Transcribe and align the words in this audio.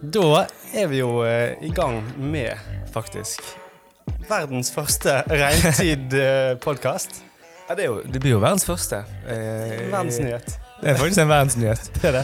Da 0.00 0.46
er 0.74 0.86
vi 0.88 1.00
jo 1.02 1.20
eh, 1.26 1.58
i 1.60 1.70
gang 1.76 2.00
med, 2.16 2.56
faktisk, 2.92 3.42
verdens 4.30 4.72
første 4.74 5.20
regntid-podkast. 5.28 7.10
Ja, 7.70 7.74
det, 7.78 7.84
er 7.84 7.86
jo, 7.92 8.00
det 8.02 8.18
blir 8.18 8.32
jo 8.32 8.38
verdens 8.42 8.64
første. 8.66 8.96
Eh, 9.30 9.92
Verdensnyhet. 9.92 10.56
Det 10.80 10.88
er 10.90 10.96
faktisk 10.98 11.20
en 11.22 11.28
verdensnyhet. 11.30 11.84
Det 12.02 12.08
er 12.08 12.16
det. 12.16 12.22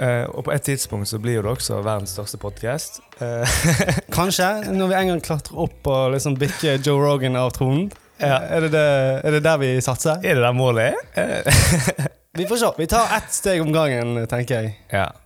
Eh, 0.00 0.22
og 0.30 0.46
på 0.46 0.54
et 0.54 0.64
tidspunkt 0.64 1.10
så 1.10 1.18
blir 1.20 1.34
jo 1.36 1.42
det 1.44 1.50
også 1.52 1.82
verdens 1.84 2.14
største 2.16 2.38
podkast. 2.40 2.96
Eh, 3.20 3.58
Kanskje, 4.16 4.46
når 4.72 4.88
vi 4.88 4.96
en 5.02 5.10
gang 5.12 5.20
klatrer 5.26 5.60
opp 5.66 5.90
og 5.92 6.14
liksom 6.14 6.38
bikker 6.40 6.80
Joe 6.80 6.96
Rogan 7.04 7.36
av 7.36 7.52
tronen. 7.58 7.90
Ja. 8.22 8.38
Er, 8.56 8.64
det 8.64 8.72
det, 8.72 8.86
er 9.20 9.36
det 9.36 9.42
der 9.44 9.60
vi 9.60 9.70
satser? 9.84 10.24
er 10.24 10.40
det 10.40 10.46
der 10.46 10.56
målet 10.56 10.96
er? 11.12 11.44
Eh, 11.44 12.08
Vi 12.40 12.48
får 12.48 12.62
se. 12.64 12.72
Vi 12.80 12.88
tar 12.90 13.12
ett 13.18 13.36
steg 13.36 13.60
om 13.62 13.68
gangen, 13.76 14.16
tenker 14.32 14.62
jeg. 14.64 14.72
ja, 14.96 15.10
eh, 15.10 15.20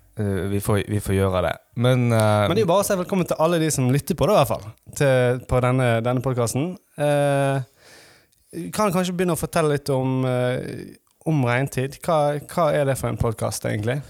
vi 0.53 0.61
får, 0.61 0.83
vi 0.91 1.01
får 1.01 1.15
gjøre 1.15 1.43
det. 1.47 1.55
Men, 1.79 2.09
uh, 2.13 2.47
Men 2.49 2.55
det 2.57 2.63
er 2.63 2.67
jo 2.67 2.71
bare 2.73 2.85
å 2.85 2.89
si 2.89 2.97
velkommen 2.99 3.29
til 3.29 3.41
alle 3.45 3.61
de 3.63 3.71
som 3.75 3.91
lytter 3.95 4.19
på 4.19 4.29
det, 4.29 4.35
i 4.35 4.39
hvert 4.41 4.53
fall. 4.53 4.65
Til, 4.99 5.43
på 5.51 5.61
denne, 5.65 5.91
denne 6.05 6.25
podkasten. 6.25 6.73
Uh, 6.99 7.61
kan 8.75 8.95
kanskje 8.95 9.15
begynne 9.15 9.37
å 9.37 9.41
fortelle 9.41 9.77
litt 9.77 9.91
om, 9.95 10.25
uh, 10.27 10.59
om 11.29 11.45
regntid. 11.47 12.01
Hva, 12.05 12.39
hva 12.51 12.71
er 12.75 12.89
det 12.89 12.97
for 13.01 13.13
en 13.13 13.21
podkast, 13.21 13.69
egentlig? 13.69 14.01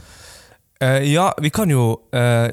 Uh, 0.79 1.03
ja, 1.03 1.33
vi 1.43 1.51
kan 1.51 1.67
jo 1.73 1.85
eh, 2.15 2.53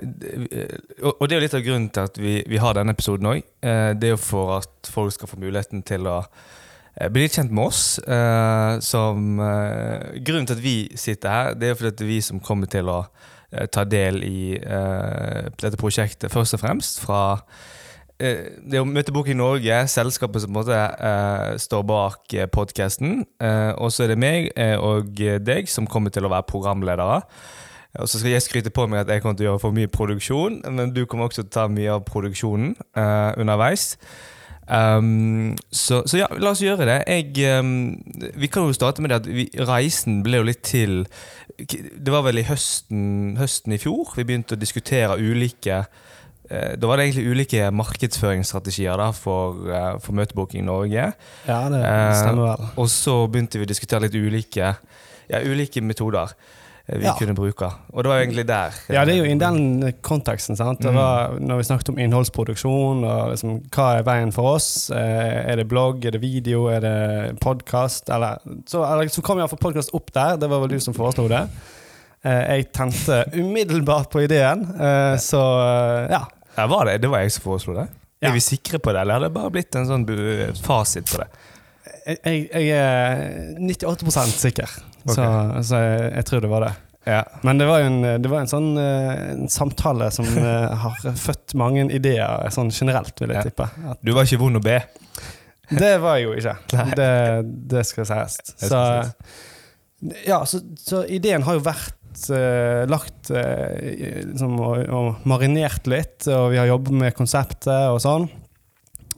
og, 1.05 1.27
det 1.29 1.35
er 1.35 1.37
jo 1.37 1.43
litt 1.43 1.57
av 1.59 1.61
grunnen 1.61 1.91
til 1.93 2.07
at 2.09 2.15
vi, 2.17 2.39
vi 2.49 2.57
har 2.57 2.73
denne 2.73 2.95
episoden 2.95 3.29
òg. 3.29 3.43
det 3.61 4.07
er 4.07 4.15
jo 4.15 4.17
for 4.17 4.55
at 4.55 4.89
folk 4.89 5.13
skal 5.13 5.29
få 5.29 5.37
muligheten 5.37 5.83
til 5.85 6.09
å 6.09 6.23
eh, 6.23 7.11
bli 7.13 7.27
litt 7.27 7.37
kjent 7.37 7.53
med 7.53 7.67
oss. 7.67 7.99
eh, 7.99 8.79
som, 8.81 9.39
eh, 9.39 10.17
grunnen 10.25 10.49
til 10.49 10.57
at 10.57 10.63
vi 10.63 10.89
sitter 10.97 11.29
her, 11.29 11.53
det 11.53 11.67
er 11.67 11.75
jo 11.75 11.79
fordi 11.83 11.93
at 11.93 11.97
det 12.01 12.07
er 12.07 12.13
vi 12.15 12.21
som 12.21 12.41
kommer 12.41 12.65
til 12.71 12.89
å 12.89 12.99
eh, 13.03 13.34
ta 13.71 13.85
del 13.87 14.21
i 14.25 14.55
eh, 14.57 15.47
dette 15.61 15.79
prosjektet, 15.79 16.31
først 16.33 16.57
og 16.57 16.61
fremst 16.61 17.01
fra 17.03 17.21
eh, 18.19 18.55
det 18.63 18.79
er 18.79 18.83
jo 18.83 19.23
i 19.25 19.37
Norge, 19.37 19.87
selskapet 19.91 20.41
som 20.41 20.53
på 20.53 20.59
en 20.59 20.59
måte 20.61 20.77
uh, 20.77 21.57
står 21.59 21.83
bak 21.83 22.33
eh, 22.33 22.47
podkasten. 22.47 23.25
Uh, 23.43 23.73
og 23.77 23.91
så 23.91 24.05
er 24.05 24.13
det 24.13 24.19
meg 24.21 24.51
eh, 24.55 24.77
og 24.79 25.15
deg 25.15 25.67
som 25.69 25.87
kommer 25.87 26.09
til 26.09 26.25
å 26.25 26.31
være 26.31 26.47
programledere. 26.47 27.21
Og 27.99 28.09
så 28.11 28.19
skal 28.19 28.33
jeg 28.33 28.43
skryte 28.43 28.71
på 28.75 28.87
meg 28.91 29.05
at 29.05 29.11
jeg 29.11 29.23
kommer 29.23 29.37
til 29.39 29.47
å 29.47 29.49
gjøre 29.51 29.63
for 29.63 29.75
mye 29.75 29.91
produksjon, 29.91 30.61
men 30.67 30.91
du 30.95 31.05
kommer 31.05 31.29
også 31.29 31.43
til 31.43 31.47
å 31.47 31.55
ta 31.55 31.67
mye 31.71 31.91
av 31.95 32.03
produksjonen 32.07 32.73
uh, 32.97 33.31
underveis. 33.39 33.95
Um, 34.65 35.53
så, 35.69 36.01
så 36.09 36.23
ja, 36.23 36.27
la 36.41 36.49
oss 36.55 36.63
gjøre 36.63 36.87
det. 36.89 36.97
Jeg, 37.05 37.59
um, 37.59 37.93
vi 38.33 38.49
kan 38.49 38.65
jo 38.65 38.73
starte 38.73 39.03
med 39.03 39.13
det 39.13 39.19
at 39.21 39.27
vi, 39.29 39.45
reisen 39.61 40.23
ble 40.25 40.41
jo 40.41 40.47
litt 40.47 40.63
til 40.65 41.03
Det 41.55 42.11
var 42.11 42.25
vel 42.25 42.41
i 42.41 42.47
høsten, 42.47 43.35
høsten 43.39 43.75
i 43.75 43.79
fjor 43.79 44.15
vi 44.17 44.25
begynte 44.25 44.57
å 44.57 44.59
diskutere 44.59 45.19
ulike 45.21 45.83
uh, 45.85 46.73
Da 46.75 46.89
var 46.89 46.97
det 46.97 47.05
egentlig 47.07 47.29
ulike 47.29 47.69
markedsføringsstrategier 47.77 48.97
da, 48.99 49.11
for, 49.13 49.61
uh, 49.69 49.93
for 50.01 50.17
Møtebooking 50.17 50.65
Norge. 50.65 51.11
Ja, 51.45 51.61
det 51.69 51.85
Eh, 51.85 52.11
stemmer 52.17 52.55
vel. 52.55 52.67
Og 52.81 52.89
så 52.91 53.19
begynte 53.29 53.61
vi 53.61 53.69
å 53.69 53.69
diskutere 53.69 54.07
litt 54.07 54.17
ulike, 54.17 54.73
ja, 55.29 55.45
ulike 55.45 55.85
metoder 55.85 56.33
vi 56.87 57.03
Ja. 57.03 57.13
kunne 57.17 57.33
bruke. 57.33 57.69
Og 57.93 58.03
det 58.03 58.09
var 58.11 58.19
egentlig 58.21 58.45
der. 58.47 58.71
Ja, 58.93 59.05
det 59.05 59.15
er 59.15 59.23
jo 59.23 59.31
i 59.33 59.37
den 59.39 59.93
konteksten. 60.01 60.55
sant? 60.55 60.79
Det 60.81 60.91
Mm. 60.91 60.95
var 60.95 61.29
når 61.39 61.57
vi 61.57 61.63
snakket 61.63 61.89
om 61.89 61.97
innholdsproduksjon 61.97 63.03
og 63.03 63.29
liksom, 63.31 63.61
hva 63.71 63.97
er 63.99 64.03
veien 64.03 64.31
for 64.33 64.55
oss. 64.55 64.89
Eh, 64.91 65.51
er 65.51 65.55
det 65.55 65.67
blogg, 65.67 66.05
er 66.05 66.11
det 66.11 66.21
video, 66.21 66.67
er 66.67 66.79
det 66.81 67.39
podkast? 67.39 68.05
Så, 68.67 68.83
eller 68.85 69.07
så 69.09 69.21
kom 69.23 69.37
iallfall 69.39 69.59
podkast 69.59 69.89
opp 69.93 70.11
der. 70.13 70.37
Det 70.37 70.49
var 70.49 70.59
vel 70.59 70.69
du 70.69 70.79
som 70.79 70.93
foreslo 70.93 71.27
det. 71.27 71.47
Eh, 72.23 72.57
jeg 72.57 72.71
tente 72.73 73.23
umiddelbart 73.33 74.09
på 74.11 74.21
ideen, 74.23 74.63
eh, 74.79 75.17
så 75.17 75.41
eh, 75.41 76.11
ja. 76.11 76.25
Ja, 76.57 76.67
var 76.67 76.85
det? 76.85 77.01
det 77.01 77.09
var 77.09 77.19
jeg 77.19 77.31
som 77.31 77.43
foreslo 77.43 77.73
det? 77.73 77.87
Ja. 78.21 78.29
Er 78.29 78.33
vi 78.33 78.39
sikre 78.39 78.79
på 78.79 78.93
det, 78.93 79.01
eller 79.01 79.13
har 79.13 79.19
det 79.25 79.33
bare 79.33 79.51
blitt 79.51 79.75
en 79.75 79.85
sånn 79.85 80.05
fasit 80.63 81.05
på 81.11 81.17
det? 81.17 81.27
Jeg, 82.23 82.49
jeg 82.53 82.69
er 82.69 83.55
98 83.59 84.31
sikker, 84.39 84.69
så, 85.05 85.25
så 85.65 85.79
jeg, 85.83 86.11
jeg 86.15 86.25
tror 86.29 86.41
det 86.45 86.49
var 86.51 86.65
det. 86.65 86.73
Ja. 87.05 87.19
Men 87.45 87.59
det 87.61 87.67
var 87.69 87.83
jo 87.83 87.89
en, 87.91 87.99
det 88.23 88.29
var 88.31 88.41
en 88.41 88.49
sånn 88.49 88.71
eh, 88.81 89.09
en 89.35 89.49
samtale 89.53 90.07
som 90.15 90.25
eh, 90.41 90.71
har 90.81 90.95
født 91.21 91.53
mange 91.59 91.83
ideer 91.93 92.47
sånn 92.55 92.71
generelt, 92.73 93.13
vil 93.21 93.29
jeg 93.35 93.43
Ja. 93.43 93.43
tippe. 93.45 93.67
At 93.91 93.99
Du 94.01 94.13
var 94.17 94.25
ikke 94.25 94.41
vond 94.41 94.57
å 94.57 94.63
be. 94.65 94.79
Det 95.69 95.91
var 96.01 96.17
jeg 96.17 96.25
jo 96.27 96.33
ikke. 96.39 96.55
Det, 97.01 97.11
det 97.75 97.83
skal 97.89 98.05
sies. 98.09 98.39
Så, 98.61 98.81
ja, 100.25 100.39
så, 100.45 100.59
så 100.81 101.03
ideen 101.09 101.45
har 101.45 101.57
jo 101.57 101.63
vært 101.65 102.25
eh, 102.33 102.83
lagt 102.89 103.29
liksom, 103.33 104.57
og, 104.61 104.83
og 104.89 105.25
marinert 105.29 105.85
litt, 105.89 106.25
og 106.29 106.51
vi 106.53 106.59
har 106.61 106.69
jobbet 106.69 106.97
med 107.05 107.15
konseptet 107.17 107.89
og 107.93 108.01
sånn. 108.03 108.27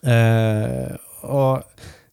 Eh, 0.08 0.92
og 1.28 1.64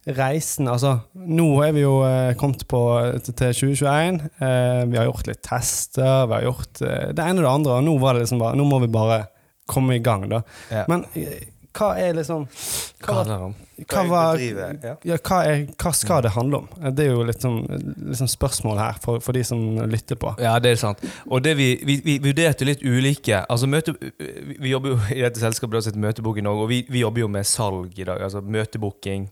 reisen 0.06 0.68
Altså, 0.68 0.98
nå 1.14 1.46
er 1.64 1.72
vi 1.76 1.84
jo 1.84 1.94
eh, 2.06 2.34
kommet 2.40 2.66
på 2.68 2.80
til 3.24 3.34
til 3.34 3.56
2021. 3.60 4.20
Eh, 4.44 4.82
vi 4.90 5.00
har 5.00 5.08
gjort 5.08 5.30
litt 5.30 5.42
tester, 5.46 6.26
vi 6.28 6.38
har 6.38 6.46
gjort 6.48 6.84
eh, 6.84 7.08
det 7.16 7.24
ene 7.24 7.40
og 7.40 7.46
det 7.46 7.54
andre, 7.54 7.78
og 7.78 7.88
nå 7.88 7.96
var 8.02 8.14
det 8.14 8.26
liksom 8.26 8.42
bare 8.42 8.58
Nå 8.60 8.68
må 8.68 8.82
vi 8.84 8.92
bare 8.92 9.24
komme 9.70 9.96
i 9.96 10.04
gang, 10.04 10.28
da. 10.28 10.42
Ja. 10.70 10.84
Men 10.90 11.06
eh, 11.16 11.50
hva 11.74 11.94
er 11.98 12.14
liksom 12.14 12.44
Hva 12.46 13.06
Hva, 13.06 13.14
handler 13.18 13.34
det 13.34 13.44
om? 13.48 13.54
hva, 13.90 14.02
var, 14.06 14.38
ja. 14.38 15.16
hva, 15.18 15.38
er, 15.42 15.64
hva 15.82 15.90
skal 15.98 16.20
det 16.22 16.30
handle 16.36 16.60
om? 16.62 16.68
Det 16.94 17.08
er 17.08 17.10
jo 17.10 17.24
litt 17.26 17.42
sånn, 17.42 17.64
litt 17.66 18.20
sånn 18.20 18.30
spørsmål 18.30 18.78
her 18.78 19.00
for, 19.02 19.18
for 19.24 19.34
de 19.34 19.42
som 19.42 19.58
lytter 19.90 20.14
på. 20.20 20.30
Ja, 20.38 20.52
det 20.62 20.76
er 20.76 20.78
sant. 20.78 21.02
Og 21.26 21.42
det 21.42 21.56
vi, 21.58 21.72
vi, 21.82 21.98
vi 22.04 22.14
vurderte 22.22 22.68
litt 22.68 22.84
ulike 22.86 23.42
altså 23.42 23.66
møte, 23.66 23.96
Vi 23.98 24.54
vi 24.62 24.70
jobber 24.70 24.94
jo 24.94 25.00
i 25.10 25.24
dette 25.24 25.42
selskapet 25.42 25.82
som 25.82 25.90
heter 25.90 26.04
Møtebok 26.06 26.38
i 26.38 26.44
Norge, 26.46 26.62
og 26.62 26.70
vi, 26.70 26.84
vi 26.86 27.02
jobber 27.02 27.24
jo 27.24 27.32
med 27.34 27.50
salg 27.50 27.98
i 27.98 28.06
dag. 28.06 28.22
Altså 28.22 28.44
møtebooking. 28.46 29.26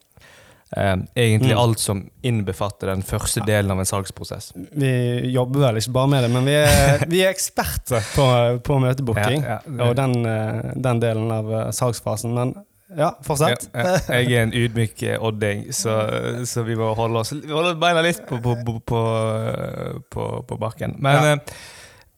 Eh, 0.76 0.96
egentlig 1.14 1.52
Mm. 1.52 1.58
alt 1.58 1.78
som 1.78 2.10
innbefatter 2.22 2.86
den 2.86 3.02
første 3.02 3.42
delen 3.44 3.70
av 3.70 3.78
en 3.78 3.86
salgsprosess. 3.86 4.52
Vi 4.72 4.92
jobber 5.32 5.66
vel 5.66 5.76
ikke 5.76 5.92
bare 5.92 6.08
med 6.08 6.24
det, 6.24 6.30
men 6.32 6.44
vi 6.48 6.54
er, 6.56 7.04
vi 7.12 7.20
er 7.20 7.32
eksperter 7.34 8.00
på, 8.14 8.26
på 8.64 8.78
møtebooking 8.80 9.42
Ja, 9.44 9.58
ja. 9.66 9.88
og 9.88 9.96
den, 9.96 10.24
eh, 10.26 10.72
den 10.76 11.00
delen 11.02 11.30
av 11.30 11.52
eh, 11.52 11.70
salgsfasen. 11.76 12.32
Men 12.34 12.54
ja, 12.96 13.10
fortsett. 13.24 13.68
Ja. 13.74 13.98
Jeg 14.16 14.32
er 14.32 14.42
en 14.46 14.52
ydmyk 14.56 15.04
odding, 15.20 15.66
så, 15.72 15.98
så 16.52 16.64
vi 16.64 16.74
må 16.76 16.94
holde 16.96 17.20
oss 17.20 17.32
Vi 17.32 17.52
holder 17.52 17.76
beina 17.80 18.00
litt 18.04 18.24
på, 18.28 18.40
på, 18.40 18.56
på, 18.84 20.26
på, 20.48 20.58
bakken. 20.60 20.96
Men 21.04 21.40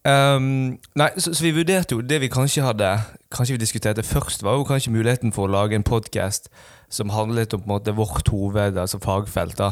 um, 0.05 0.77
Nei, 0.95 1.09
så, 1.17 1.33
så 1.33 1.43
vi 1.43 1.53
vurderte 1.55 1.97
jo 1.97 2.03
Det 2.05 2.21
vi 2.23 2.31
kanskje 2.31 2.63
hadde 2.65 2.91
Kanskje 3.33 3.57
vi 3.57 3.63
diskuterte 3.63 4.05
først, 4.05 4.45
var 4.45 4.55
jo 4.55 4.67
kanskje 4.67 4.93
muligheten 4.93 5.33
for 5.35 5.49
å 5.49 5.53
lage 5.57 5.75
en 5.75 5.85
podkast 5.85 6.47
som 6.95 7.11
handlet 7.11 7.53
om 7.53 7.59
på 7.59 7.67
en 7.67 7.73
måte 7.73 7.93
vårt 7.97 8.29
hoved, 8.31 8.77
altså 8.79 8.99
fagfelt, 9.03 9.57
da, 9.59 9.71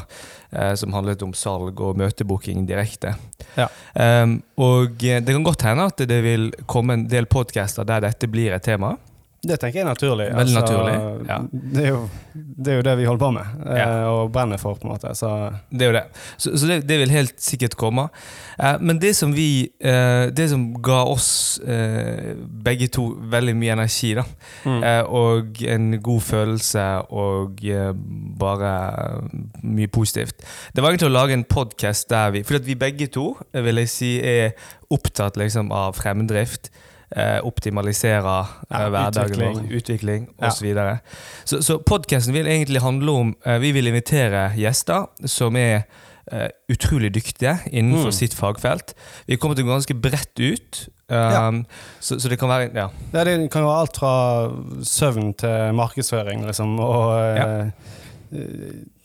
eh, 0.52 0.74
som 0.80 0.94
handlet 0.96 1.22
om 1.24 1.32
salg 1.38 1.80
og 1.80 1.98
møtebooking 2.02 2.66
direkte. 2.68 3.14
Ja. 3.56 3.70
Um, 3.94 4.40
og 4.58 5.06
eh, 5.06 5.22
det 5.24 5.36
kan 5.36 5.46
godt 5.46 5.64
hende 5.68 5.88
at 5.92 6.04
det 6.10 6.20
vil 6.26 6.50
komme 6.68 6.98
en 6.98 7.08
del 7.08 7.30
podcaster 7.30 7.88
der 7.88 8.04
dette 8.08 8.28
blir 8.28 8.56
et 8.58 8.66
tema. 8.66 8.96
Det 9.44 9.58
tenker 9.60 9.82
jeg 9.82 9.84
er 9.84 9.90
naturlig. 9.90 10.26
Altså, 10.32 10.56
naturlig, 10.56 10.94
ja. 11.28 11.38
det, 11.52 11.82
er 11.84 11.90
jo, 11.90 11.98
det 12.34 12.72
er 12.72 12.78
jo 12.78 12.84
det 12.88 12.94
vi 12.96 13.08
holder 13.10 13.20
på 13.26 13.32
med, 13.36 13.50
eh, 13.66 13.80
Ja. 13.82 13.88
og 14.08 14.30
brenner 14.32 14.60
for, 14.62 14.78
på 14.80 14.88
en 14.88 14.94
måte. 14.94 15.12
Så 15.20 15.30
Det 15.68 15.82
er 15.82 15.90
jo 15.92 15.96
det. 15.98 16.04
Så, 16.38 16.54
så 16.58 16.70
det, 16.70 16.78
det 16.88 17.00
vil 17.02 17.12
helt 17.12 17.34
sikkert 17.44 17.76
komme. 17.76 18.06
Eh, 18.56 18.78
men 18.80 19.02
det 19.02 19.12
som 19.18 19.34
vi 19.36 19.68
eh, 19.84 20.30
Det 20.32 20.46
som 20.50 20.64
ga 20.84 21.02
oss 21.12 21.60
eh, 21.60 22.38
begge 22.40 22.88
to 22.88 23.10
veldig 23.34 23.56
mye 23.60 23.76
energi, 23.76 24.14
da, 24.16 24.24
mm. 24.64 24.80
eh, 24.80 25.02
og 25.04 25.60
en 25.76 26.00
god 26.00 26.22
følelse 26.22 26.86
og 27.12 27.66
eh, 27.68 27.92
bare 28.40 28.72
mye 29.60 29.92
positivt, 29.92 30.40
det 30.72 30.84
var 30.84 30.94
egentlig 30.94 31.12
å 31.12 31.18
lage 31.18 31.36
en 31.36 31.44
podkast 31.44 32.08
der 32.10 32.32
vi 32.32 32.46
For 32.48 32.64
vi 32.64 32.80
begge 32.80 33.12
to 33.12 33.34
vil 33.52 33.84
jeg 33.84 33.92
si, 33.92 34.16
er 34.24 34.56
opptatt 34.94 35.36
liksom 35.42 35.72
av 35.76 35.98
fremdrift. 36.00 36.72
Eh, 37.16 37.40
optimalisere 37.46 38.40
eh, 38.72 38.80
Ja, 38.80 38.88
hverdagen 38.90 39.38
vår, 39.38 39.68
utvikling 39.78 40.24
Ja. 40.42 40.48
osv. 40.48 40.58
Så, 40.58 40.64
videre. 40.66 41.00
så 41.46 41.60
Så 41.62 41.78
podkasten 41.86 42.34
vil 42.34 42.48
egentlig 42.48 42.82
handle 42.82 43.12
om 43.12 43.36
eh, 43.46 43.60
Vi 43.62 43.72
vil 43.72 43.88
invitere 43.88 44.48
gjester 44.58 45.06
som 45.30 45.56
er 45.56 45.84
eh, 46.32 46.48
utrolig 46.70 47.12
dyktige 47.14 47.60
innenfor 47.72 48.10
Mm. 48.10 48.12
sitt 48.18 48.34
fagfelt. 48.34 48.96
Vi 49.28 49.36
kommer 49.38 49.56
til 49.56 49.66
å 49.66 49.68
gå 49.68 49.74
ganske 49.76 49.94
bredt 50.02 50.40
ut. 50.40 50.88
Um, 51.10 51.66
så, 52.00 52.18
så 52.20 52.30
det 52.30 52.40
kan 52.40 52.50
være 52.50 52.72
Ja. 52.74 52.88
Ja, 53.14 53.24
det 53.24 53.52
kan 53.52 53.62
være 53.64 53.80
alt 53.84 53.98
fra 54.00 54.50
søvn 54.82 55.34
til 55.38 55.74
markedsføring, 55.76 56.46
liksom, 56.48 56.80
og 56.80 57.38
eh, 57.38 57.70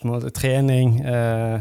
på 0.02 0.30
trening. 0.32 1.00
Eh, 1.04 1.60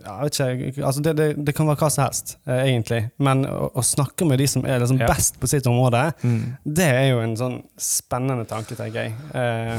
ikke, 0.00 0.82
altså 0.84 1.02
det, 1.04 1.12
det, 1.16 1.28
det 1.46 1.54
kan 1.54 1.66
være 1.68 1.76
hva 1.82 1.90
som 1.92 2.04
helst, 2.06 2.36
eh, 2.46 2.62
egentlig. 2.72 3.02
Men 3.18 3.44
å, 3.46 3.70
å 3.76 3.82
snakke 3.84 4.26
med 4.28 4.38
de 4.40 4.46
som 4.48 4.64
er 4.64 4.80
liksom 4.80 5.00
Ja. 5.00 5.06
best 5.08 5.38
på 5.40 5.46
sitt 5.48 5.66
område, 5.66 6.12
Mm. 6.22 6.56
det 6.64 6.88
er 6.88 7.08
jo 7.10 7.20
en 7.20 7.36
sånn 7.36 7.62
spennende 7.78 8.46
tanke, 8.48 8.74
tenker 8.76 9.04
jeg. 9.04 9.12
Eh, 9.34 9.78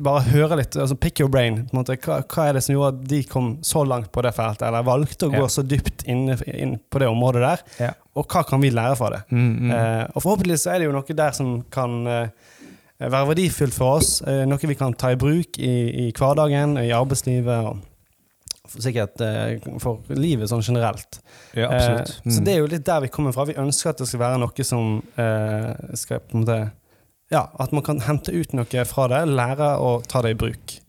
bare 0.00 0.22
høre 0.30 0.56
litt, 0.60 0.76
altså 0.78 0.94
pick 0.98 1.18
your 1.20 1.28
brain. 1.32 1.64
Hva, 1.72 2.22
hva 2.22 2.44
er 2.48 2.52
det 2.54 2.62
som 2.62 2.74
gjorde 2.76 2.92
at 3.00 3.08
de 3.10 3.22
kom 3.24 3.56
så 3.66 3.82
langt 3.86 4.12
på 4.12 4.22
det 4.22 4.32
feltet, 4.36 4.62
eller 4.68 4.84
valgte 4.86 5.26
å 5.28 5.32
Ja. 5.32 5.40
gå 5.40 5.48
så 5.50 5.62
dypt 5.66 6.04
inn, 6.06 6.28
inn 6.46 6.78
på 6.90 7.00
det 7.02 7.08
området 7.10 7.42
der? 7.42 7.60
Ja. 7.80 7.90
Og 8.16 8.28
hva 8.28 8.44
kan 8.46 8.60
vi 8.60 8.70
lære 8.70 8.96
fra 8.96 9.10
det? 9.10 9.22
Mm, 9.30 9.58
mm. 9.58 9.70
Eh, 9.72 10.06
og 10.14 10.22
forhåpentligvis 10.22 10.66
er 10.70 10.78
det 10.78 10.86
jo 10.86 10.92
noe 10.92 11.02
der 11.14 11.32
som 11.32 11.62
kan 11.70 12.06
eh, 12.06 12.28
være 13.00 13.28
verdifullt 13.34 13.74
for 13.74 13.96
oss. 13.98 14.20
Eh, 14.22 14.44
noe 14.46 14.58
vi 14.58 14.74
kan 14.78 14.92
ta 14.94 15.10
i 15.10 15.16
bruk 15.16 15.58
i, 15.58 16.06
i 16.08 16.12
hverdagen, 16.12 16.76
i 16.78 16.90
arbeidslivet 16.94 17.64
og 17.66 17.78
sikkert 18.78 19.22
eh, 19.24 19.56
for 19.82 20.02
livet 20.14 20.50
sånn 20.50 20.62
generelt. 20.64 21.20
ja, 21.54 21.70
absolutt. 21.70 22.20
Mm. 22.24 22.34
så 22.34 22.44
det 22.46 22.52
er 22.52 22.60
jo 22.62 22.68
litt 22.70 22.86
der 22.86 23.00
vi 23.06 23.12
kommer 23.12 23.34
fra. 23.36 23.48
Vi 23.48 23.58
ønsker 23.60 23.92
at 23.92 24.02
det 24.02 24.10
skal 24.10 24.22
være 24.22 24.42
noe 24.42 24.66
som 24.66 25.00
eh, 25.16 25.96
skal 25.98 26.22
på 26.26 26.38
en 26.38 26.44
måte 26.44 26.60
Ja, 27.30 27.44
at 27.62 27.70
man 27.70 27.84
kan 27.86 28.00
hente 28.02 28.32
ut 28.34 28.54
noe 28.58 28.84
fra 28.90 29.04
det, 29.12 29.24
lære 29.30 29.74
å 29.78 30.00
ta 30.02 30.22
det 30.24 30.32
i 30.34 30.38
bruk. 30.38 30.80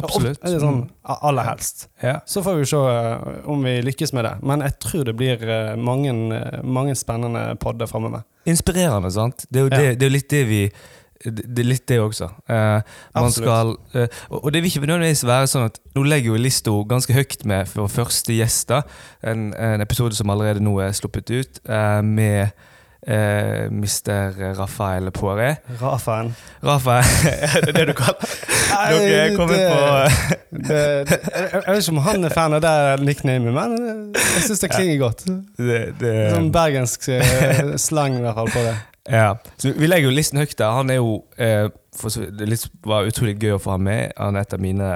Absolutt. 0.00 0.38
Eller 0.44 0.62
sånn 0.62 0.80
aller 1.02 1.44
helst. 1.44 1.88
Ja. 2.00 2.20
Så 2.26 2.42
får 2.44 2.60
vi 2.60 2.68
se 2.70 2.78
eh, 2.78 3.26
om 3.50 3.64
vi 3.66 3.74
lykkes 3.84 4.14
med 4.16 4.24
det. 4.24 4.34
Men 4.46 4.64
jeg 4.64 4.76
tror 4.82 5.04
det 5.08 5.14
blir 5.18 5.42
eh, 5.44 5.74
mange, 5.76 6.14
eh, 6.36 6.62
mange 6.64 6.94
spennende 6.98 7.42
podder 7.60 7.90
framover. 7.90 8.24
Inspirerende, 8.48 9.10
sant? 9.12 9.44
Det 9.48 9.60
er 9.60 9.66
jo 9.66 9.70
Ja. 9.72 9.76
det, 9.82 9.98
det, 10.00 10.06
er 10.06 10.14
litt 10.14 10.30
det 10.30 10.44
vi 10.48 10.62
det 11.24 11.58
er 11.60 11.68
litt 11.68 11.84
det 11.90 11.98
også. 12.00 12.30
Eh, 12.48 12.80
man 13.14 13.32
skal, 13.34 13.74
eh, 13.94 14.06
og 14.30 14.44
og 14.44 14.52
det 14.54 14.62
vil 14.62 14.70
ikke 14.70 14.86
nødvendigvis 14.86 15.26
være 15.28 15.46
sånn 15.52 15.66
at 15.68 15.76
Nå 15.94 16.02
legger 16.06 16.30
jo 16.32 16.40
lista 16.40 16.70
ganske 16.88 17.12
høyt 17.12 17.44
med 17.44 17.68
for 17.68 17.88
første 17.92 18.32
gjest. 18.32 18.68
da 18.70 18.82
En, 19.22 19.50
en 19.54 19.80
episode 19.84 20.14
som 20.16 20.30
allerede 20.30 20.62
nå 20.64 20.78
er 20.80 20.92
sluppet 20.96 21.28
ut, 21.30 21.60
eh, 21.68 22.00
med 22.02 22.48
eh, 23.06 23.66
Mr. 23.68 24.56
Rafael 24.58 25.10
Poiré. 25.10 25.56
Rafael. 25.80 26.32
Rafael, 26.64 27.04
er 27.56 27.60
det 27.66 27.74
det 27.76 27.86
du 27.88 27.92
kaller 27.92 28.34
Dere 28.70 29.24
er 29.26 29.36
kommet 29.36 29.56
det- 29.56 29.70
på 29.70 29.78
det, 30.50 30.68
det, 30.68 31.20
jeg, 31.32 31.62
vet 31.66 31.82
ikke 31.82 31.92
om 31.92 31.98
han 32.04 32.24
er 32.24 32.32
fan 32.34 32.54
av 32.56 32.60
det 32.64 32.74
nicknamet, 33.06 33.52
men 33.54 33.76
jeg 34.14 34.42
syns 34.46 34.60
det 34.64 34.70
klinger 34.72 34.98
godt. 34.98 35.24
det, 35.58 35.80
det, 36.00 36.14
Sånn 36.34 36.48
bergensk 36.54 37.08
eh, 37.12 37.76
slang 37.78 38.16
i 38.18 38.22
hvert 38.24 38.34
fall 38.40 38.50
på 38.50 38.64
det. 38.66 38.76
Ja, 39.08 39.34
så 39.58 39.72
Vi 39.76 39.86
legger 39.86 40.10
jo 40.10 40.14
listen 40.14 40.38
høyt 40.38 40.58
der. 40.58 40.70
Han 40.76 40.90
er 40.90 41.00
jo 41.00 41.24
eh, 41.38 41.68
for, 41.96 42.08
Det 42.10 42.70
var 42.84 43.08
utrolig 43.08 43.38
gøy 43.40 43.56
å 43.56 43.62
få 43.62 43.76
ham 43.76 43.86
med. 43.88 44.12
Han 44.18 44.36
er 44.36 44.46
et 44.46 44.54
av 44.54 44.60
mine 44.62 44.90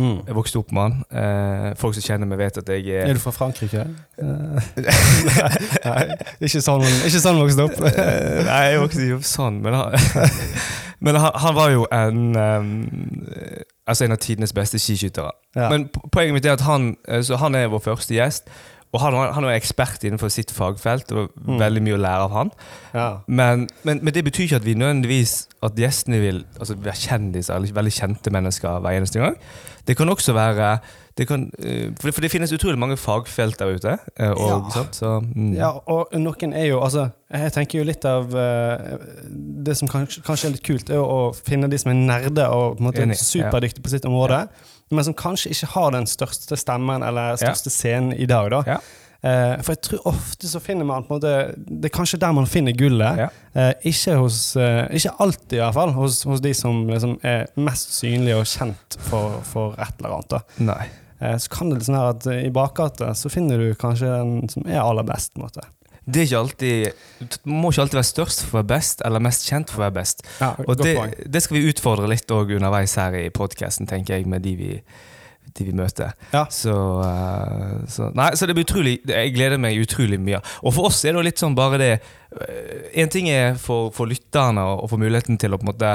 Jeg 0.00 0.34
vokste 0.36 0.60
opp 0.62 0.70
med 0.72 0.82
han. 0.82 0.94
Eh, 1.12 1.66
folk 1.76 1.96
som 1.96 2.06
kjenner 2.06 2.30
meg, 2.30 2.38
vet 2.40 2.60
at 2.62 2.68
jeg 2.72 2.86
Er 2.94 3.10
er 3.10 3.18
du 3.18 3.20
fra 3.20 3.34
Frankrike? 3.36 3.82
Eh, 4.16 4.70
Nei, 5.90 6.04
ikke 6.40 6.62
sånn, 6.64 6.86
ikke 7.04 7.20
sånn 7.20 7.40
vokste 7.42 7.66
opp. 7.66 7.82
Eh, 7.90 8.40
Nei, 8.46 8.62
jeg 8.70 8.80
vokste 8.80 9.04
ikke 9.04 9.18
opp 9.18 9.28
sånn, 9.28 9.60
men 9.66 9.76
han, 9.76 9.98
men 11.04 11.20
han, 11.20 11.36
han 11.44 11.58
var 11.58 11.74
jo 11.74 11.86
en 11.92 12.24
um, 12.36 12.72
Altså 13.90 14.06
en 14.06 14.14
av 14.14 14.20
tidenes 14.22 14.52
beste 14.54 14.78
skiskyttere. 14.78 15.32
Ja. 15.58 15.66
Men 15.72 15.88
poenget 15.90 16.36
mitt 16.36 16.44
er 16.46 16.54
at 16.54 16.62
han, 16.62 16.92
så 17.26 17.40
han 17.42 17.56
er 17.58 17.72
vår 17.72 17.80
første 17.88 18.14
gjest. 18.14 18.52
Og 18.92 19.00
han, 19.00 19.14
han 19.34 19.44
er 19.46 19.54
ekspert 19.54 20.02
innenfor 20.02 20.28
sitt 20.34 20.50
fagfelt, 20.50 21.12
og 21.12 21.28
Mm. 21.46 21.58
veldig 21.60 21.82
mye 21.82 21.94
å 21.94 22.00
lære 22.02 22.24
av 22.26 22.30
han. 22.34 22.50
Ja. 22.94 23.08
Men, 23.26 23.68
men, 23.84 24.00
men 24.02 24.14
det 24.14 24.24
betyr 24.26 24.44
ikke 24.48 24.56
at 24.56 24.64
vi 24.66 24.74
nødvendigvis 24.74 25.46
At 25.62 25.76
gjestene 25.76 26.18
vil 26.20 26.44
altså, 26.58 26.74
være 26.80 26.96
kjendiser 26.96 27.54
eller 27.54 27.72
veldig 27.76 27.92
kjente 27.92 28.30
mennesker 28.32 28.78
hver 28.80 28.96
eneste 28.96 29.20
gang. 29.20 29.36
Det 29.86 29.96
kan 29.96 30.08
også 30.08 30.32
være 30.32 30.78
det 31.18 31.26
kan, 31.28 31.50
eh, 31.58 31.90
for, 32.00 32.06
det, 32.08 32.14
for 32.14 32.20
det 32.24 32.30
finnes 32.32 32.52
utrolig 32.52 32.78
mange 32.78 32.96
fagfelt 32.96 33.58
der 33.58 33.74
ute. 33.76 33.98
eh, 34.16 34.30
Og, 34.30 34.70
Ja. 34.74 34.84
Så, 34.92 35.20
mm. 35.20 35.52
ja, 35.54 35.68
og 35.86 36.08
noen 36.16 36.52
er 36.56 36.64
jo 36.70 36.80
Altså, 36.80 37.08
jeg 37.30 37.52
tenker 37.52 37.78
jo 37.78 37.84
litt 37.84 38.04
av 38.08 38.32
eh, 38.34 38.96
Det 39.66 39.76
som 39.76 39.88
kanskje, 39.88 40.22
kanskje 40.24 40.48
er 40.48 40.52
litt 40.56 40.64
kult, 40.64 40.90
er 40.90 40.98
å 41.02 41.34
finne 41.36 41.68
de 41.68 41.78
som 41.78 41.90
er 41.92 41.98
nerder 42.00 42.48
og 42.48 42.78
på 42.78 42.80
en 42.80 42.88
måte 42.88 43.18
superdyktige 43.20 43.82
på 43.84 43.92
sitt 43.92 44.04
område, 44.08 44.46
men 44.90 45.06
som 45.06 45.14
kanskje 45.14 45.52
ikke 45.54 45.70
har 45.74 45.92
den 45.94 46.08
største 46.10 46.58
stemmen 46.58 47.04
eller 47.06 47.38
største 47.40 47.70
scenen 47.72 48.12
i 48.16 48.26
dag. 48.30 48.50
da. 48.50 48.62
Ja. 48.66 48.80
Eh, 49.22 49.58
for 49.60 49.74
jeg 49.74 49.82
tror 49.84 50.06
ofte 50.14 50.48
så 50.48 50.62
finner 50.64 50.86
man 50.88 51.04
på 51.04 51.12
en 51.12 51.18
måte 51.18 51.32
Det 51.68 51.90
er 51.90 51.92
kanskje 51.92 52.18
der 52.22 52.32
man 52.32 52.46
finner 52.48 52.72
gullet. 52.72 53.18
Ja. 53.20 53.26
Eh, 53.52 53.72
ikke 53.90 54.14
hos 54.16 54.56
eh, 54.56 54.86
Ikke 54.96 55.12
alltid, 55.20 55.58
i 55.58 55.60
hvert 55.60 55.76
fall. 55.76 55.92
Hos, 55.92 56.22
hos 56.24 56.40
de 56.40 56.54
som 56.56 56.86
liksom 56.88 57.18
er 57.22 57.50
mest 57.60 57.92
synlige 57.98 58.38
og 58.40 58.48
kjent 58.48 58.96
for, 59.10 59.42
for 59.44 59.76
et 59.76 59.92
eller 60.00 60.16
annet. 60.16 60.30
da. 60.32 60.40
Nei. 60.72 60.88
Eh, 61.20 61.36
så 61.36 61.52
kan 61.52 61.68
det 61.68 61.82
liksom 61.82 61.98
være 61.98 62.14
at 62.16 62.30
i 62.46 62.54
bakgata 62.54 63.12
så 63.14 63.28
finner 63.32 63.60
du 63.60 63.74
kanskje 63.76 64.08
den 64.08 64.48
som 64.48 64.64
er 64.66 64.80
aller 64.80 65.04
best. 65.04 65.34
på 65.34 65.42
en 65.42 65.48
måte. 65.50 65.66
Det 66.04 66.22
er 66.22 66.26
ikke 66.26 66.40
alltid 66.40 67.28
Du 67.44 67.50
må 67.52 67.70
ikke 67.70 67.84
alltid 67.84 67.98
være 68.00 68.08
størst 68.08 68.42
for 68.46 68.54
å 68.54 68.60
være 68.62 68.70
best, 68.72 69.04
eller 69.04 69.22
mest 69.24 69.46
kjent 69.48 69.70
for 69.70 69.82
å 69.82 69.86
være 69.86 69.96
best. 70.00 70.24
Ja, 70.40 70.54
Og 70.66 70.80
det, 70.80 70.96
det 71.28 71.42
skal 71.44 71.58
vi 71.58 71.68
utfordre 71.70 72.10
litt 72.10 72.30
underveis 72.30 72.96
her 72.98 73.16
i 73.18 73.28
podkasten, 73.34 73.88
tenker 73.90 74.16
jeg, 74.16 74.28
med 74.30 74.42
de 74.46 74.54
vi, 74.56 74.70
de 75.58 75.66
vi 75.68 75.74
møter. 75.76 76.14
Ja. 76.32 76.46
Så, 76.50 76.72
eh, 77.04 77.76
så 77.90 78.10
Nei, 78.16 78.30
så 78.36 78.48
det 78.48 78.56
blir 78.56 78.66
utrolig 78.68 79.00
Jeg 79.04 79.34
gleder 79.36 79.60
meg 79.60 79.78
utrolig 79.80 80.20
mye. 80.22 80.40
Og 80.64 80.74
for 80.76 80.90
oss 80.90 81.04
er 81.04 81.12
det 81.12 81.20
jo 81.20 81.28
litt 81.28 81.42
sånn 81.42 81.58
bare 81.58 81.80
det 81.80 81.92
En 82.94 83.10
ting 83.10 83.28
er 83.30 83.56
for, 83.58 83.90
for 83.94 84.10
lytterne 84.10 84.62
å 84.62 84.80
å 84.84 84.90
få 84.90 84.98
muligheten 85.00 85.38
til 85.40 85.54
å 85.54 85.58
på 85.60 85.66
en 85.66 85.72
måte 85.72 85.92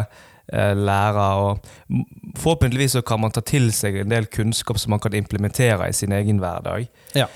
eh, 0.52 0.74
lære, 0.75 1.28
og 1.42 2.40
forhåpentligvis 2.42 2.98
så 2.98 3.04
kan 3.07 3.22
man 3.24 3.34
ta 3.34 3.42
til 3.46 3.72
seg 3.74 4.02
en 4.02 4.12
del 4.12 4.28
kunnskap 4.28 4.80
som 4.81 4.94
man 4.94 5.02
kan 5.04 5.16
implementere 5.18 5.90
i 5.90 5.96
sin 5.96 6.13
egen 6.16 6.42
hverdag. 6.44 6.90
Ja. 7.16 7.30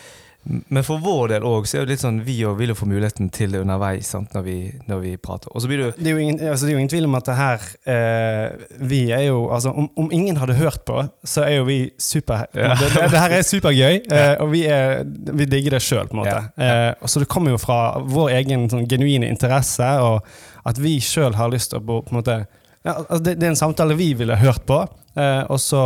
Men 0.44 0.86
for 0.88 1.02
vår 1.04 1.34
del 1.34 1.44
òg, 1.46 1.68
så 1.68 1.78
er 1.78 1.84
det 1.86 1.94
litt 1.98 2.02
sånn 2.02 2.22
vi 2.26 2.38
òg 2.48 2.56
vil 2.58 2.72
jo 2.72 2.78
få 2.80 2.88
muligheten 2.90 3.28
til 3.36 3.52
det 3.54 3.60
underveis 3.60 4.08
sant, 4.16 4.32
når, 4.34 4.44
vi, 4.46 4.56
når 4.90 5.02
vi 5.04 5.12
prater. 5.22 5.52
Og 5.54 5.62
så 5.62 5.70
blir 5.70 5.82
det 5.82 5.90
Det 6.00 6.14
altså 6.48 6.66
det 6.66 6.72
er 6.72 6.76
jo 6.78 6.80
ingen 6.80 6.92
tvil 6.94 7.08
om 7.10 7.18
at 7.20 7.28
det 7.28 7.36
her 7.38 7.66
eh, 7.94 8.68
Vi 8.90 9.02
er 9.14 9.26
jo 9.28 9.42
Altså, 9.54 9.74
om, 9.76 9.90
om 10.00 10.10
ingen 10.16 10.40
hadde 10.40 10.56
hørt 10.58 10.86
på, 10.88 11.04
så 11.28 11.44
er 11.46 11.60
jo 11.60 11.68
vi 11.68 11.80
super 12.02 12.46
Ja. 12.56 12.72
det, 12.80 12.88
det, 12.96 13.10
det 13.12 13.24
her 13.24 13.36
er 13.36 13.46
supergøy, 13.46 14.00
eh, 14.16 14.36
og 14.40 14.52
vi, 14.54 14.64
er, 14.72 15.04
vi 15.36 15.46
digger 15.50 15.76
det 15.76 15.84
sjøl, 15.84 16.08
på 16.08 16.18
en 16.18 16.24
måte. 16.24 16.40
Eh, 16.58 16.94
og 17.02 17.12
så 17.12 17.22
det 17.22 17.30
kommer 17.30 17.54
jo 17.54 17.60
fra 17.62 18.00
vår 18.00 18.32
egen 18.40 18.70
sånn, 18.72 18.88
genuine 18.90 19.30
interesse, 19.30 19.90
og 20.02 20.24
at 20.70 20.80
vi 20.82 20.98
sjøl 21.04 21.36
har 21.38 21.52
lyst 21.52 21.74
til 21.74 21.82
å 21.82 21.86
på, 21.86 22.00
på 22.08 22.16
en 22.16 22.20
måte 22.22 22.40
ja, 22.88 22.94
altså 22.96 23.20
det, 23.26 23.36
det 23.42 23.48
er 23.48 23.54
en 23.54 23.60
samtale 23.60 23.98
vi 24.00 24.14
ville 24.16 24.38
hørt 24.40 24.64
på, 24.70 24.80
eh, 25.20 25.44
og 25.52 25.60
så 25.62 25.84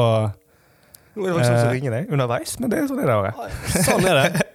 Nå 1.15 1.25
er 1.25 1.30
det 1.30 1.36
faktisk 1.38 1.51
noen 1.51 1.60
som 1.62 1.69
Eh. 1.69 1.74
ringer 1.77 1.92
deg 1.98 2.12
underveis, 2.13 2.60
men 2.60 2.69
det 2.71 2.80
er 2.80 2.88
sånn 2.89 3.01
er 3.04 3.10
det 3.12 3.18
bare. 3.21 3.50
Sånn 3.86 4.07
er 4.10 4.19
det. 4.21 4.45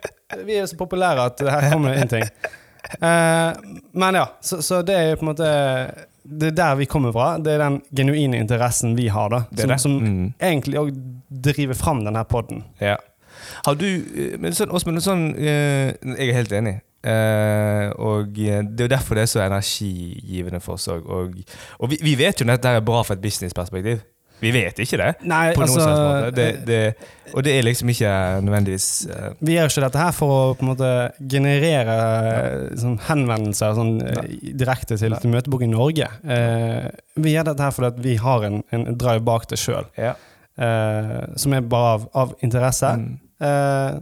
Vi 0.47 0.57
er 0.61 0.67
så 0.67 0.77
populære 0.77 1.27
at 1.31 1.41
her 1.41 1.71
kommer 1.73 1.95
det 1.95 2.03
inn 2.03 2.09
ting. 2.09 2.25
Eh, 3.01 3.53
men 4.01 4.15
ja, 4.15 4.27
så, 4.41 4.59
så 4.65 4.83
det 4.87 4.95
er 4.97 5.11
jo 5.11 5.17
på 5.21 5.27
en 5.27 5.31
måte 5.33 5.49
Det 6.29 6.47
er 6.51 6.57
der 6.57 6.75
vi 6.77 6.87
kommer 6.87 7.13
fra. 7.13 7.39
Det 7.41 7.53
er 7.55 7.63
den 7.63 7.79
genuine 7.97 8.37
interessen 8.43 8.95
vi 8.97 9.07
har, 9.09 9.29
da. 9.33 9.43
Det 9.51 9.61
Som, 9.65 9.71
det. 9.71 9.79
som 9.81 9.95
Mm. 10.01 10.35
egentlig 10.41 10.79
òg 10.81 10.91
driver 11.31 11.75
fram 11.75 12.03
denne 12.05 12.25
poden. 12.29 12.65
Ja. 12.81 12.97
Har 13.65 13.75
du 13.81 13.87
eh, 13.87 14.37
Men 14.39 14.53
sånn, 14.53 14.71
Åsmund, 14.75 15.01
sånn 15.03 15.35
Jeg 15.39 16.29
er 16.29 16.35
helt 16.37 16.53
enig. 16.53 16.81
Og 17.99 18.35
det 18.35 18.51
er 18.51 18.85
jo 18.85 18.89
derfor 18.93 19.15
det 19.17 19.23
er 19.23 19.31
så 19.33 19.41
energigivende 19.47 20.61
for 20.61 20.75
oss 20.77 20.89
òg. 20.93 21.07
Og, 21.09 21.39
og 21.81 21.91
vi, 21.93 21.99
vi 22.03 22.15
vet 22.21 22.41
jo 22.41 22.47
at 22.49 22.59
dette 22.59 22.75
er 22.77 22.85
bra 22.85 23.03
fra 23.07 23.15
et 23.17 23.23
businessperspektiv. 23.25 24.03
Vi 24.43 24.53
vet 24.55 24.81
ikke 24.85 24.99
det. 25.01 25.09
Nei, 25.29 25.45
På 25.57 25.65
noen 25.65 25.75
altså 25.75 25.89
måte. 25.93 26.33
Det, 26.37 26.49
det, 26.69 27.33
og 27.35 27.45
det 27.45 27.55
er 27.59 27.67
liksom 27.67 27.91
ikke 27.93 28.13
nødvendigvis 28.47 28.89
uh, 29.11 29.29
Vi 29.45 29.57
gjør 29.57 29.73
ikke 29.73 29.85
dette 29.85 30.03
her 30.03 30.17
for 30.17 30.35
å 30.35 30.41
på 30.57 30.65
en 30.65 30.71
måte 30.71 30.93
generere 31.35 31.97
eh, 31.99 32.57
sånn 32.81 32.97
henvendelser 33.09 33.77
sånn, 33.77 33.95
eh, 34.01 34.33
direkte 34.63 34.97
til, 35.01 35.17
til 35.21 35.35
Møtebok 35.35 35.67
i 35.67 35.71
Norge. 35.71 36.09
Uh, 36.25 36.89
vi 37.19 37.35
gjør 37.35 37.51
dette 37.51 37.67
her 37.67 37.75
fordi 37.77 38.05
vi 38.07 38.19
har 38.23 38.49
en, 38.49 38.63
en 38.75 38.91
drive 38.95 39.25
bak 39.27 39.49
det 39.51 39.61
sjøl, 39.61 39.91
ja. 39.99 40.15
uh, 40.63 41.25
som 41.37 41.57
er 41.57 41.67
bare 41.67 41.97
av, 41.99 42.11
av 42.25 42.37
interesse. 42.47 42.95
Mm. 43.03 43.17
Eh, 43.41 43.99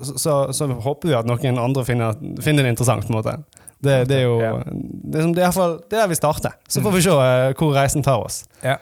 så, 0.00 0.18
så, 0.18 0.52
så 0.52 0.66
håper 0.66 1.10
vi 1.10 1.16
at 1.18 1.28
noen 1.28 1.58
andre 1.60 1.84
finner, 1.84 2.16
finner 2.42 2.64
det 2.64 2.74
interessant. 2.74 3.06
på 3.06 3.12
en 3.12 3.18
måte. 3.20 3.36
Det, 3.82 3.94
det 4.10 4.16
er 4.18 4.22
jo 4.26 4.40
Ja. 4.42 4.52
det 4.62 5.16
er, 5.18 5.22
som- 5.22 5.32
det 5.34 5.44
er, 5.44 5.50
fall- 5.56 5.78
det 5.90 5.96
er 5.96 6.02
der 6.02 6.08
vi 6.08 6.14
starter. 6.18 6.52
Så 6.68 6.82
får 6.84 6.92
vi 6.92 7.00
se 7.06 7.10
eh, 7.10 7.52
hvor 7.56 7.72
reisen 7.74 8.02
tar 8.04 8.20
oss. 8.20 8.42
Ja. 8.62 8.76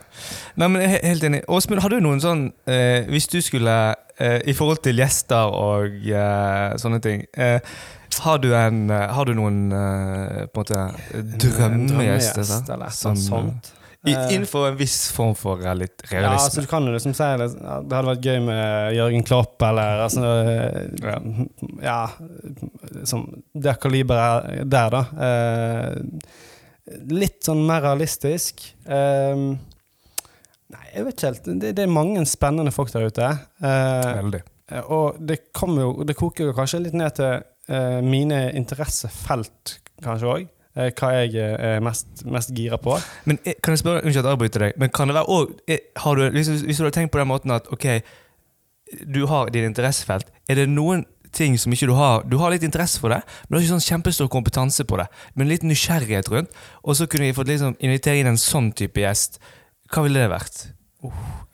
Nei, 0.56 0.66
men 0.68 0.82
jeg 0.82 0.98
er 1.02 1.08
helt 1.08 1.22
enig. 1.24 1.42
Åsmund, 1.48 1.80
har 1.84 1.88
du 1.94 2.00
noen 2.00 2.18
sånn 2.20 2.48
eh, 2.66 3.04
Hvis 3.06 3.28
du 3.30 3.38
skulle 3.40 3.94
eh, 4.18 4.40
I 4.50 4.52
forhold 4.58 4.82
til 4.82 4.98
gjester 4.98 5.54
og 5.54 5.86
eh, 6.10 6.74
sånne 6.82 6.98
ting 7.00 7.22
eh, 7.38 7.60
har, 8.24 8.38
du 8.42 8.48
en, 8.56 8.90
eh, 8.90 9.06
har 9.14 9.24
du 9.28 9.34
noen 9.38 9.70
på 9.70 9.76
en 9.76 10.48
måte 10.56 10.80
drømmegjester? 11.38 12.42
Drømmegjest, 12.42 12.70
eller 12.74 12.88
noe 12.88 13.16
sånt. 13.22 13.72
Eh, 14.14 14.34
innenfor 14.34 14.68
en 14.68 14.76
viss 14.78 15.10
form 15.12 15.34
for 15.38 15.60
realisme. 15.62 16.08
Ja, 16.12 16.32
altså 16.34 16.62
du 16.64 16.68
kan 16.70 16.86
jo 16.86 16.92
liksom 16.94 17.14
si 17.16 17.28
det, 17.40 17.48
det 17.58 17.96
hadde 17.96 18.08
vært 18.08 18.28
gøy 18.28 18.40
med 18.46 18.96
Jørgen 18.96 19.24
Klopp, 19.28 19.56
eller 19.68 20.04
altså 20.06 20.34
Ja. 21.02 21.16
Ja, 21.82 22.00
som 23.08 23.26
det 23.54 23.78
kaliberet 23.82 24.64
der, 24.70 24.94
da. 24.94 25.02
Eh, 25.28 26.36
litt 27.12 27.44
sånn 27.44 27.64
mer 27.68 27.82
realistisk. 27.84 28.64
Eh, 28.88 29.42
nei, 30.74 30.84
jeg 30.94 31.06
vet 31.06 31.16
ikke 31.16 31.32
helt. 31.32 31.50
Det, 31.64 31.74
det 31.76 31.84
er 31.86 31.92
mange 31.92 32.24
spennende 32.28 32.74
folk 32.74 32.92
der 32.94 33.08
ute. 33.08 33.32
Eh, 33.62 34.12
Veldig. 34.22 34.42
og 34.88 35.18
det 35.24 35.40
jo 35.54 36.04
Det 36.04 36.16
koker 36.16 36.50
jo 36.50 36.56
kanskje 36.56 36.84
litt 36.86 36.96
ned 36.98 37.16
til 37.18 37.40
eh, 37.68 38.00
mine 38.04 38.48
interessefelt, 38.58 39.78
kanskje 40.04 40.32
òg. 40.36 40.48
Eh, 40.78 40.92
hva 40.94 41.10
jeg 41.18 41.34
er 41.42 41.82
mest, 41.84 42.24
mest 42.24 42.54
gira 42.56 42.78
på. 42.80 42.96
Men 43.28 43.40
eh, 43.44 43.58
kan 43.62 43.74
jeg 43.74 43.82
spørre, 43.82 44.04
Unnskyld 44.04 44.22
at 44.24 44.30
jeg 44.30 44.38
avbryter 44.38 44.66
deg, 44.68 44.78
men 44.80 44.94
kan 44.94 45.10
det 45.10 45.18
være 45.18 45.28
også, 45.34 46.14
du, 46.18 46.24
hvis, 46.38 46.50
hvis 46.68 46.80
du 46.80 46.86
har 46.86 46.94
tenkt 46.96 47.12
på 47.14 47.20
den 47.20 47.30
måten 47.30 47.54
at 47.54 47.68
ok, 47.74 47.86
du 49.04 49.24
har 49.28 49.50
din 49.52 49.68
interessefelt, 49.68 50.30
er 50.48 50.62
det 50.62 50.68
noen 50.72 51.04
ting 51.36 51.58
som 51.60 51.72
ikke 51.74 51.88
du 51.90 51.92
har 51.92 52.22
Du 52.24 52.38
har 52.40 52.52
litt 52.54 52.64
interesse 52.64 53.00
for 53.02 53.12
det, 53.12 53.20
men 53.20 53.52
du 53.52 53.58
har 53.58 53.66
ikke 53.66 53.74
sånn 53.76 53.84
kjempestor 53.84 54.30
kompetanse 54.32 54.86
på 54.88 54.96
det. 55.00 55.08
Men 55.36 55.50
litt 55.50 55.66
nysgjerrighet 55.66 56.30
rundt. 56.32 56.54
Og 56.84 56.96
så 56.96 57.08
kunne 57.10 57.28
vi 57.28 57.36
fått 57.36 57.50
liksom 57.52 57.76
invitere 57.84 58.22
inn 58.22 58.30
en 58.32 58.40
sånn 58.40 58.70
type 58.76 59.02
gjest. 59.02 59.36
Hva 59.92 60.04
ville 60.06 60.22
det 60.24 60.30
vært? 60.32 60.62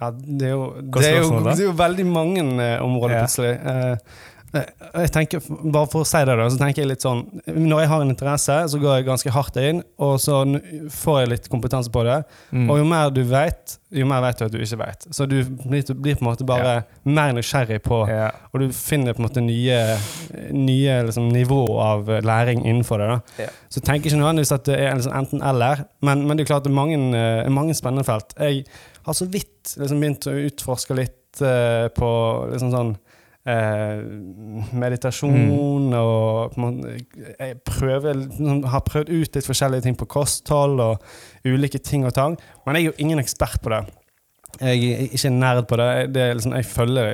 Ja, 0.00 0.08
det 0.14 0.46
er 0.48 0.54
jo, 0.54 0.68
det 0.94 1.08
er 1.08 1.18
jo, 1.20 1.40
det 1.44 1.58
er 1.58 1.66
jo 1.66 1.74
veldig 1.76 2.06
mange 2.08 2.44
eh, 2.64 2.78
områder, 2.82 3.18
Ja. 3.18 3.24
plutselig. 3.26 3.50
Eh, 3.58 3.90
eh, 3.92 4.22
jeg 4.54 5.10
tenker, 5.14 5.42
Bare 5.72 5.88
for 5.90 6.04
å 6.04 6.08
si 6.08 6.20
det, 6.26 6.36
da, 6.38 6.46
så 6.50 6.60
tenker 6.60 6.84
jeg 6.84 6.90
litt 6.92 7.04
sånn 7.04 7.24
Når 7.48 7.84
jeg 7.84 7.90
har 7.90 8.04
en 8.04 8.12
interesse, 8.12 8.58
så 8.70 8.80
går 8.82 8.98
jeg 8.98 9.08
ganske 9.08 9.32
hardt 9.34 9.58
inn, 9.62 9.82
og 10.02 10.16
så 10.22 10.42
får 10.94 11.20
jeg 11.20 11.30
litt 11.32 11.48
kompetanse 11.52 11.92
på 11.94 12.04
det. 12.06 12.20
Mm. 12.54 12.68
Og 12.70 12.80
jo 12.80 12.86
mer 12.88 13.12
du 13.14 13.22
vet, 13.28 13.76
jo 13.94 14.06
mer 14.10 14.22
vet 14.24 14.40
du 14.40 14.46
at 14.46 14.54
du 14.54 14.58
ikke 14.60 14.80
vet. 14.80 15.06
Så 15.14 15.26
du 15.30 15.36
blir, 15.44 15.84
blir 15.94 16.18
på 16.18 16.24
en 16.24 16.30
måte 16.30 16.46
bare 16.48 16.76
mer 17.06 17.34
nysgjerrig 17.36 17.80
på 17.84 18.00
ja. 18.10 18.30
Og 18.52 18.64
du 18.64 18.68
finner 18.74 19.16
på 19.16 19.22
en 19.22 19.28
måte 19.28 19.44
nye, 19.44 19.80
nye 20.54 21.00
liksom, 21.08 21.28
nivå 21.34 21.62
av 21.82 22.10
læring 22.24 22.64
innenfor 22.64 23.02
det. 23.02 23.10
da 23.12 23.44
Ja. 23.46 23.50
Så 23.74 23.82
tenk 23.82 24.06
ikke 24.06 24.20
nødvendigvis 24.20 24.54
at 24.54 24.66
det 24.68 24.78
er 24.78 24.94
liksom 24.94 25.14
enten-eller, 25.18 25.86
men, 26.06 26.26
men 26.28 26.38
det 26.38 26.44
er 26.44 26.52
klart 26.52 26.66
det 26.66 26.70
er 26.70 26.78
mange, 26.78 26.98
eh, 27.18 27.50
mange 27.50 27.74
spennende 27.74 28.06
felt. 28.06 28.36
Jeg 28.38 28.64
har 29.04 29.16
så 29.16 29.26
vidt 29.26 29.74
liksom 29.80 30.00
begynt 30.00 30.28
å 30.30 30.36
utforske 30.46 30.96
litt 30.96 31.42
uh, 31.42 31.90
på 31.94 32.10
liksom 32.52 32.70
sånn 32.72 32.94
eh, 33.48 34.04
meditasjon 34.72 35.92
og 35.98 36.54
på 36.54 36.70
Jeg 37.38 37.58
prøver, 37.66 38.14
liksom, 38.14 38.64
har 38.70 38.86
prøvd 38.86 39.12
ut 39.12 39.36
litt 39.36 39.50
forskjellige 39.50 39.86
ting 39.86 39.98
på 39.98 40.08
kosthold 40.10 40.80
og 40.80 41.04
ulike 41.44 41.78
ting 41.78 42.06
og 42.06 42.14
tang, 42.16 42.38
men 42.64 42.76
jeg 42.76 42.86
er 42.86 42.90
jo 42.92 42.98
ingen 43.04 43.22
ekspert 43.22 43.60
på 43.62 43.74
det. 43.74 43.84
Jeg 44.60 44.90
er 44.92 45.08
ikke 45.16 45.30
nerd 45.34 45.64
på 45.66 45.76
det. 45.80 46.14
det 46.14 46.26
liksom, 46.36 46.52
jeg 46.54 46.66
følger 46.70 47.08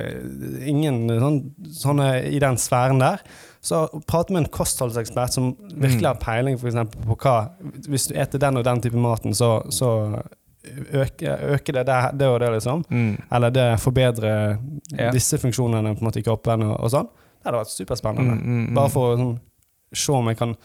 ingen 0.69 1.07
sånn, 1.09 1.39
sånne 1.73 2.09
i 2.29 2.41
den 2.41 2.59
sfæren 2.61 3.01
der. 3.01 3.23
Så 3.61 3.83
prate 4.09 4.33
med 4.33 4.43
en 4.43 4.53
kostholdsekspert 4.53 5.33
som 5.33 5.51
virkelig 5.73 6.07
har 6.07 6.21
peiling 6.21 6.57
for 6.57 6.73
på 7.05 7.17
hva 7.21 7.35
Hvis 7.89 8.07
du 8.09 8.15
eter 8.17 8.41
den 8.41 8.57
og 8.57 8.65
den 8.65 8.81
type 8.81 8.97
maten, 8.97 9.35
så, 9.37 9.59
så 9.69 9.91
øker, 10.63 11.45
øke 11.55 11.73
det 11.73 11.85
det, 11.87 11.97
det 12.19 12.27
og 12.29 12.39
det, 12.43 12.51
liksom. 12.57 12.83
Mm. 12.89 13.15
Eller 13.31 13.53
det 13.55 13.67
forbedrer 13.81 14.57
yeah. 14.93 15.11
disse 15.13 15.39
funksjonene 15.41 15.95
på 15.95 16.03
en 16.03 16.09
måte 16.09 16.21
i 16.21 16.25
kroppen 16.25 16.65
og, 16.67 16.75
og 16.77 16.93
sånn. 16.93 17.09
Det 17.41 17.49
hadde 17.49 17.63
vært 17.63 17.73
superspennende. 17.73 18.37
Mm, 18.37 18.41
mm, 18.45 18.63
mm. 18.67 18.73
Bare 18.77 18.93
for 18.93 19.13
å 19.13 19.19
sånn, 19.19 19.35
se 19.97 20.13
om 20.15 20.29
jeg 20.29 20.39
kan 20.39 20.55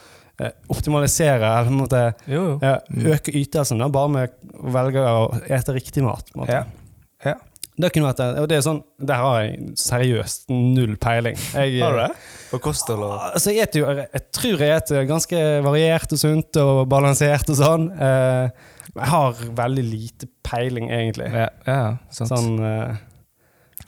eh, 0.42 0.52
optimalisere 0.72 1.48
eller 1.48 1.70
på 1.70 1.74
en 1.74 1.80
måte 1.80 2.02
Jo, 2.28 2.42
jo. 2.60 2.74
Mm. 2.92 3.06
øke 3.14 3.36
ytelsen 3.40 3.80
da, 3.82 3.88
bare 3.92 4.12
med 4.12 4.36
å 4.60 4.74
velge 4.76 5.06
å 5.08 5.28
ete 5.48 5.76
riktig 5.76 6.04
mat. 6.04 6.28
På 6.32 6.40
en 6.40 6.44
måte. 6.44 6.60
Ja. 6.60 7.32
Ja. 7.32 7.38
Det 7.76 7.90
kunne 7.92 8.08
vært, 8.08 8.20
og 8.40 8.46
det 8.48 8.56
er 8.56 8.62
sånn, 8.64 8.78
Der 9.04 9.18
har 9.20 9.40
jeg 9.44 9.74
seriøst 9.76 10.46
null 10.48 10.94
peiling. 11.02 11.36
Jeg, 11.52 11.80
Har 11.82 11.92
du 11.92 11.98
det? 12.06 12.12
På 12.50 12.60
kosthold 12.64 13.02
og 13.04 13.16
Altså, 13.34 13.52
jeg, 13.52 13.66
eter 13.68 13.82
jo, 13.82 13.90
jeg 14.00 14.22
tror 14.32 14.62
jeg 14.64 14.84
spiser 14.86 15.08
ganske 15.10 15.42
variert 15.66 16.14
og 16.16 16.20
sunt 16.22 16.56
og 16.62 16.86
balansert 16.88 17.50
og 17.52 17.58
sånn. 17.58 17.90
Eh, 17.92 18.48
jeg 18.96 19.10
har 19.12 19.42
veldig 19.58 19.84
lite 19.84 20.28
peiling, 20.46 20.88
egentlig. 20.94 21.28
Ja, 21.34 21.50
ja 21.66 21.80
sant. 22.08 22.32
Sånn 22.32 22.56
eh, 22.64 22.96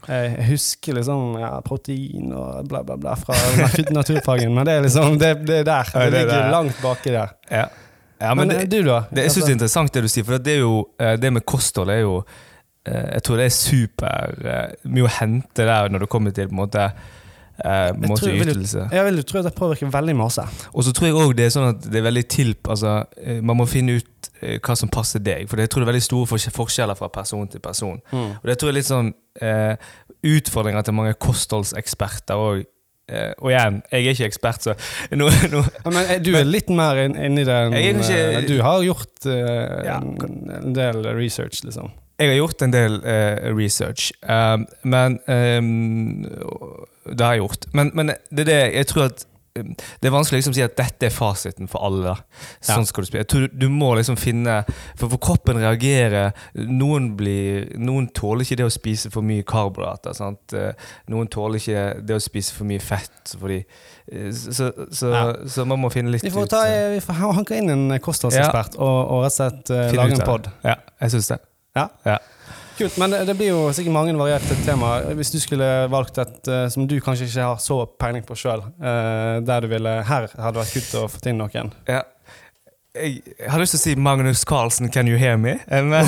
Jeg 0.09 0.47
husker 0.51 0.99
liksom 0.99 1.39
ja, 1.41 1.51
protein 1.65 2.33
og 2.37 2.69
bla, 2.69 2.83
bla, 2.85 2.97
bla 3.01 3.15
fra 3.19 3.35
naturfagen, 3.99 4.53
men 4.55 4.69
det 4.69 4.77
er 4.79 4.85
liksom 4.87 5.17
Det, 5.21 5.33
det 5.49 5.63
er 5.63 5.69
der. 5.69 5.93
Ja, 5.95 6.05
Det 6.05 6.11
det 6.13 6.19
er 6.21 6.27
ligger 6.27 6.43
der. 6.43 6.51
langt 6.53 6.83
baki 6.85 7.15
der. 7.17 7.33
Ja. 7.51 7.65
ja, 8.21 8.35
men 8.35 8.49
men 8.49 8.57
eh, 8.57 8.67
det, 8.67 8.83
du, 8.83 8.91
da? 8.91 9.01
det, 9.11 9.25
jeg 9.29 9.37
syns 9.39 9.47
det 9.47 9.53
er 9.55 9.59
interessant 9.59 9.93
det 9.97 10.05
du 10.05 10.09
sier, 10.13 10.25
for 10.29 10.39
det 10.39 10.59
er 10.59 10.63
jo 10.63 10.77
eh, 11.01 11.17
Det 11.21 11.33
med 11.39 11.45
kosthold 11.49 11.91
er 11.95 12.03
jo 12.05 12.19
eh, 12.21 12.45
Jeg 13.15 13.23
tror 13.27 13.37
det 13.41 13.47
er 13.49 13.55
super 13.55 14.35
eh, 14.45 14.75
mye 14.89 15.07
å 15.09 15.15
hente 15.21 15.67
der 15.69 15.89
når 15.93 16.05
det 16.07 16.09
kommer 16.13 16.35
til 16.37 16.49
på 16.51 16.55
en 16.57 16.61
måte 16.63 16.85
eh, 16.89 17.91
en 17.91 18.15
tror 18.15 18.31
jeg 18.31 18.41
vil-. 18.47 18.65
Jeg 18.95 19.05
vil 19.09 19.23
tro 19.27 19.41
at 19.41 19.49
det 19.49 19.55
påvirker 19.59 19.91
veldig 19.93 20.15
masse. 20.17 20.45
Og 20.73 20.85
så 20.87 20.93
tror 20.95 21.09
jeg 21.11 21.19
òg 21.19 21.35
det 21.39 21.49
er 21.49 21.55
sånn 21.57 21.71
at 21.75 21.89
det 21.91 22.01
er 22.01 22.07
veldig 22.09 22.27
tilp... 22.31 22.71
Altså, 22.75 22.93
eh, 23.19 23.41
man 23.43 23.59
må 23.59 23.67
finne 23.71 23.99
ut 23.99 24.31
eh, 24.41 24.59
hva 24.63 24.77
som 24.79 24.89
passer 24.95 25.21
deg. 25.25 25.49
For 25.51 25.59
jeg 25.61 25.71
tror 25.73 25.83
det 25.83 25.89
er 25.89 25.93
veldig 25.95 26.07
store 26.07 26.41
forskjeller 26.55 26.99
fra 26.99 27.09
person 27.13 27.49
til 27.51 27.61
person. 27.65 27.99
Og 28.15 28.47
det 28.47 28.59
tror 28.61 28.71
jeg 28.71 28.77
er 28.77 28.81
litt 28.81 28.91
sånn 28.93 29.13
eh, 29.43 29.75
utfordringer 30.37 30.87
til 30.87 30.95
mange 30.99 31.15
kostholdseksperter 31.19 32.39
òg. 32.41 32.65
Eh, 33.09 33.31
og 33.41 33.49
igjen, 33.49 33.79
jeg 33.89 34.05
er 34.05 34.11
ikke 34.13 34.27
ekspert, 34.29 34.67
så 34.67 34.75
no, 35.17 35.31
no. 35.49 35.63
Ja, 35.65 35.91
men 35.95 36.03
eh, 36.13 36.19
du 36.21 36.35
er 36.37 36.45
litt 36.45 36.69
mer 36.69 36.99
inn- 37.07 37.17
inni 37.17 37.45
det 37.49 37.55
enn 37.65 38.03
eh, 38.05 38.43
Du 38.45 38.59
har 38.61 38.83
gjort 38.85 39.25
eh, 39.33 39.87
Ja. 39.87 39.95
en 40.05 40.75
del 40.77 41.01
research, 41.17 41.63
liksom. 41.65 41.89
Jeg 42.19 42.33
har 42.33 42.37
gjort 42.41 42.63
en 42.67 42.73
del 42.75 42.97
eh, 43.07 43.49
research, 43.55 44.11
um, 44.27 44.67
men 44.83 45.21
um, 45.31 46.25
Det 47.07 47.23
har 47.25 47.37
jeg 47.37 47.45
gjort. 47.45 47.67
Men, 47.73 47.91
men 47.95 48.15
det 48.31 48.47
er 48.47 48.49
det 48.49 48.63
jeg 48.75 48.87
tror 48.91 49.05
at 49.05 49.23
um, 49.59 49.69
Det 50.03 50.09
er 50.09 50.15
vanskelig 50.15 50.37
å 50.37 50.41
liksom 50.41 50.57
si 50.57 50.65
at 50.65 50.75
dette 50.79 51.07
er 51.07 51.15
fasiten 51.15 51.71
for 51.71 51.87
alle. 51.87 52.17
Sånn 52.65 52.87
skal 52.89 53.05
du 53.07 53.09
spille. 53.09 53.23
Jeg 53.23 53.31
tror 53.31 53.47
du, 53.47 53.55
du 53.55 53.69
må 53.71 53.93
liksom 53.99 54.19
finne 54.19 54.61
For, 54.99 55.07
for 55.07 55.19
kroppen 55.29 55.61
reagerer 55.63 56.35
Noen 56.59 57.13
blir 57.19 57.71
Noen 57.79 58.09
tåler 58.15 58.43
ikke 58.43 58.59
det 58.61 58.67
å 58.67 58.75
spise 58.75 59.13
for 59.15 59.23
mye 59.27 59.47
karbohydrater. 59.47 60.17
sant? 60.19 60.55
Eh, 60.59 60.91
Noen 61.15 61.31
tåler 61.31 61.63
ikke 61.63 61.85
det 62.03 62.19
å 62.19 62.23
spise 62.23 62.55
for 62.57 62.67
mye 62.67 62.83
fett. 62.83 63.37
Fordi, 63.39 63.61
eh, 64.11 64.31
så, 64.35 64.73
så, 64.91 65.13
Ja. 65.15 65.23
så 65.47 65.67
man 65.71 65.83
må 65.87 65.93
finne 65.95 66.11
litt 66.15 66.27
Vi 66.27 66.35
får, 66.35 66.51
ta, 66.51 66.65
ut 66.67 66.97
vi 66.97 67.05
får 67.07 67.23
hanke 67.39 67.63
inn 67.63 67.71
en 67.77 67.87
kostholdsekspert 68.03 68.75
og, 68.79 68.99
og 69.07 69.23
rett 69.29 69.37
og 69.37 69.39
slett 69.39 69.71
uh, 69.75 69.87
lage 70.03 70.19
en 70.19 70.27
pod. 70.27 70.51
Ja, 70.67 70.81
jeg 71.05 71.15
syns 71.15 71.31
det. 71.35 71.39
Ja. 71.79 71.87
Ja. 72.09 72.19
Kult, 72.79 72.95
men 73.01 73.11
det, 73.11 73.25
det 73.27 73.35
blir 73.39 73.49
jo 73.51 73.63
sikkert 73.75 73.95
mange 73.97 74.13
varierte 74.19 74.55
temaer. 74.63 75.09
Hvis 75.19 75.33
du 75.35 75.41
skulle 75.43 75.67
valgt 75.91 76.21
et 76.23 76.51
eh, 76.51 76.69
som 76.71 76.87
du 76.87 76.95
kanskje 77.03 77.27
ikke 77.27 77.49
har 77.49 77.63
så 77.63 77.81
peiling 77.99 78.27
på 78.27 78.37
sjøl, 78.39 78.63
der 78.79 79.65
du 79.65 79.73
ville 79.73 79.97
Her 80.07 80.29
hadde 80.31 80.61
vært 80.61 80.77
kult 80.77 80.95
å 81.01 81.09
få 81.11 81.25
inn 81.33 81.43
noen. 81.43 81.75
Ja. 81.91 82.05
Jeg, 82.99 83.21
jeg 83.39 83.51
har 83.53 83.61
lyst 83.63 83.75
til 83.75 83.79
å 83.79 83.83
si 83.83 83.95
Magnus 84.01 84.43
Carlsen, 84.49 84.89
'Can 84.91 85.07
you 85.09 85.19
hear 85.21 85.37
me?' 85.39 85.57
Eh, 85.71 85.83
Men, 85.85 86.07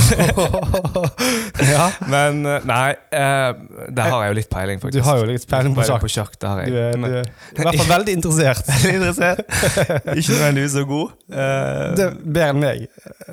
ja, 1.74 1.86
men 2.08 2.40
eh, 2.46 2.64
nei. 2.68 2.90
uh, 3.14 3.52
der 3.90 4.02
har 4.10 4.24
jeg 4.24 4.32
jo 4.32 4.36
litt 4.40 4.50
peiling, 4.50 4.80
du 4.92 5.00
har 5.06 5.18
jo 5.20 5.28
litt 5.30 5.46
peiling 5.50 5.74
på 5.76 5.86
sjakk. 5.86 6.00
På 6.04 6.10
sjakk 6.10 6.34
det 6.40 6.48
har 6.50 6.62
jeg. 6.64 6.72
Du 6.72 6.78
er, 6.78 6.92
du 6.96 7.06
er 7.06 7.62
i 7.62 7.66
hvert 7.68 7.80
fall 7.82 7.92
veldig 7.94 8.16
interessert. 8.18 8.64
Veldig 8.74 8.94
interessert. 9.00 9.40
Ikke 10.16 10.32
nødvendigvis 10.36 10.72
så 10.76 10.84
god. 10.88 11.16
Uh, 11.30 11.96
Det 11.96 12.04
er 12.06 12.14
bedre 12.24 12.48
enn 12.54 12.62
meg. 12.64 12.86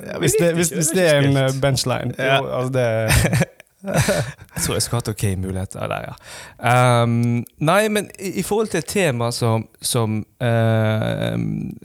ja, 0.06 0.18
Hvis 0.22 0.36
det, 0.40 0.52
hvis, 0.58 0.72
hvis 0.78 0.90
det 0.96 1.06
er 1.10 1.22
en 1.28 1.60
benchline. 1.62 2.14
Ja. 2.18 2.38
Jo, 2.38 2.50
altså 2.60 2.72
det, 2.78 3.48
Jeg 3.84 4.62
tror 4.64 4.74
jeg 4.74 4.82
skulle 4.82 4.98
hatt 4.98 5.08
ok 5.08 5.24
muligheter 5.38 5.86
der, 5.86 6.06
ja. 6.08 7.02
Um, 7.02 7.44
nei, 7.62 7.88
men 7.88 8.10
i, 8.18 8.38
i 8.40 8.42
forhold 8.42 8.72
til 8.72 8.78
et 8.78 8.90
tema 8.90 9.30
som, 9.30 9.68
som, 9.82 10.24
uh, 10.42 11.34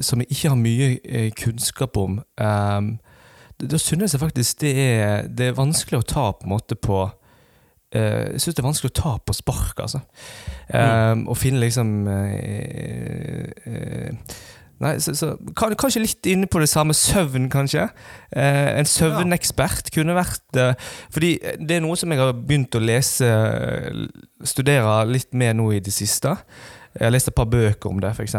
som 0.02 0.24
jeg 0.24 0.32
ikke 0.32 0.50
har 0.50 0.58
mye 0.58 0.88
eh, 1.06 1.32
kunnskap 1.38 1.98
om, 1.98 2.22
um, 2.42 2.94
da 3.62 3.78
synes 3.78 4.14
jeg 4.14 4.20
faktisk 4.20 4.62
det 4.62 4.74
er, 4.80 5.28
det 5.28 5.48
er 5.48 5.60
vanskelig 5.60 6.02
å 6.02 6.08
ta 6.08 6.32
på 6.32 6.48
en 6.48 6.52
måte 6.56 6.76
på 6.76 6.98
eh, 7.94 8.34
Jeg 8.34 8.42
syns 8.42 8.58
det 8.58 8.64
er 8.64 8.68
vanskelig 8.68 8.92
å 8.92 8.98
ta 8.98 9.14
på 9.22 9.36
spark, 9.38 9.80
altså. 9.86 10.02
Um, 10.74 11.28
Og 11.30 11.38
finne 11.38 11.62
liksom 11.62 12.08
uh, 12.08 12.34
eh, 13.70 14.10
Nei, 14.82 14.98
så, 15.00 15.14
så 15.16 15.34
kan, 15.58 15.76
Kanskje 15.80 16.04
litt 16.04 16.30
inne 16.30 16.50
på 16.50 16.62
det 16.62 16.70
samme. 16.72 16.96
Søvn, 16.98 17.50
kanskje. 17.54 17.88
Eh, 18.32 18.70
en 18.80 18.90
søvnekspert 18.90 19.92
kunne 19.94 20.18
vært 20.18 20.60
eh, 20.60 20.74
Fordi 21.14 21.34
det 21.62 21.78
er 21.78 21.84
noe 21.86 21.98
som 22.00 22.12
jeg 22.12 22.22
har 22.22 22.34
begynt 22.34 22.76
å 22.76 22.84
lese, 22.84 23.30
studere 24.44 25.04
litt 25.10 25.32
mer 25.38 25.56
nå 25.58 25.70
i 25.76 25.84
det 25.84 25.94
siste. 25.96 26.36
Jeg 27.00 27.08
har 27.08 27.12
lest 27.12 27.28
et 27.28 27.34
par 27.36 27.46
bøker 27.50 27.90
om 27.90 28.00
det, 28.04 28.12
f.eks. 28.14 28.36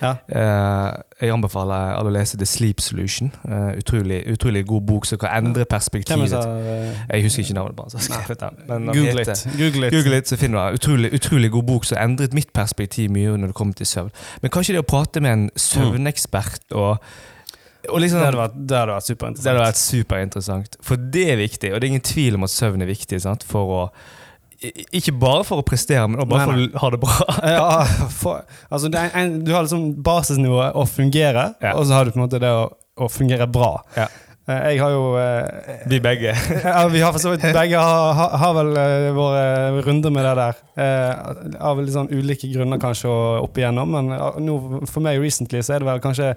ja. 0.00 0.10
Eh, 0.32 0.92
jeg 1.20 1.32
anbefaler 1.34 1.90
alle 1.98 2.08
å 2.08 2.14
lese 2.14 2.38
The 2.40 2.46
Sleep 2.48 2.80
Solution. 2.80 3.28
Eh, 3.44 3.74
utrolig, 3.82 4.22
utrolig 4.32 4.62
god 4.66 4.86
bok 4.88 5.04
som 5.06 5.18
kan 5.20 5.34
endre 5.44 5.60
er 5.60 5.66
det 5.66 5.68
perspektivet. 5.74 6.32
eh, 6.32 6.94
Jeg 7.10 7.26
husker 7.26 7.42
ikke 7.44 7.54
navnet 7.58 7.76
på 7.76 7.88
skrevet 8.00 8.40
det. 8.40 8.50
Men 8.68 8.86
Google 8.86 9.20
it. 9.26 9.44
Google 9.58 9.86
it. 9.86 9.92
Google 9.92 10.14
litt, 10.16 10.28
så 10.32 10.36
finner 10.40 10.58
du 10.58 10.64
det. 10.70 10.80
Utrolig, 10.80 11.10
utrolig 11.18 11.50
god 11.52 11.66
bok 11.68 11.84
som 11.84 11.98
endret 12.00 12.32
mitt 12.34 12.52
perspektiv 12.56 13.10
mye 13.12 13.36
når 13.36 13.52
det 13.52 13.58
kommer 13.60 13.74
til 13.74 13.86
søvn. 13.86 14.10
Men 14.40 14.50
kanskje 14.50 14.78
det 14.78 14.80
å 14.80 14.88
prate 14.88 15.20
med 15.20 15.32
en 15.32 15.44
søvnekspert 15.56 16.72
og, 16.72 16.96
og 17.88 18.00
liksom, 18.00 18.18
Det 18.20 18.26
hadde 18.30 18.40
vært, 18.40 18.56
det 18.68 18.76
hadde 18.78 18.94
vært 18.96 19.04
det 19.04 19.12
superinteressant. 19.12 19.52
hadde 19.52 19.66
vært 19.66 19.82
superinteressant. 19.84 20.76
For 20.84 20.96
det 20.96 21.26
er 21.32 21.36
viktig, 21.40 21.72
og 21.74 21.80
det 21.80 21.86
er 21.88 21.92
ingen 21.94 22.08
tvil 22.08 22.34
om 22.40 22.44
at 22.48 22.52
søvn 22.56 22.82
er 22.84 22.90
viktig. 22.90 23.20
Sant? 23.24 23.44
For 23.48 23.76
å, 23.76 23.84
ikke 24.60 25.14
bare 25.16 25.44
for 25.48 25.62
å 25.62 25.66
prestere, 25.66 26.06
men 26.08 26.20
bare 26.28 26.46
Nei, 26.50 26.66
for 26.70 26.78
å 26.78 26.82
ha 26.84 26.90
det 26.94 27.00
bra. 27.00 27.28
Ja, 27.56 28.08
for, 28.12 28.42
altså 28.68 28.90
det 28.92 29.04
en, 29.16 29.38
du 29.46 29.54
har 29.56 29.64
liksom 29.64 29.86
basisnivået 30.04 30.74
å 30.76 30.84
fungere, 30.88 31.54
Ja. 31.64 31.72
og 31.78 31.86
så 31.88 31.96
har 31.96 32.04
du 32.04 32.12
på 32.12 32.20
en 32.20 32.26
måte 32.26 32.40
det 32.42 32.50
å, 32.52 32.66
å 33.00 33.08
fungere 33.08 33.46
bra. 33.48 33.78
Ja. 33.96 34.08
Eh, 34.50 34.60
Jeg 34.72 34.80
har 34.82 34.90
jo 34.92 35.02
eh, 35.20 35.80
Vi 35.88 36.00
begge. 36.04 36.32
ja, 36.64 36.84
Vi 36.92 37.00
har 37.04 37.12
for 37.16 37.22
så 37.22 37.32
vidt 37.34 37.44
begge 37.54 37.80
har, 37.80 38.12
har, 38.18 38.36
har 38.42 38.54
vel 38.58 38.70
eh, 38.82 39.08
våre 39.16 39.44
runder 39.86 40.12
med 40.12 40.24
det 40.28 40.34
der. 40.40 40.60
Eh, 40.84 41.56
Av 41.70 41.80
litt 41.80 41.94
sånn 41.96 42.12
ulike 42.12 42.48
grunner 42.52 42.80
kanskje 42.82 43.08
å- 43.08 43.40
opp 43.46 43.56
igjennom, 43.60 43.92
men 43.96 44.12
ja, 44.16 44.30
nå 44.44 44.58
for 44.90 45.00
meg 45.06 45.20
recently 45.24 45.62
så 45.64 45.76
er 45.78 45.84
det 45.84 45.88
vel 45.92 46.04
kanskje 46.04 46.34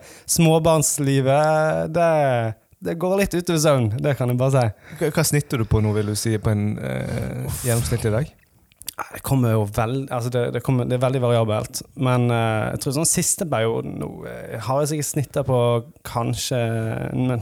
småbarnslivet. 0.73 1.91
Det, 1.95 2.09
det 2.83 2.97
går 2.99 3.17
litt 3.21 3.35
utover 3.35 3.59
søvn, 3.63 3.89
det 4.03 4.15
kan 4.19 4.31
jeg 4.31 4.39
bare 4.39 4.53
si. 4.53 5.03
Hva, 5.07 5.25
snitter 5.27 5.61
du 5.61 5.67
på 5.69 5.81
nå, 5.83 5.93
vil 5.95 6.11
du 6.11 6.15
si, 6.19 6.35
på 6.41 6.51
en 6.51 6.65
uh, 6.77 7.61
gjennomsnittlig 7.63 8.13
dag? 8.13 8.33
Det 8.93 9.23
kommer 9.25 9.55
jo 9.55 9.63
veld, 9.73 10.11
altså 10.13 10.29
det, 10.29 10.41
det, 10.53 10.61
kommer, 10.61 10.85
det 10.85 10.99
er 10.99 11.01
veldig 11.01 11.21
variabelt. 11.23 11.81
Men 11.97 12.27
eh, 12.29 12.73
jeg 12.75 12.81
tror 12.83 12.93
sånn 12.99 13.09
siste 13.09 13.47
perioden 13.49 13.95
nå 13.97 14.09
eh, 14.29 14.59
har 14.61 14.83
jeg 14.83 14.91
sikkert 14.91 15.07
snittet 15.07 15.47
på 15.47 15.61
kanskje 16.05 16.59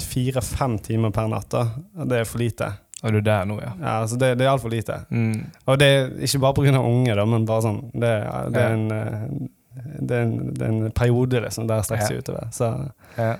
fire-fem 0.05 0.77
timer 0.85 1.11
per 1.11 1.27
natt. 1.33 1.49
da. 1.51 1.65
Det 2.07 2.21
er 2.21 2.29
for 2.29 2.39
lite. 2.39 2.69
Er 3.03 3.17
du 3.17 3.19
der 3.25 3.49
nå, 3.49 3.57
ja? 3.59 3.73
Ja, 3.81 3.97
altså 4.05 4.19
det, 4.21 4.35
det 4.39 4.45
er 4.45 4.53
altfor 4.53 4.71
lite. 4.71 5.01
Mm. 5.09 5.43
Og 5.65 5.79
det 5.81 5.89
er 5.91 6.09
ikke 6.23 6.39
bare 6.45 6.55
pga. 6.61 6.79
unge, 6.79 7.15
da, 7.19 7.25
men 7.25 7.47
bare 7.49 7.65
sånn 7.65 7.81
Det, 7.91 8.13
det, 8.53 8.63
er, 8.63 8.75
en, 8.77 8.91
eh, 8.95 9.95
det, 9.99 10.15
er, 10.15 10.21
en, 10.23 10.35
det 10.55 10.67
er 10.67 10.71
en 10.71 10.91
periode 10.95 11.43
liksom, 11.43 11.67
der 11.67 11.83
strekker 11.83 12.13
seg 12.13 12.23
utover. 12.23 12.51
Så, 12.55 12.75
Ja. 13.17 13.33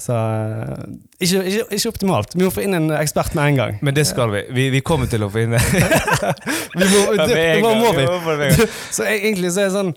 Så 0.00 0.14
eh, 0.16 0.84
ikke, 1.20 1.40
ikke, 1.50 1.64
ikke 1.76 1.90
optimalt. 1.92 2.32
Vi 2.34 2.42
må 2.46 2.50
få 2.54 2.62
inn 2.64 2.76
en 2.78 2.86
ekspert 2.96 3.34
med 3.36 3.50
en 3.50 3.58
gang. 3.58 3.74
Men 3.84 3.96
det 3.96 4.06
skal 4.08 4.32
vi. 4.32 4.40
Vi, 4.56 4.64
vi 4.72 4.80
kommer 4.86 5.10
til 5.12 5.26
å 5.26 5.28
få 5.32 5.42
inn 5.44 5.52
det. 5.56 5.60
Vi 6.80 6.86
må, 6.86 7.00
det, 7.18 7.26
med 7.34 7.60
det 7.60 7.74
må 7.82 7.90
vi. 7.98 8.04
En. 8.46 8.68
Så 8.96 9.04
jeg- 9.04 9.20
egentlig 9.26 9.50
så 9.52 9.64
er 9.64 9.68
det 9.68 9.74
sånn 9.74 9.90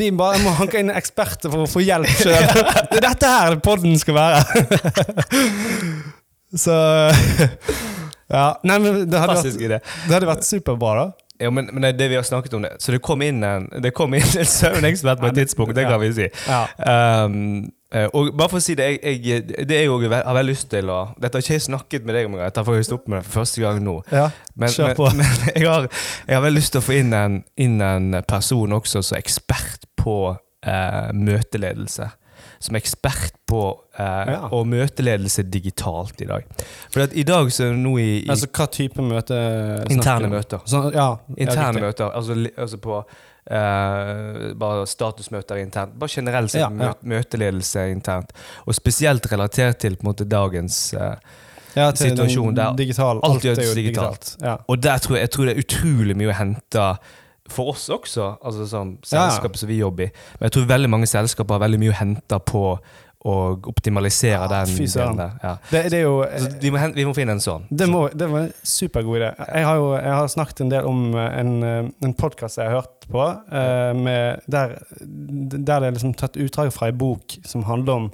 Vi 0.00 0.08
bare 0.18 0.40
må 0.42 0.50
hanke 0.58 0.80
inn 0.82 0.90
eksperter 0.92 1.52
for 1.52 1.64
å 1.64 1.70
få 1.70 1.80
hjelp 1.86 2.10
sjøl. 2.18 2.34
Det 2.90 2.98
er 2.98 3.04
dette 3.06 3.30
her 3.30 3.56
podden 3.64 3.94
skal 4.00 4.18
være. 4.18 4.40
Så 6.56 6.74
Ja. 8.26 8.46
Nei, 8.66 8.78
men 8.82 9.04
det 9.06 9.20
hadde, 9.22 9.36
vært, 9.38 9.60
det 9.70 10.12
hadde 10.16 10.26
vært 10.28 10.46
superbra, 10.46 11.04
da. 11.04 11.25
Ja, 11.40 11.50
men, 11.50 11.68
men 11.72 11.98
det 11.98 12.08
vi 12.08 12.16
har 12.16 12.22
snakket 12.22 12.54
om 12.54 12.62
det. 12.62 12.76
Så 12.78 12.92
det 12.92 13.02
kom 13.04 13.22
inn 13.22 13.42
en, 13.44 13.68
det 13.82 13.92
kom 13.96 14.14
inn 14.16 14.38
en 14.38 14.48
søvnekspert 14.48 15.20
på 15.20 15.30
et 15.30 15.40
tidspunkt, 15.42 15.74
det 15.76 15.84
kan 15.88 16.00
vi 16.00 16.12
si. 16.16 16.28
Ja. 16.48 16.62
Um, 17.26 17.66
eh, 17.92 18.08
og 18.08 18.32
bare 18.36 18.52
for 18.54 18.60
å 18.60 18.64
si 18.64 18.76
det, 18.78 18.88
jeg, 18.96 19.20
jeg, 19.26 19.66
det 19.68 19.80
er 19.80 19.86
jo, 19.88 19.98
har 20.08 20.38
veldig 20.38 20.54
lyst 20.54 20.70
til 20.72 20.90
å 20.92 21.02
Dette 21.20 21.36
har 21.36 21.44
ikke 21.44 21.58
jeg 21.58 21.66
snakket 21.68 22.08
med 22.08 22.16
deg 22.16 22.30
om, 22.30 22.38
jeg 22.40 22.56
tar 22.56 22.66
faktisk 22.68 22.96
opp 22.98 23.10
med 23.12 23.20
det 23.20 23.28
for 23.28 23.42
første 23.42 23.64
gang 23.64 23.82
nå. 23.84 23.98
ja. 24.12 24.30
Men, 24.56 24.72
Kjør 24.72 24.92
men, 24.92 24.96
på. 24.96 25.10
men 25.20 25.34
jeg, 25.52 25.68
har, 25.68 25.88
jeg 26.24 26.38
har 26.38 26.46
veldig 26.48 26.62
lyst 26.62 26.76
til 26.76 26.82
å 26.82 26.86
få 26.86 26.98
inn 27.02 27.16
en, 27.16 27.40
inn 27.60 27.80
en 27.84 28.20
person 28.28 28.78
også 28.80 29.04
som 29.04 29.18
er 29.18 29.26
ekspert 29.26 29.88
på 30.00 30.20
eh, 30.32 31.10
møteledelse. 31.12 32.08
Som 32.60 32.74
er 32.76 32.80
ekspert 32.80 33.34
på 33.46 33.60
eh, 33.98 34.32
Ja. 34.32 34.48
og 34.50 34.66
møteledelse 34.66 35.42
digitalt 35.50 36.20
i 36.22 36.26
dag. 36.26 36.44
For 36.90 37.04
i 37.12 37.22
dag 37.28 37.50
så 37.52 37.64
er 37.68 37.74
det 37.74 37.82
nå 37.84 37.96
i, 38.00 38.10
i 38.24 38.28
Altså 38.32 38.48
hva 38.48 38.66
type 38.72 39.02
møte 39.04 39.38
interne 39.92 40.28
møter. 40.32 40.62
Sånn, 40.66 40.90
ja, 40.94 41.16
Interne 41.36 41.80
møter, 41.84 42.10
altså, 42.16 42.36
altså 42.56 42.78
på 42.82 43.00
eh, 43.50 44.52
bare 44.58 44.86
statusmøter 44.88 45.60
internt. 45.62 45.94
Bare 45.98 46.08
generelt 46.12 46.50
sett 46.54 46.60
Ja, 46.64 46.70
ja. 46.88 46.92
møteledelse 47.02 47.88
internt. 47.92 48.32
Og 48.66 48.74
spesielt 48.74 49.26
relatert 49.32 49.78
til 49.84 49.96
på 49.96 50.06
en 50.06 50.10
måte 50.12 50.26
dagens 50.28 50.80
eh, 50.94 51.14
ja, 51.76 51.90
til 51.92 52.10
situasjon 52.14 52.56
der 52.56 52.72
digital, 52.78 53.20
alt 53.22 53.34
alt 53.36 53.44
gjøres 53.44 53.74
digitalt. 53.76 53.76
digitalt. 53.76 54.36
Ja. 54.42 54.56
Og 54.68 54.80
der 54.82 54.98
tror 54.98 55.16
jeg, 55.18 55.26
jeg 55.28 55.30
tror 55.36 55.44
det 55.50 55.54
er 55.56 55.62
utrolig 55.64 56.16
mye 56.16 56.32
å 56.32 56.38
hente 56.40 56.86
for 57.52 57.72
oss 57.72 57.88
også, 57.92 58.36
altså 58.42 58.66
sånn 58.70 58.96
selskapet 59.06 59.58
ja. 59.58 59.62
som 59.62 59.70
vi 59.70 59.80
jobber 59.80 60.08
i. 60.08 60.12
Men 60.38 60.48
jeg 60.48 60.56
tror 60.56 60.70
veldig 60.70 60.92
mange 60.92 61.10
selskaper 61.10 61.56
har 61.56 61.66
veldig 61.66 61.82
mye 61.82 61.94
å 61.94 61.98
hente 62.00 62.40
på 62.50 62.62
å 63.26 63.34
optimalisere 63.66 64.38
Ja, 64.38 64.46
den 64.50 64.74
delen 64.76 65.18
der. 65.18 65.32
Ja. 65.42 65.52
Det, 65.70 65.80
det 65.90 66.02
jo 66.02 66.18
Så 66.22 66.50
vi, 66.62 66.70
må, 66.70 66.82
vi 66.94 67.06
må 67.08 67.14
finne 67.16 67.34
en 67.36 67.42
sånn. 67.42 67.64
Det, 67.70 67.88
må, 67.90 68.04
det 68.14 68.28
var 68.30 68.46
en 68.46 68.52
supergod 68.66 69.18
idé. 69.18 69.32
Jeg 69.48 69.66
har 69.66 69.80
jo 69.80 69.88
jeg 69.96 70.12
har 70.18 70.28
snakket 70.30 70.62
en 70.62 70.72
del 70.74 70.86
om 70.90 71.02
eh, 71.14 71.40
en, 71.40 71.52
eh, 71.66 71.88
en 72.06 72.14
podkast 72.18 72.60
jeg 72.60 72.70
har 72.70 72.84
hørt 72.84 73.08
på, 73.10 73.24
eh, 73.26 73.92
med, 73.98 74.46
der, 74.52 74.76
der 75.00 75.64
det 75.66 75.90
er 75.90 75.98
liksom 75.98 76.14
tatt 76.18 76.38
utdrag 76.38 76.70
fra 76.74 76.90
en 76.92 77.00
bok 77.00 77.38
som 77.46 77.66
handler 77.66 78.02
om 78.02 78.08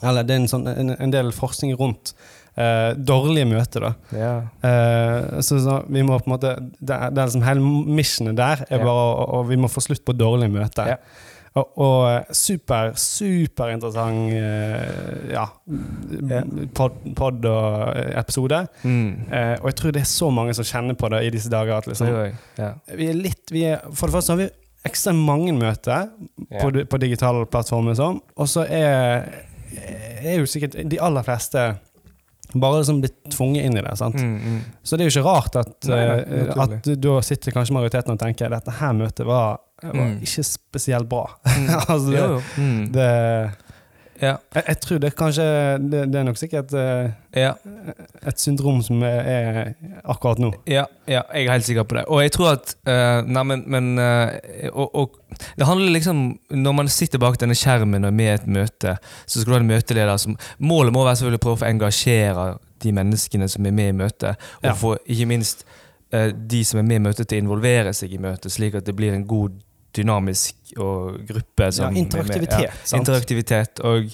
Eller 0.00 0.24
det 0.24 0.32
er 0.32 0.40
en, 0.40 0.48
sånn, 0.48 0.68
en, 0.70 0.94
en 0.96 1.12
del 1.12 1.34
forskning 1.36 1.74
rundt 1.76 2.14
eh, 2.56 2.90
dårlige 2.96 3.48
møter. 3.50 3.88
da. 3.88 3.92
Yeah. 4.14 4.50
Eh, 4.66 5.40
så, 5.46 5.60
så 5.62 5.80
vi 5.88 6.04
må 6.06 6.18
på 6.18 6.30
en 6.30 6.36
måte 6.36 6.54
Det 6.80 6.94
er, 6.96 7.10
det 7.10 7.22
er 7.22 7.30
liksom 7.30 7.46
hele 7.46 7.74
missionet 8.00 8.38
der 8.38 8.64
er 8.68 8.78
yeah. 8.78 8.86
bare 8.86 9.26
å, 9.38 9.42
vi 9.48 9.58
må 9.60 9.70
få 9.70 9.84
slutt 9.84 10.04
på 10.06 10.16
dårlige 10.16 10.52
møter. 10.52 10.94
Yeah. 10.94 11.26
Og, 11.58 11.78
og 11.82 12.04
eh, 12.06 12.34
super, 12.36 12.92
superinteressant 12.94 14.30
uh, 14.38 15.32
ja, 15.32 15.48
pod, 16.76 17.00
pod 17.18 17.48
og 17.50 17.96
eh, 17.98 18.12
episode. 18.20 18.60
Mm. 18.84 19.08
Eh, 19.26 19.56
og 19.58 19.66
jeg 19.72 19.78
tror 19.80 19.96
det 19.96 20.04
er 20.04 20.10
så 20.12 20.30
mange 20.34 20.54
som 20.54 20.68
kjenner 20.68 20.98
på 20.98 21.10
det 21.10 21.24
i 21.26 21.32
disse 21.34 21.50
dager. 21.50 21.80
At 21.80 21.90
liksom, 21.90 22.12
vi 22.94 23.10
er 23.10 23.18
litt, 23.18 23.42
vi 23.50 23.66
er, 23.72 23.82
for 23.90 24.06
det 24.06 24.18
første 24.18 24.36
har 24.36 24.42
vi 24.44 24.50
ekstremt 24.86 25.26
mange 25.26 25.52
møter 25.58 26.12
på, 26.54 26.70
på 26.88 27.02
digitale 27.02 27.42
plattformer, 27.50 27.98
sånn, 27.98 28.22
og 28.40 28.46
så 28.48 28.62
er, 28.64 29.26
er 30.22 30.38
jo 30.38 30.46
sikkert 30.48 30.78
de 30.88 31.02
aller 31.02 31.26
fleste 31.26 31.66
bare 32.54 32.80
liksom 32.80 33.00
blitt 33.00 33.18
tvunget 33.30 33.64
inn 33.68 33.76
i 33.78 33.82
det. 33.86 33.96
sant? 33.98 34.14
Mm, 34.18 34.36
mm. 34.42 34.60
Så 34.82 34.96
det 34.96 35.04
er 35.04 35.10
jo 35.10 35.14
ikke 35.20 35.26
rart 35.28 35.56
at, 35.60 35.74
Nei, 35.88 36.00
nei, 36.06 36.20
eh, 36.40 36.62
at 36.64 36.88
da 37.00 37.20
sitter 37.22 37.52
kanskje 37.54 37.76
majoriteten 37.76 38.12
og 38.16 38.18
tenker 38.18 38.50
dette 38.50 38.70
her 38.80 38.92
møtet 38.98 39.26
var, 39.28 39.60
var 39.82 39.94
Mm. 39.94 40.16
ikke 40.26 40.42
spesielt 40.44 41.08
bra. 41.08 41.26
Mm. 41.46 41.68
altså 41.88 42.10
det, 42.10 42.18
Jo, 42.18 42.26
jo. 42.34 42.40
Mm. 42.58 42.92
det, 42.92 43.08
Ja. 44.20 44.34
jeg, 44.54 44.64
jeg 44.68 44.80
tror 44.84 44.98
det 45.00 45.10
kanskje 45.16 45.44
Det, 45.80 46.00
det 46.12 46.18
er 46.20 46.24
nok 46.28 46.36
sikkert 46.36 46.72
uh, 46.76 47.08
Ja. 47.36 47.54
et 48.26 48.40
syndrom 48.40 48.82
som 48.84 49.02
er, 49.06 49.72
akkurat 50.04 50.40
nå. 50.42 50.50
Ja, 50.68 50.84
ja, 51.08 51.22
jeg 51.34 51.46
er 51.46 51.52
helt 51.54 51.64
sikker 51.64 51.86
på 51.88 51.96
det. 51.96 52.04
Og 52.08 52.22
jeg 52.22 52.32
tror 52.34 52.50
at 52.52 52.74
uh, 52.88 53.26
Nei, 53.26 53.44
men, 53.48 53.64
men 53.70 53.90
uh, 53.98 54.28
og, 54.72 54.94
og 54.94 55.38
Det 55.56 55.66
handler 55.66 55.94
liksom 55.94 56.24
Når 56.50 56.76
man 56.76 56.92
sitter 56.92 57.22
bak 57.22 57.40
denne 57.40 57.56
skjermen 57.56 58.04
og 58.04 58.12
er 58.12 58.18
med 58.20 58.30
i 58.30 58.34
et 58.34 58.46
møte, 58.46 58.96
så 59.26 59.40
skal 59.40 59.52
du 59.52 59.56
ha 59.56 59.62
en 59.62 59.70
møteleder 59.72 60.20
som 60.20 60.36
Målet 60.58 60.94
må 60.94 61.04
være 61.06 61.20
selvfølgelig 61.20 61.40
å 61.40 61.46
prøve 61.46 61.58
å 61.58 61.62
få 61.64 61.70
engasjere 61.70 62.50
de 62.80 62.92
menneskene 62.96 63.48
som 63.52 63.66
er 63.68 63.74
med 63.76 63.90
i 63.92 63.96
møtet, 63.96 64.40
og 64.64 64.76
få 64.80 64.94
ikke 65.04 65.26
minst 65.28 65.66
de 66.48 66.60
som 66.64 66.78
er 66.80 66.86
med 66.88 66.96
i 66.96 67.02
møtet, 67.04 67.28
til 67.28 67.36
å 67.36 67.44
involvere 67.44 67.92
seg 67.92 68.14
i 68.16 68.20
møtet, 68.22 68.48
slik 68.54 68.78
at 68.78 68.86
det 68.88 68.94
blir 68.96 69.12
en 69.12 69.26
god 69.28 69.58
dynamisk 69.96 70.54
og 70.78 71.20
gruppe 71.28 71.70
som 71.72 71.94
Ja, 71.94 72.00
Interaktivitet. 72.00 72.58
med. 72.58 72.68
Ja, 72.92 72.98
interaktivitet. 72.98 73.80
Og 73.84 74.04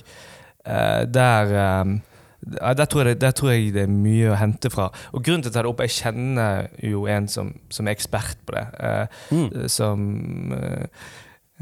uh, 0.68 1.02
der 1.04 1.80
um, 1.82 1.98
ja, 2.62 2.72
der, 2.78 2.84
tror 2.84 3.00
jeg 3.04 3.14
det, 3.16 3.20
der 3.20 3.30
tror 3.34 3.50
jeg 3.50 3.72
det 3.74 3.82
er 3.82 3.90
mye 3.90 4.30
å 4.30 4.36
hente 4.38 4.70
fra. 4.70 4.88
Og 5.12 5.24
grunnen 5.24 5.42
til 5.42 5.50
jeg 5.50 5.54
tar 5.56 5.66
det 5.66 5.70
opp, 5.72 5.80
jeg 5.82 5.90
kjenner 5.96 6.66
jo 6.84 7.06
en 7.10 7.26
som, 7.28 7.52
som 7.70 7.86
er 7.88 7.96
ekspert 7.96 8.36
på 8.46 8.54
det. 8.54 8.66
Uh, 8.80 9.06
Mm. 9.34 9.68
som 9.68 10.52
eh, 10.52 10.86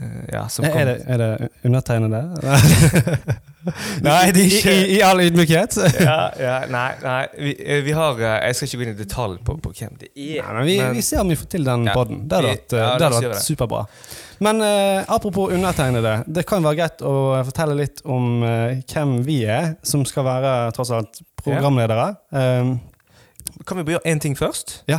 eh, 0.02 0.20
Ja, 0.32 0.46
som 0.48 0.64
Er 0.64 0.70
kom- 0.74 0.86
det, 0.86 0.96
er 1.06 1.16
det 1.16 1.48
undertegnede? 1.64 2.22
Nei, 4.04 4.30
det 4.34 4.44
ikke- 4.48 4.72
I, 4.72 4.80
i, 4.84 4.96
I 4.98 5.02
all 5.06 5.20
ydmykhet? 5.24 5.76
ja, 6.00 6.18
ja, 6.40 6.56
Nei, 6.70 6.90
nei 7.02 7.20
vi, 7.38 7.54
eh, 7.64 7.80
vi 7.86 7.94
har 7.96 8.18
eh, 8.20 8.34
Jeg 8.48 8.56
skal 8.58 8.68
ikke 8.68 8.78
gå 8.80 8.86
inn 8.86 8.92
i 8.94 8.98
detalj 9.04 9.38
på, 9.46 9.56
på 9.64 9.72
hvem 9.78 9.94
det 10.00 10.10
er. 10.14 10.42
Nei, 10.42 10.52
men 10.58 10.66
vi, 10.68 10.76
vi 10.98 11.04
ser 11.06 11.22
om 11.24 11.32
vi 11.32 11.38
får 11.40 11.48
til 11.56 11.64
den 11.68 11.86
Ja. 11.88 11.94
poden. 11.96 12.22
Det 12.28 12.40
hadde 12.40 12.54
vært, 13.10 13.28
eh, 13.30 13.38
superbra. 13.44 13.84
Men 14.44 14.60
uh, 14.60 15.04
apropos 15.14 15.52
undertegnede. 15.54 16.16
Det 16.26 16.42
kan 16.46 16.64
være 16.66 16.76
greit 16.82 17.02
å 17.06 17.14
fortelle 17.46 17.76
litt 17.78 18.02
om 18.04 18.42
uh, 18.42 18.74
hvem 18.90 19.12
vi 19.24 19.44
er, 19.46 19.76
som 19.86 20.02
skal 20.04 20.26
være 20.26 20.54
tross 20.74 20.90
alt 20.92 21.22
programledere. 21.44 22.10
Um, 22.34 22.74
Kan 23.64 23.78
vi 23.84 23.92
gjøre 23.94 24.04
én 24.10 24.18
ting 24.20 24.34
først? 24.36 24.82
ja. 24.90 24.98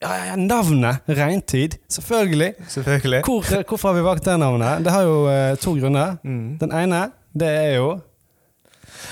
Ja, 0.00 0.14
ja, 0.16 0.26
ja, 0.30 0.36
navnet 0.36 1.02
Reintid. 1.08 1.74
Selvfølgelig. 1.92 2.54
Selvfølgelig. 2.72 3.22
Hvor, 3.26 3.44
hvorfor 3.68 3.88
har 3.90 3.98
vi 3.98 4.04
valgt 4.06 4.24
det 4.24 4.38
navnet? 4.40 4.84
Det 4.84 4.92
har 4.94 5.02
jo 5.04 5.18
eh, 5.28 5.56
to 5.60 5.74
grunner. 5.76 6.16
Mm. 6.24 6.56
Den 6.62 6.72
ene, 6.72 7.02
det 7.36 7.48
er 7.48 7.74
jo 7.76 7.98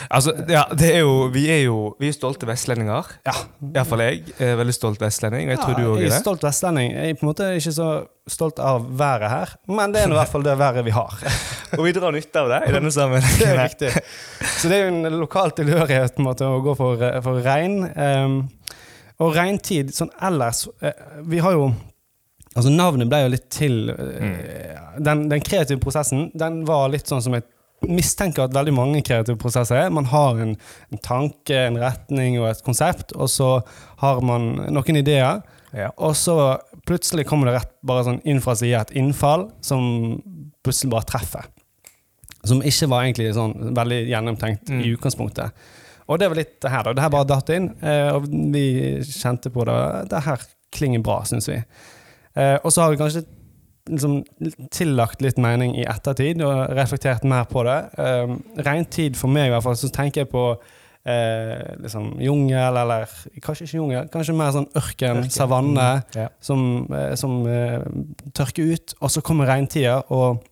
Altså, 0.09 0.33
ja, 0.49 0.63
det 0.79 0.89
er 0.95 1.03
jo 1.03 1.29
Vi 1.33 1.45
er 1.51 1.63
jo 1.67 1.79
vi 2.01 2.09
er 2.09 2.15
stolte 2.17 2.47
vestlendinger. 2.49 3.09
Ja. 3.27 3.35
Iallfall 3.75 4.03
jeg. 4.05 4.23
er 4.41 4.57
veldig 4.61 4.75
stolt 4.77 5.01
vestlending. 5.03 5.51
Jeg 5.53 5.61
tror 5.61 5.77
du 5.77 5.85
òg 5.85 5.99
jeg 6.01 6.09
er 6.09 6.13
er 6.13 6.15
det. 6.15 6.21
stolt 6.23 6.45
vestlending. 6.47 6.93
Jeg 6.95 7.11
er 7.13 7.19
på 7.19 7.27
en 7.27 7.31
måte 7.33 7.49
ikke 7.59 7.75
så 7.75 7.89
stolt 8.29 8.61
av 8.61 8.85
været 9.01 9.31
her, 9.33 9.53
men 9.73 9.93
det 9.95 10.03
er 10.03 10.13
i 10.13 10.17
hvert 10.19 10.29
fall 10.29 10.45
det 10.45 10.57
været 10.61 10.85
vi 10.85 10.93
har. 10.93 11.15
Og 11.79 11.85
vi 11.87 11.93
drar 11.97 12.13
nytte 12.13 12.43
av 12.43 12.51
det 12.53 12.61
i 12.69 12.75
denne 12.77 12.93
sammenhengen. 12.93 13.39
Det 13.43 13.49
er 13.49 13.63
riktig. 13.63 13.91
Så 14.59 14.69
det 14.69 14.79
er 14.79 14.87
jo 14.87 14.93
en 14.95 15.19
lokal 15.21 15.53
tilhørighet 15.57 16.15
på 16.17 16.23
en 16.23 16.29
måte, 16.29 16.49
å 16.49 16.61
gå 16.65 16.75
for, 16.77 17.05
for 17.25 17.41
regn. 17.45 17.79
Um, 17.97 18.39
og 19.19 19.35
regntid 19.35 19.91
sånn 19.95 20.11
ellers 20.23 20.65
eh, 20.83 20.93
Vi 21.27 21.41
har 21.43 21.53
jo 21.57 21.69
Altså 22.57 22.71
Navnet 22.73 23.09
ble 23.11 23.19
jo 23.25 23.31
litt 23.35 23.49
til 23.55 23.91
eh, 23.93 24.79
den, 24.99 25.27
den 25.31 25.43
kreative 25.45 25.79
prosessen 25.83 26.31
den 26.39 26.63
var 26.67 26.89
litt 26.91 27.07
sånn 27.11 27.23
som 27.23 27.37
jeg 27.37 27.45
mistenker 27.87 28.49
at 28.49 28.55
veldig 28.57 28.73
mange 28.75 29.03
kreative 29.07 29.39
prosesser 29.39 29.77
er. 29.85 29.93
Man 29.95 30.09
har 30.11 30.41
en, 30.43 30.57
en 30.91 30.99
tanke, 31.05 31.55
en 31.69 31.77
retning 31.79 32.41
og 32.41 32.49
et 32.49 32.63
konsept, 32.67 33.13
og 33.15 33.31
så 33.31 33.51
har 34.01 34.19
man 34.27 34.49
noen 34.75 34.99
ideer. 34.99 35.45
Ja. 35.71 35.93
Og 36.03 36.17
så 36.19 36.35
plutselig 36.89 37.29
kommer 37.31 37.47
det 37.53 37.55
rett 37.61 37.71
bare 37.87 38.03
sånn 38.09 38.19
inn 38.27 38.43
fra 38.43 38.57
sida 38.59 38.81
et 38.83 38.97
innfall 38.99 39.47
som 39.63 40.19
plutselig 40.67 40.91
bare 40.97 41.07
treffer. 41.13 41.47
som 42.49 42.63
ikke 42.65 42.87
var 42.91 43.05
egentlig 43.05 43.31
sånn 43.37 43.55
veldig 43.77 44.01
gjennomtenkt 44.09 44.71
Mm. 44.73 44.81
i 44.83 44.93
utgangspunktet. 44.97 45.53
Og 46.09 46.19
det 46.19 46.29
var 46.31 46.39
litt 46.41 46.55
det 46.65 46.71
her, 46.73 46.83
da. 46.89 46.93
Det 46.97 47.03
her 47.05 47.13
bare 47.13 47.29
datt 47.29 47.51
inn, 47.53 47.67
eh, 47.85 48.11
og 48.17 48.29
vi 48.29 48.65
kjente 49.05 49.51
på 49.53 49.65
det. 49.69 49.79
Det 50.13 50.23
her 50.25 50.47
klinger 50.73 51.03
bra, 51.05 51.19
syns 51.29 51.49
vi. 51.51 51.59
Eh, 52.37 52.57
og 52.63 52.73
så 52.73 52.83
har 52.87 52.91
vi 52.95 53.01
kanskje 53.01 53.25
liksom 53.89 54.19
tillagt 54.71 55.23
litt 55.25 55.39
mening 55.41 55.75
i 55.81 55.85
ettertid 55.89 56.43
og 56.45 56.75
reflektert 56.77 57.25
mer 57.29 57.45
på 57.49 57.63
det. 57.69 57.79
Eh, 57.99 58.85
tid 58.91 59.17
for 59.17 59.29
meg, 59.33 59.49
i 59.49 59.55
hvert 59.55 59.65
fall, 59.65 59.77
så 59.81 59.89
tenker 59.93 60.23
jeg 60.25 60.31
på 60.33 60.45
eh, 61.09 61.77
liksom 61.81 62.19
jungel, 62.21 62.77
eller 62.77 63.09
kanskje 63.41 63.65
ikke 63.65 63.79
jungel, 63.79 64.09
kanskje 64.13 64.35
mer 64.37 64.53
sånn 64.53 64.69
ørken, 64.77 65.23
Ørken. 65.23 65.31
savanne, 65.33 65.89
Mm, 66.05 66.21
ja. 66.21 66.29
som, 66.41 66.87
eh, 66.93 67.15
som 67.17 67.47
eh, 67.47 67.81
tørker 68.37 68.75
ut, 68.75 68.95
og 69.01 69.11
så 69.11 69.23
kommer 69.25 69.47
regntida, 69.49 70.03
og 70.11 70.43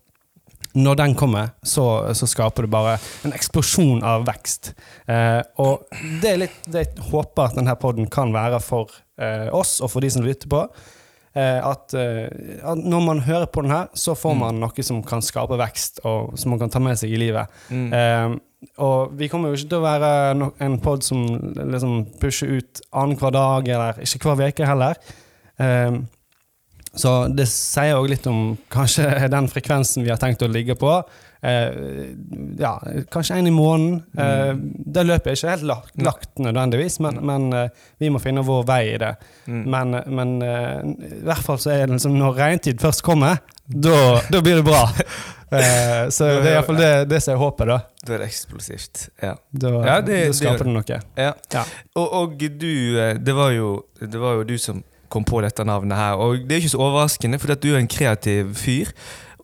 når 0.76 0.98
den 1.00 1.14
kommer, 1.18 1.54
så, 1.64 1.86
så 2.14 2.28
skaper 2.28 2.66
det 2.66 2.70
bare 2.74 2.98
en 3.24 3.32
eksplosjon 3.36 4.02
av 4.04 4.26
vekst. 4.28 4.74
Eh, 5.08 5.40
og 5.62 5.86
det 6.22 6.30
er 6.34 6.42
litt 6.44 6.68
det 6.68 6.84
jeg 6.84 7.06
håper 7.10 7.48
at 7.50 7.56
denne 7.58 7.74
poden 7.80 8.08
kan 8.12 8.32
være 8.34 8.60
for 8.64 8.92
eh, 9.18 9.48
oss, 9.56 9.78
og 9.80 9.90
for 9.94 10.04
de 10.04 10.10
som 10.12 10.24
lytter 10.26 10.50
på. 10.52 10.60
Eh, 11.36 11.60
at, 11.68 11.92
eh, 11.96 12.60
at 12.64 12.80
når 12.80 13.02
man 13.04 13.18
hører 13.26 13.48
på 13.52 13.64
den 13.64 13.72
her, 13.74 13.88
så 13.96 14.14
får 14.16 14.34
Mm. 14.36 14.40
man 14.44 14.60
noe 14.60 14.82
som 14.84 15.02
kan 15.04 15.20
skape 15.24 15.56
vekst, 15.60 16.00
og 16.04 16.36
som 16.38 16.50
man 16.54 16.58
kan 16.62 16.70
ta 16.72 16.80
med 16.80 16.96
seg 17.00 17.12
i 17.12 17.18
livet. 17.20 17.48
Mm. 17.70 17.88
Eh, 17.92 18.36
og 18.80 19.12
vi 19.16 19.28
kommer 19.28 19.52
jo 19.52 19.58
ikke 19.58 19.68
til 19.68 19.78
å 19.82 19.84
være 19.84 20.10
no 20.36 20.50
en 20.64 20.78
pod 20.80 21.04
som 21.04 21.24
liksom 21.56 22.06
pusher 22.20 22.56
ut 22.56 22.80
annenhver 22.92 23.32
dag, 23.36 23.68
eller 23.68 24.00
ikke 24.04 24.32
hver 24.32 24.48
uke 24.52 24.66
heller. 24.68 24.96
Eh, 25.60 25.98
så 26.96 27.14
det 27.28 27.46
sier 27.50 27.96
òg 27.98 28.08
litt 28.14 28.26
om 28.30 28.56
kanskje 28.72 29.28
den 29.36 29.48
frekvensen 29.52 30.04
vi 30.06 30.10
har 30.12 30.20
tenkt 30.22 30.42
å 30.42 30.48
ligge 30.50 30.74
på. 30.80 30.98
Eh, 31.46 31.68
ja, 32.58 32.72
kanskje 33.12 33.36
en 33.38 33.46
i 33.46 33.52
måneden. 33.54 34.00
Eh, 34.18 34.54
det 34.96 35.04
løpet 35.06 35.28
er 35.30 35.36
ikke 35.36 35.52
helt 35.52 35.66
lagt, 35.68 35.92
lagt 36.02 36.40
nødvendigvis, 36.42 36.98
men, 37.04 37.20
men 37.28 37.46
eh, 37.52 37.68
vi 38.02 38.10
må 38.10 38.18
finne 38.24 38.42
vår 38.46 38.64
vei 38.66 38.82
i 38.94 38.98
det. 39.02 39.12
Mm. 39.46 39.62
Men, 39.76 39.98
men 40.16 40.34
eh, 40.42 40.80
i 41.20 41.24
hvert 41.28 41.44
fall 41.46 41.60
så 41.62 41.74
er 41.76 41.84
det 41.86 41.98
liksom 41.98 42.16
når 42.18 42.40
regntid 42.40 42.80
først 42.82 43.04
kommer, 43.06 43.38
da 43.66 44.20
da 44.32 44.40
blir 44.42 44.62
det 44.62 44.66
bra. 44.68 44.84
Eh, 45.46 46.08
så 46.10 46.26
det 46.42 46.48
er 46.50 46.56
iallfall 46.56 46.78
det, 46.80 46.88
det 47.06 47.20
som 47.22 47.36
er 47.36 47.38
håpet, 47.38 47.68
da. 47.70 47.76
Da 48.02 48.14
er 48.16 48.22
det 48.24 48.26
eksplosivt. 48.32 49.04
Ja. 49.22 49.36
Da, 49.54 49.70
Ja, 49.86 50.00
det- 50.02 50.16
da 50.26 50.32
skaper 50.34 50.58
det- 50.58 50.66
det 50.66 50.72
noe. 50.74 50.96
Ja. 51.22 51.28
Ja. 51.54 51.62
Og, 51.94 52.08
og 52.18 52.34
du, 52.58 52.98
eh, 52.98 53.12
det 53.14 53.34
var, 53.38 53.52
jo, 53.54 53.68
det 54.00 54.18
var 54.18 54.34
jo 54.40 54.42
du 54.48 54.56
som 54.58 54.82
kom 55.12 55.24
på 55.24 55.40
dette 55.44 55.64
navnet 55.64 55.96
her. 55.98 56.14
Og 56.20 56.42
det 56.48 56.52
er 56.56 56.62
ikke 56.64 56.74
så 56.74 56.82
overraskende, 56.82 57.38
for 57.42 57.52
at 57.52 57.62
du 57.62 57.72
er 57.74 57.78
en 57.82 57.88
kreativ 57.88 58.54
fyr. 58.54 58.92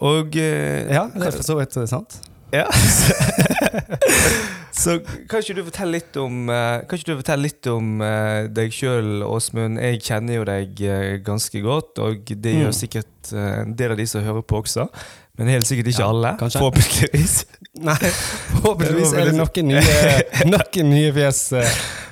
Og 0.03 0.37
eh, 0.37 0.89
Ja, 0.93 1.07
det 1.15 1.27
er 1.29 1.37
for 1.39 1.43
så 1.47 1.59
vidt 1.61 1.77
sant. 1.89 2.21
Ja. 2.53 2.67
Så 4.73 4.99
kan 5.29 5.43
ikke 5.43 5.55
du 5.59 5.65
fortelle 5.67 5.93
litt 5.99 6.17
om, 6.17 6.49
eh, 6.51 6.81
du 6.89 7.13
fortelle 7.19 7.43
litt 7.45 7.67
om 7.71 8.01
eh, 8.03 8.47
deg 8.49 8.73
sjøl, 8.73 9.21
Åsmund? 9.27 9.79
Jeg 9.81 10.01
kjenner 10.03 10.39
jo 10.39 10.45
deg 10.49 10.81
ganske 11.27 11.61
godt, 11.65 12.01
og 12.03 12.25
det 12.33 12.55
gjør 12.57 12.71
Mm. 12.73 12.79
sikkert 12.79 13.33
en 13.37 13.75
del 13.77 13.93
av 13.93 13.97
de 14.01 14.07
som 14.07 14.25
hører 14.25 14.43
på 14.43 14.63
også. 14.63 14.89
Men 15.39 15.49
helt 15.49 15.67
sikkert 15.67 15.87
ikke 15.93 16.03
Ja, 16.03 16.09
alle. 16.09 16.37
kanskje. 16.41 16.59
Forhåpentligvis. 16.61 17.45
Nei, 17.81 17.97
forhåpentligvis 18.61 19.13
er 19.13 19.25
det 19.31 19.35
noen 19.37 19.69
nye, 19.69 19.83
noen 20.51 20.91
nye 20.91 21.13
fjes 21.17 21.41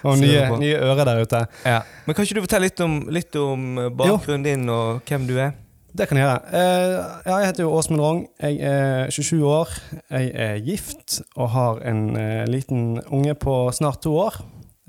og 0.06 0.18
nye, 0.20 0.44
nye 0.60 0.76
ører 0.90 1.04
der 1.08 1.22
ute. 1.24 1.40
Ja. 1.66 1.80
Men 2.06 2.14
kan 2.16 2.24
ikke 2.24 2.38
du 2.40 2.44
fortelle 2.46 2.68
litt 2.70 2.80
om, 2.84 2.94
litt 3.12 3.36
om 3.40 3.66
eh, 3.78 3.90
bakgrunnen 3.90 4.44
din, 4.46 4.68
og 4.72 5.02
hvem 5.08 5.26
du 5.28 5.34
er? 5.38 5.52
Det 5.90 6.06
kan 6.06 6.20
jeg 6.20 6.22
gjøre. 6.22 6.40
Eh, 6.54 6.92
ja, 7.26 7.36
jeg 7.42 7.46
heter 7.50 7.64
jo 7.64 7.72
Åsmund 7.74 8.00
Rong. 8.04 8.20
Jeg 8.38 8.60
er 8.62 9.10
27 9.10 9.40
år. 9.50 9.72
Jeg 10.14 10.28
er 10.38 10.60
gift 10.62 11.16
og 11.34 11.48
har 11.50 11.80
en 11.90 12.04
eh, 12.16 12.44
liten 12.46 13.00
unge 13.10 13.34
på 13.34 13.56
snart 13.74 13.98
to 14.06 14.14
år. 14.28 14.38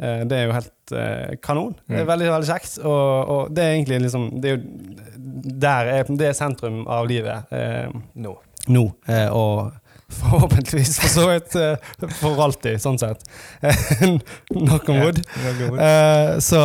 Det 0.01 0.33
er 0.33 0.47
jo 0.47 0.53
helt 0.55 0.91
kanon. 1.45 1.73
Det 1.85 1.99
er 1.99 2.05
Mm. 2.05 2.07
veldig 2.09 2.29
veldig 2.31 2.47
kjekt. 2.47 2.77
Og, 2.85 3.29
og 3.29 3.51
det 3.53 3.63
er 3.63 3.73
egentlig 3.75 3.99
liksom 4.01 4.23
Det 4.41 4.49
er 4.49 4.55
jo 4.55 4.63
der 5.61 5.91
er, 5.91 6.03
det 6.09 6.27
er 6.31 6.33
sentrum 6.33 6.87
av 6.89 7.05
livet 7.09 7.51
Nå. 8.15 8.31
nå. 8.33 8.33
No. 8.73 8.83
og 9.35 9.71
forhåpentligvis 10.15 10.99
for 11.01 11.11
så 11.13 11.25
vidt 11.31 11.55
eh, 11.59 12.07
for 12.19 12.39
alltid, 12.45 12.79
sånn 12.83 12.99
sett. 13.01 13.23
Knock 14.51 14.89
on 14.91 15.01
wood. 15.01 15.19
Eh, 15.81 16.37
så, 16.43 16.61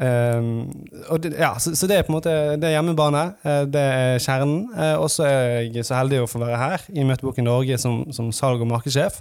eh, 0.00 1.18
det, 1.24 1.32
ja, 1.38 1.52
så, 1.58 1.74
så 1.76 1.88
det 1.90 1.98
er 1.98 2.06
på 2.06 2.12
en 2.14 2.18
måte 2.18 2.34
Det 2.60 2.68
er 2.70 2.76
hjemmebane. 2.78 3.24
eh, 3.44 3.62
det 3.70 3.84
er 3.94 4.18
kjernen. 4.24 4.66
eh, 4.76 4.94
og 5.00 5.10
så 5.12 5.26
er 5.28 5.70
jeg 5.70 5.84
så 5.86 5.98
heldig 6.00 6.22
å 6.24 6.30
få 6.30 6.42
være 6.42 6.60
her 6.60 6.86
i 6.94 7.04
Møteboken 7.06 7.46
Norge 7.48 7.78
som, 7.80 8.04
som 8.14 8.30
salg- 8.34 8.62
og 8.64 8.70
markedssjef. 8.72 9.20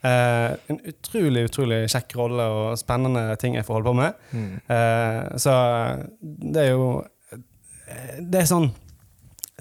Eh, 0.00 0.52
en 0.72 0.78
utrolig 0.88 1.42
utrolig 1.50 1.82
kjekk 1.92 2.14
rolle 2.16 2.46
og 2.48 2.78
spennende 2.80 3.34
ting 3.40 3.58
jeg 3.58 3.66
får 3.68 3.76
holde 3.80 3.90
på 3.90 3.98
med. 3.98 4.22
Mm. 4.32 4.52
Eh, 4.72 5.36
så 5.36 5.56
det 6.24 6.62
er 6.66 6.70
jo 6.72 6.86
Det 8.30 8.38
er 8.40 8.46
sånn 8.46 8.70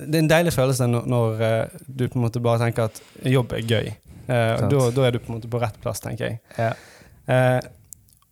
Det 0.06 0.16
er 0.16 0.24
en 0.24 0.32
deilig 0.32 0.54
følelse 0.56 0.88
når, 0.90 1.42
eh, 1.46 1.82
du 1.88 2.08
på 2.08 2.20
en 2.20 2.28
måte 2.28 2.44
bare 2.44 2.64
tenker 2.64 2.90
at 2.90 3.02
jobb 3.26 3.58
er 3.58 3.66
gøy. 3.66 3.92
Eh, 4.30 4.70
da, 4.70 5.06
er 5.06 5.12
du 5.16 5.20
på 5.20 5.32
en 5.32 5.40
måte 5.40 5.50
på 5.52 5.62
rett 5.62 5.78
plass, 5.82 6.04
tenker 6.04 6.28
jeg. 6.28 6.40
Ja. 6.58 6.72
Eh, 7.30 7.60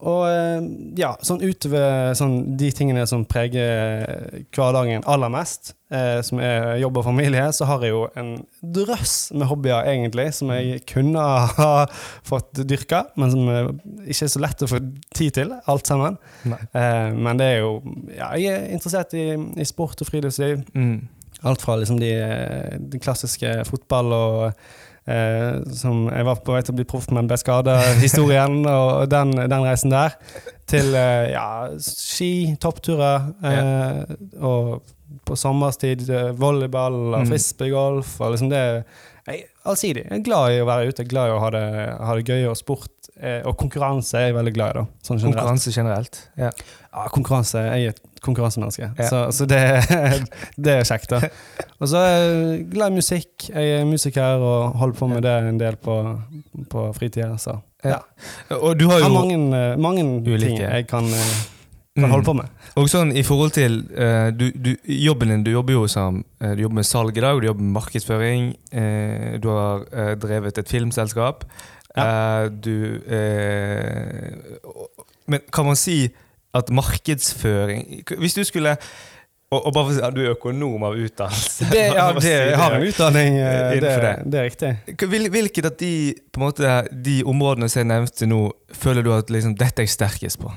og 0.06 0.28
eh, 0.30 0.66
ja, 1.00 1.16
sånn 1.26 1.42
utover 1.42 2.14
sånn, 2.18 2.36
de 2.60 2.70
tingene 2.76 3.08
som 3.10 3.24
preger 3.26 4.44
hverdagen 4.54 5.02
aller 5.10 5.32
mest, 5.34 5.72
eh, 5.90 6.20
som 6.26 6.38
er 6.44 6.76
jobb 6.84 7.00
og 7.02 7.08
familie, 7.08 7.48
så 7.56 7.66
har 7.66 7.82
jeg 7.82 7.96
jo 7.96 8.04
en 8.20 8.30
drøss 8.62 9.16
med 9.34 9.50
hobbyer, 9.50 9.90
egentlig, 9.90 10.28
som 10.38 10.54
jeg 10.54 10.84
kunne 10.90 11.24
ha 11.58 11.72
fått 12.30 12.62
dyrka, 12.70 13.08
men 13.18 13.34
som 13.34 13.50
ikke 14.06 14.30
er 14.30 14.34
så 14.36 14.44
lett 14.44 14.62
å 14.62 14.70
få 14.70 14.84
tid 15.18 15.34
til, 15.40 15.58
alt 15.66 15.90
sammen. 15.90 16.22
Eh, 16.46 17.10
men 17.18 17.42
det 17.42 17.52
er 17.56 17.62
jo 17.64 17.74
Ja, 18.14 18.32
jeg 18.38 18.54
er 18.54 18.70
interessert 18.78 19.18
i, 19.18 19.32
i 19.34 19.66
sport 19.66 20.02
og 20.06 20.10
friluftsliv. 20.12 20.62
Mm. 20.78 21.08
Alt 21.44 21.62
fra 21.62 21.76
liksom 21.78 22.00
de, 22.02 22.12
de 22.92 23.00
klassiske 23.00 23.52
fotball 23.70 24.12
og 24.16 24.38
eh, 25.08 25.60
som 25.78 26.08
Jeg 26.10 26.26
var 26.26 26.40
på 26.44 26.56
vei 26.56 26.62
til 26.66 26.74
å 26.74 26.78
bli 26.80 26.86
proff, 26.90 27.10
men 27.14 27.28
ble 27.30 27.38
skada. 27.38 27.78
Historien 28.06 28.60
og 28.66 29.06
den, 29.12 29.32
den 29.38 29.66
reisen 29.68 29.94
der. 29.94 30.18
Til 30.68 30.94
eh, 30.98 31.30
ja, 31.36 31.48
ski, 31.80 32.32
toppturer. 32.60 33.30
Eh, 33.46 34.16
Og 34.42 34.82
på 35.28 35.36
sommerstid 35.40 36.10
eh, 36.10 36.32
volleyball 36.36 36.98
og 37.14 37.22
Mm. 37.22 37.30
frisbeegolf. 37.32 38.18
Og 38.22 38.34
liksom 38.34 38.50
det 38.52 38.64
jeg, 39.28 39.48
Allsidig. 39.68 40.06
Jeg 40.08 40.22
er 40.22 40.24
glad 40.24 40.56
i 40.56 40.62
å 40.64 40.68
være 40.70 40.92
ute, 40.92 41.06
glad 41.08 41.30
i 41.30 41.36
å 41.36 41.40
ha 41.44 41.52
det, 41.54 41.64
ha 42.08 42.16
det 42.18 42.26
gøy. 42.28 42.46
Og 42.52 42.58
sport 42.60 43.10
eh, 43.20 43.42
og 43.44 43.58
konkurranse 43.60 44.18
er 44.20 44.30
jeg 44.30 44.38
veldig 44.38 44.54
glad 44.56 44.70
i. 44.70 44.82
da 44.82 45.08
sånn 45.08 45.20
generelt. 45.20 45.40
Konkurranse 45.42 45.74
generelt. 45.76 46.22
Ja. 46.40 46.52
Ja, 46.88 47.08
konkurranse. 47.14 47.64
Jeg 47.68 47.90
er 47.90 47.96
et 47.96 48.22
konkurransemenneske. 48.26 48.92
Ja. 48.98 49.10
Så, 49.12 49.24
så 49.36 49.48
det, 49.50 49.62
det 50.64 50.78
er 50.80 50.88
kjekt, 50.88 51.12
da. 51.12 51.22
Og 51.82 51.92
så 51.92 52.02
er 52.02 52.16
jeg 52.18 52.64
glad 52.72 52.94
i 52.96 53.02
musikk. 53.02 53.50
Jeg 53.52 53.82
er 53.82 53.86
musiker 53.90 54.42
og 54.42 54.80
holder 54.82 55.02
på 55.02 55.12
med 55.12 55.28
det 55.28 55.36
en 55.52 55.60
del 55.62 55.78
på, 55.82 56.00
på 56.72 56.88
fritida. 56.98 57.36
Så 57.42 57.60
ja. 57.86 58.00
Og 58.58 58.74
du 58.80 58.88
har 58.90 59.04
jo 59.04 59.12
mange, 59.14 59.38
eh, 59.54 59.76
mange 59.78 60.04
Ulike. 60.04 60.40
ting 60.48 60.58
jeg 60.64 60.88
kan, 60.90 61.06
eh, 61.06 61.36
kan 61.98 62.06
Mm. 62.10 62.12
holde 62.16 62.26
på 62.30 62.34
med. 62.38 62.50
Og 62.78 62.88
sånn 62.92 63.12
i 63.18 63.24
forhold 63.26 63.52
til 63.58 63.80
uh, 63.98 64.30
du, 64.32 64.52
du, 64.54 64.72
jobben 64.86 65.30
din, 65.34 65.44
du 65.44 65.52
jobber 65.52 65.74
jo 65.74 65.88
som 65.90 66.20
uh, 66.44 66.54
Du 66.56 66.62
jobber 66.62 66.76
med 66.82 66.86
salg 66.86 67.18
i 67.18 67.22
dag, 67.26 67.42
du 67.42 67.48
jobber 67.50 67.64
med 67.66 67.74
markedsføring. 67.82 68.52
uh, 68.74 69.38
du 69.42 69.48
har 69.50 69.86
drevet 70.22 70.58
et 70.62 70.70
filmselskap. 70.70 71.44
Eh, 71.98 72.50
du 72.54 73.00
Men 75.28 75.40
kan 75.52 75.66
man 75.66 75.76
si 75.76 76.10
at 76.54 76.70
markedsføring 76.70 78.04
Hvis 78.22 78.34
du 78.38 78.44
skulle 78.48 78.78
og, 79.50 79.62
og 79.66 79.74
bare 79.74 79.86
for 79.88 79.94
å 79.94 79.96
si 79.96 80.02
at 80.04 80.14
du 80.16 80.20
er 80.26 80.34
økonom 80.36 80.84
av 80.84 80.98
utdannelse 81.00 81.70
Det, 81.72 81.84
ja, 81.96 82.06
det, 82.20 82.32
jeg 82.52 82.58
har 82.60 82.74
en 82.76 82.84
utdanning. 82.84 83.38
Det, 83.40 83.82
det. 83.82 84.16
det 84.28 84.40
er 84.42 84.48
riktig. 84.50 84.72
Hvil- 85.08 85.30
Hvilket 85.32 85.70
av 85.70 85.78
de, 85.80 85.92
måte, 86.38 86.74
de 86.92 87.22
områdene 87.24 87.70
som 87.72 87.80
jeg 87.80 87.88
nevnte 87.94 88.28
nå, 88.28 88.42
føler 88.76 89.06
du 89.08 89.14
at 89.16 89.32
liksom, 89.32 89.56
dette 89.56 89.80
er 89.80 89.88
jeg 89.88 89.94
sterkest 89.96 90.42
på? 90.44 90.52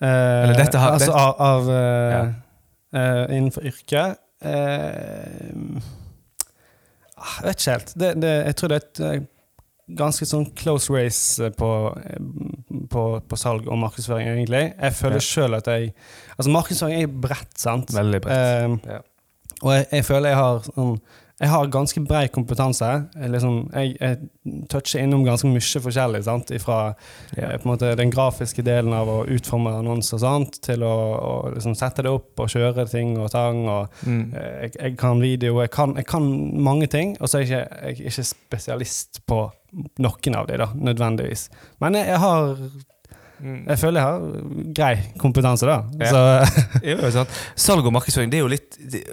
Eh, 0.00 0.78
har- 0.78 0.92
altså 0.92 1.12
av, 1.12 1.34
av 1.42 1.70
eh, 1.70 2.12
Ja. 2.14 2.20
eh, 2.94 3.36
Innenfor 3.36 3.62
yrket 3.66 4.16
ah, 7.18 7.34
Jeg 7.42 7.48
vet 7.48 7.58
ikke 7.60 7.72
helt. 7.74 7.92
Det, 7.98 8.12
det, 8.22 8.32
jeg 8.46 8.56
tror 8.60 8.68
det 8.72 8.78
er 8.78 8.86
et 9.18 9.26
ganske 9.98 10.26
sånn 10.28 10.46
close 10.58 10.92
race 10.92 11.48
på, 11.56 11.68
på, 12.92 13.04
på 13.24 13.38
salg 13.40 13.66
og 13.72 13.78
markedsføring, 13.80 14.28
egentlig. 14.34 14.64
Jeg 14.76 14.92
føler 14.98 15.16
Ja. 15.16 15.24
selv 15.24 15.54
at 15.62 15.66
jeg 15.72 15.94
Altså, 16.38 16.50
markedsføring 16.52 17.02
er 17.02 17.06
bredt, 17.24 17.54
sant? 17.58 17.94
Veldig 17.96 18.20
bredt. 18.22 18.36
Eh, 18.84 18.92
Ja. 18.92 18.98
og 19.62 19.72
jeg, 19.74 19.86
jeg 19.92 20.04
føler 20.04 20.28
jeg 20.28 20.36
har 20.38 20.60
sånn 20.68 21.00
jeg 21.38 21.48
har 21.52 21.68
ganske 21.70 22.00
bred 22.02 22.32
kompetanse. 22.34 22.86
Liksom, 23.30 23.58
jeg, 23.72 23.92
jeg 24.00 24.64
toucher 24.72 25.04
innom 25.04 25.22
ganske 25.26 25.46
mye 25.46 25.82
forskjellig. 25.84 26.24
Sant? 26.26 26.50
Fra 26.64 26.78
Ja. 27.36 27.52
eh, 27.52 27.58
måte, 27.68 27.92
den 27.96 28.10
grafiske 28.10 28.64
delen 28.66 28.92
av 28.92 29.06
å 29.08 29.18
utforme 29.30 29.70
annonser 29.78 30.18
sant? 30.18 30.58
til 30.66 30.82
å, 30.82 30.94
å 31.18 31.54
liksom, 31.54 31.76
sette 31.78 32.02
det 32.02 32.10
opp 32.10 32.40
og 32.42 32.48
kjøre 32.50 32.88
ting 32.90 33.16
og 33.18 33.30
tang. 33.30 33.64
Og, 33.68 33.88
Mm. 34.06 34.34
eh, 34.34 34.60
jeg, 34.66 34.72
jeg 34.80 34.96
kan 34.98 35.20
video, 35.20 35.60
jeg 35.62 35.70
kan, 35.70 35.94
jeg 35.96 36.06
kan 36.06 36.26
mange 36.58 36.86
ting, 36.90 37.16
og 37.20 37.28
så 37.28 37.38
er 37.38 37.46
jeg 37.46 37.48
ikke, 37.48 37.80
jeg 37.82 37.94
er 38.06 38.10
ikke 38.10 38.28
spesialist 38.34 39.20
på 39.26 39.44
noen 39.98 40.34
av 40.36 40.46
de 40.48 40.56
da, 40.58 40.66
nødvendigvis. 40.74 41.48
Men 41.80 41.94
jeg, 41.94 42.18
har 42.18 42.56
Mm. 43.38 43.68
jeg 43.68 43.78
føler 43.78 44.00
jeg 44.00 44.02
har 44.02 44.72
grei 44.74 44.94
kompetanse, 45.22 45.62
da. 45.68 45.84
Ja. 46.00 46.08
Så, 46.10 46.22
jo, 46.90 47.10
sant. 47.14 47.28
Salg 47.54 47.86
og 47.86 47.92
markedsføring, 47.94 48.32
det 48.32 48.40
er 48.40 48.42
jo 48.42 48.48
litt 48.50 48.78
det, 48.90 49.04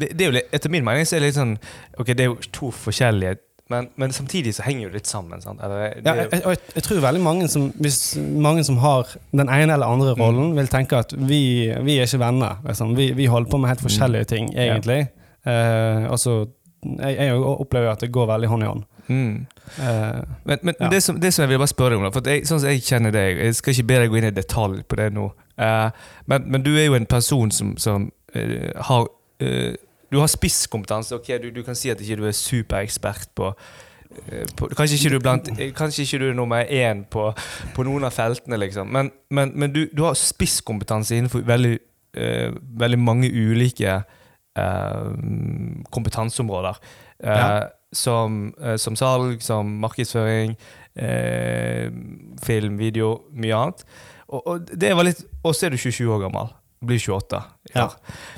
det 0.00 0.12
det 0.18 0.26
er 0.26 0.30
jo 0.30 0.36
litt, 0.38 0.52
Etter 0.54 0.72
min 0.72 0.84
mening 0.86 1.06
så 1.06 1.16
er 1.16 1.24
det 1.24 1.32
litt 1.32 1.38
sånn 1.40 1.56
Ok, 1.98 2.12
det 2.12 2.24
er 2.24 2.30
jo 2.30 2.38
to 2.52 2.70
forskjellige 2.74 3.36
men, 3.68 3.88
men 3.98 4.12
samtidig 4.14 4.54
så 4.54 4.62
henger 4.62 4.84
jo 4.84 4.88
det 4.92 5.00
litt 5.00 5.08
sammen. 5.10 5.40
Eller, 5.42 5.80
ja, 6.04 6.12
jeg, 6.14 6.28
jeg, 6.32 6.58
jeg, 6.76 6.82
tror 6.86 7.00
veldig 7.02 7.22
mange 7.22 7.48
som, 7.50 7.64
hvis 7.82 7.96
mange 8.16 8.62
som 8.64 8.76
har 8.78 9.10
den 9.32 9.48
ene 9.50 9.74
eller 9.74 9.90
andre 9.90 10.12
Mm. 10.14 10.20
rollen, 10.22 10.52
vil 10.56 10.68
tenke 10.70 11.00
at 11.02 11.14
vi, 11.18 11.72
vi 11.82 11.96
er 11.98 12.06
ikke 12.06 12.20
venner. 12.22 12.60
Liksom. 12.66 12.94
Vi, 12.96 13.08
vi 13.18 13.26
holder 13.26 13.50
på 13.50 13.58
med 13.58 13.72
helt 13.72 13.82
forskjellige 13.82 14.24
ting, 14.24 14.52
egentlig. 14.54 15.08
Ja. 15.46 15.50
Eh, 15.50 16.10
altså, 16.10 16.46
jeg, 16.84 17.16
jeg 17.16 17.34
opplever 17.34 17.90
at 17.90 18.00
det 18.00 18.12
går 18.14 18.26
veldig 18.30 18.48
hånd 18.48 18.62
i 18.62 18.66
hånd. 18.66 18.84
mm. 19.08 19.46
Uh, 19.80 20.22
Men, 20.44 20.58
men 20.62 20.74
Ja. 20.80 20.88
det, 20.88 21.02
som, 21.02 21.20
det 21.20 21.34
som 21.34 21.42
jeg 21.42 21.48
vil 21.48 21.58
bare 21.58 21.68
spørre 21.68 21.90
deg 21.90 21.98
om, 21.98 22.04
da, 22.06 22.10
for 22.14 22.28
jeg, 22.30 22.46
sånn 22.46 22.60
som 22.62 22.70
jeg 22.70 22.84
kjenner 22.86 23.10
deg 23.10 23.40
Jeg 23.40 23.54
skal 23.58 23.72
ikke 23.72 23.86
be 23.88 23.96
deg 23.98 24.10
gå 24.12 24.18
inn 24.20 24.28
i 24.28 24.30
detalj 24.30 24.84
på 24.86 24.98
det 25.00 25.08
nå, 25.10 25.24
uh, 25.58 25.90
men, 26.30 26.46
men 26.46 26.62
du 26.62 26.70
er 26.76 26.86
jo 26.86 26.94
en 26.94 27.06
person 27.06 27.50
som, 27.50 27.72
som 27.82 28.06
uh, 28.36 28.70
har 28.78 29.08
Du 30.12 30.18
har 30.18 30.26
spisskompetanse. 30.30 31.14
ok, 31.14 31.28
du, 31.42 31.50
du 31.50 31.62
kan 31.62 31.74
si 31.74 31.90
at 31.90 32.00
ikke 32.00 32.16
du 32.20 32.26
er 32.26 32.32
superekspert 32.36 33.28
på, 33.34 33.50
eh, 34.28 34.44
på 34.56 34.68
kanskje, 34.76 34.96
ikke 34.96 35.14
du 35.16 35.20
blant, 35.22 35.48
eh, 35.58 35.72
kanskje 35.74 36.02
ikke 36.02 36.18
du 36.18 36.28
er 36.30 36.34
nummer 36.34 36.62
én 36.62 37.04
på, 37.10 37.32
på 37.74 37.86
noen 37.86 38.04
av 38.06 38.14
feltene, 38.14 38.56
liksom. 38.56 38.86
Men, 38.92 39.10
men, 39.30 39.52
men 39.54 39.72
du, 39.74 39.86
du 39.96 40.04
har 40.04 40.14
spisskompetanse 40.14 41.16
innenfor 41.16 41.42
veldig, 41.46 41.78
uh, 42.18 42.52
veldig 42.80 42.98
mange 42.98 43.30
ulike 43.30 44.02
uh, 44.58 45.10
kompetanseområder. 45.90 46.78
Uh, 47.24 47.30
Ja. 47.32 47.68
som, 47.92 48.52
som 48.76 48.96
salg, 48.96 49.40
som 49.40 49.66
markedsføring, 49.80 50.56
film, 52.44 52.78
video, 52.78 53.22
mye 53.32 53.54
annet. 53.54 53.84
Og, 54.28 54.42
og 54.46 54.68
det 54.80 54.90
var 54.96 55.06
litt 55.06 55.22
Og 55.44 55.54
så 55.54 55.66
er 55.66 55.70
du 55.70 55.78
27 55.78 56.10
år 56.12 56.26
gammel. 56.26 56.50
Blir 56.86 57.00
28. 57.02 57.40
Ja. 57.74 57.88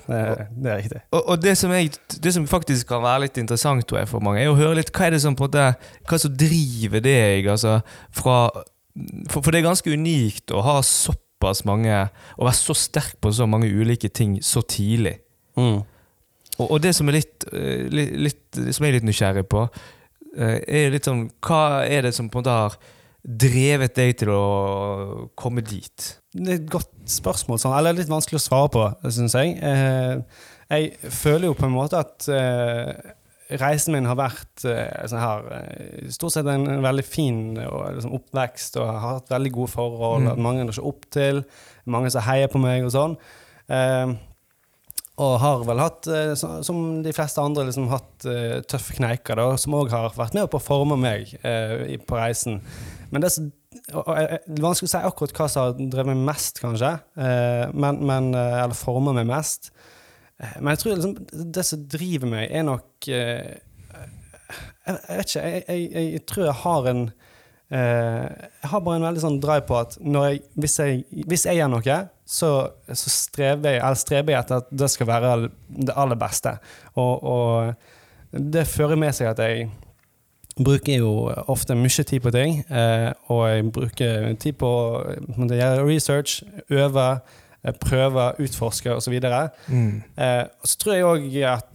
det, 0.06 0.22
det 0.56 0.72
er 0.72 0.80
riktig. 0.82 1.02
Og, 1.12 1.20
og 1.22 1.42
det, 1.42 1.54
som 1.60 1.72
jeg, 1.76 1.92
det 2.24 2.32
som 2.34 2.48
faktisk 2.48 2.88
kan 2.90 3.04
være 3.04 3.26
litt 3.26 3.40
interessant 3.40 3.86
tror 3.88 4.02
jeg, 4.02 4.10
for 4.10 4.24
mange, 4.24 4.42
er 4.42 4.52
å 4.52 4.58
høre 4.58 4.80
litt 4.80 4.92
hva 4.94 5.08
er 5.08 5.16
det 5.16 5.22
som 5.24 5.36
på 5.38 5.46
en 5.46 5.52
måte, 5.52 5.92
hva 6.08 6.20
som 6.22 6.34
driver 6.40 7.04
deg. 7.04 7.50
Altså, 7.52 7.78
fra, 8.14 8.40
for, 9.28 9.42
for 9.42 9.52
det 9.52 9.60
er 9.60 9.68
ganske 9.68 9.94
unikt 9.94 10.54
å 10.54 10.64
ha 10.66 10.80
såpass 10.84 11.62
mange 11.68 11.94
Å 11.94 12.42
være 12.42 12.56
så 12.58 12.74
sterk 12.74 13.20
på 13.22 13.30
så 13.30 13.46
mange 13.46 13.70
ulike 13.70 14.10
ting 14.10 14.40
så 14.42 14.64
tidlig. 14.66 15.18
Mm. 15.58 15.84
Og, 16.58 16.66
og 16.66 16.82
det 16.82 16.94
som 16.96 17.08
er 17.10 17.20
litt, 17.20 17.46
eh, 17.52 17.86
litt, 17.92 18.14
litt 18.18 18.60
som 18.74 18.84
jeg 18.84 18.90
er 18.90 18.98
litt 18.98 19.06
nysgjerrig 19.06 19.46
på, 19.50 19.64
eh, 20.34 20.58
er 20.66 20.94
litt 20.94 21.06
sånn 21.06 21.28
Hva 21.44 21.84
er 21.86 22.08
det 22.08 22.14
som 22.16 22.30
på 22.30 22.40
en 22.40 22.44
måte 22.44 22.56
har 22.56 22.78
drevet 23.22 23.94
deg 23.98 24.16
til 24.22 24.32
å 24.34 25.28
komme 25.38 25.62
dit? 25.66 26.08
Det 26.38 26.52
er 26.52 26.58
et 26.60 26.70
godt 26.70 26.90
spørsmål, 27.10 27.58
sånn, 27.62 27.74
eller 27.78 27.96
litt 27.98 28.10
vanskelig 28.10 28.38
å 28.38 28.44
svare 28.44 28.70
på, 28.74 28.82
syns 29.10 29.34
jeg. 29.38 29.56
Eh, 29.64 30.20
jeg 30.70 31.12
føler 31.14 31.48
jo 31.48 31.56
på 31.58 31.64
en 31.66 31.72
måte 31.74 31.98
at 31.98 32.26
eh, 32.28 32.92
reisen 33.58 33.94
min 33.96 34.06
har 34.08 34.18
vært 34.20 34.64
eh, 34.68 35.06
sånn 35.08 35.22
her, 35.22 35.46
eh, 35.56 36.08
stort 36.12 36.34
sett 36.36 36.46
en, 36.52 36.66
en 36.68 36.84
veldig 36.84 37.04
fin 37.08 37.40
og, 37.64 37.94
liksom, 37.96 38.12
oppvekst, 38.20 38.76
og 38.80 38.90
har 38.92 39.04
hatt 39.16 39.32
veldig 39.32 39.52
gode 39.56 39.72
forhold, 39.72 40.28
Mm. 40.28 40.42
mange 40.44 40.68
å 40.68 40.74
se 40.76 40.84
opp 40.84 41.08
til, 41.14 41.42
mange 41.88 42.10
som 42.12 42.26
heier 42.28 42.50
på 42.52 42.60
meg 42.60 42.84
og 42.84 42.92
sånn. 42.92 43.16
Eh, 43.72 44.12
og 45.18 45.32
har 45.42 45.64
vel 45.66 45.80
hatt, 45.82 46.06
eh, 46.12 46.34
som 46.38 46.82
de 47.02 47.12
fleste 47.16 47.42
andre, 47.42 47.64
liksom 47.66 47.88
hatt 47.90 48.28
tøffe 48.70 48.94
kneiker, 49.00 49.34
da, 49.40 49.56
som 49.58 49.74
òg 49.74 49.90
har 49.90 50.12
vært 50.14 50.36
med 50.36 50.46
på 50.52 50.60
å 50.60 50.62
forme 50.62 51.00
meg 51.00 51.32
eh, 51.42 51.96
på 52.06 52.20
reisen. 52.20 52.60
Men 53.10 53.24
det 53.24 53.32
er 53.32 53.48
jeg- 53.86 54.40
det 54.46 54.58
er 54.58 54.64
vanskelig 54.66 54.88
å 54.88 54.92
si 54.94 54.98
akkurat 55.08 55.32
hva 55.38 55.48
som 55.50 55.62
har 55.62 55.72
drevet 55.78 56.06
meg 56.12 56.24
mest, 56.28 56.60
kanskje. 56.60 56.90
Eh, 57.16 57.70
men, 57.74 58.02
men, 58.06 58.34
eh, 58.34 58.62
eller 58.64 58.74
former 58.74 59.12
meg 59.14 59.26
mest. 59.30 59.70
Eh, 60.40 60.56
men 60.60 60.74
jeg 60.76 60.78
tror 60.82 60.96
liksom, 60.96 61.14
det 61.52 61.64
som 61.66 61.86
driver 61.88 62.26
meg, 62.34 62.50
er 62.50 62.62
nok 62.68 63.08
eh, 63.08 63.56
jeg, 64.88 64.98
jeg 65.08 65.16
vet 65.18 65.26
ikke. 65.28 65.42
Jeg, 65.48 65.64
jeg, 65.68 66.12
jeg 66.12 66.26
tror 66.26 66.44
jeg 66.48 66.54
har 66.62 66.86
en 66.88 67.02
eh, 67.70 68.28
Jeg 68.62 68.70
har 68.72 68.80
bare 68.80 68.96
en 69.00 69.06
veldig 69.08 69.20
sånn 69.24 69.40
drive 69.42 69.66
på 69.68 69.76
at 69.80 69.98
hvis, 70.56 70.78
hvis 71.28 71.44
jeg 71.50 71.58
gjør 71.60 71.72
noe, 71.74 71.98
så, 72.28 72.52
så 72.92 73.12
strever, 73.12 73.74
jeg, 73.76 73.82
eller 73.82 74.00
streber 74.00 74.32
jeg 74.34 74.40
etter 74.44 74.62
at 74.62 74.70
det 74.84 74.88
skal 74.92 75.08
være 75.10 75.34
det 75.68 75.94
aller 75.96 76.16
beste. 76.20 76.54
Og, 76.96 77.24
og 77.24 77.74
det 78.32 78.66
fører 78.68 78.96
med 79.00 79.14
seg 79.16 79.30
at 79.34 79.38
jeg 79.44 79.68
bruker 80.64 80.98
jo 80.98 81.10
ofte 81.48 81.74
mye 81.78 82.04
tid 82.04 82.22
på 82.24 82.32
ting. 82.34 82.60
Eh, 82.70 83.10
og 83.30 83.42
jeg 83.48 83.66
bruker 83.72 84.34
tid 84.42 84.56
på 84.60 84.68
å 84.68 85.48
gjøre 85.48 85.86
research, 85.86 86.42
øve, 86.70 87.20
eh, 87.64 87.72
prøve, 87.80 88.32
utforske 88.42 88.94
osv. 88.96 89.18
Mm. 89.68 90.02
Eh, 90.16 90.44
så 90.64 90.78
tror 90.82 90.94
jeg 90.94 91.04
òg 91.04 91.36
at 91.54 91.68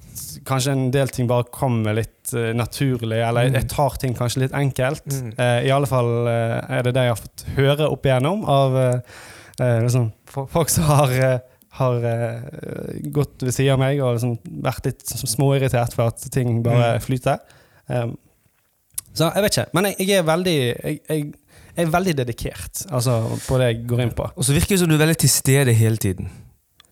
kanskje 0.46 0.72
en 0.76 0.92
del 0.94 1.08
ting 1.10 1.28
bare 1.28 1.44
kommer 1.52 1.96
litt 1.98 2.34
naturlig, 2.56 3.18
eller 3.28 3.48
Mm. 3.50 3.54
jeg 3.54 3.68
tar 3.70 3.90
ting 4.00 4.14
kanskje 4.14 4.42
litt 4.44 4.52
enkelt. 4.54 5.06
Mm. 5.08 5.34
Eh, 5.38 5.66
I 5.68 5.72
alle 5.72 5.88
fall 5.88 6.28
er 6.28 6.84
det 6.84 6.94
det 6.94 7.04
jeg 7.08 7.16
har 7.16 7.24
fått 7.24 7.46
høre 7.58 7.90
opp 7.92 8.04
igjennom 8.06 8.46
av 8.48 9.02
liksom, 9.60 10.12
folk 10.50 10.70
som 10.70 10.84
har, 10.84 11.42
har 11.78 12.00
gått 13.12 13.42
ved 13.42 13.54
siden 13.54 13.74
av 13.74 13.80
meg 13.80 14.00
og 14.02 14.16
liksom 14.18 14.38
vært 14.64 14.86
litt 14.86 15.02
sånn 15.06 15.30
småirritert 15.36 15.94
for 15.94 16.08
at 16.08 16.18
ting 16.32 16.62
bare 16.64 16.96
Mm. 16.98 17.02
flyter. 17.02 17.40
Um, 17.90 18.18
så 19.14 19.30
jeg 19.30 19.46
vet 19.46 19.58
ikke. 19.58 19.70
Men 19.78 19.90
jeg, 19.90 20.08
jeg 20.10 20.20
er 20.22 20.28
veldig 20.28 20.56
jeg, 20.60 21.00
jeg, 21.10 21.26
jeg 21.74 21.86
er 21.88 21.92
veldig 21.94 22.16
dedikert 22.18 22.86
altså, 22.90 23.20
på 23.48 23.60
det 23.62 23.72
jeg 23.72 23.84
går 23.90 24.06
inn 24.06 24.16
på. 24.18 24.30
Og 24.36 24.46
så 24.46 24.56
virker 24.56 24.76
det 24.76 24.82
som 24.84 24.92
du 24.92 24.96
er 24.98 25.04
veldig 25.06 25.20
til 25.24 25.32
stede 25.34 25.74
hele 25.78 25.98
tiden. 26.02 26.30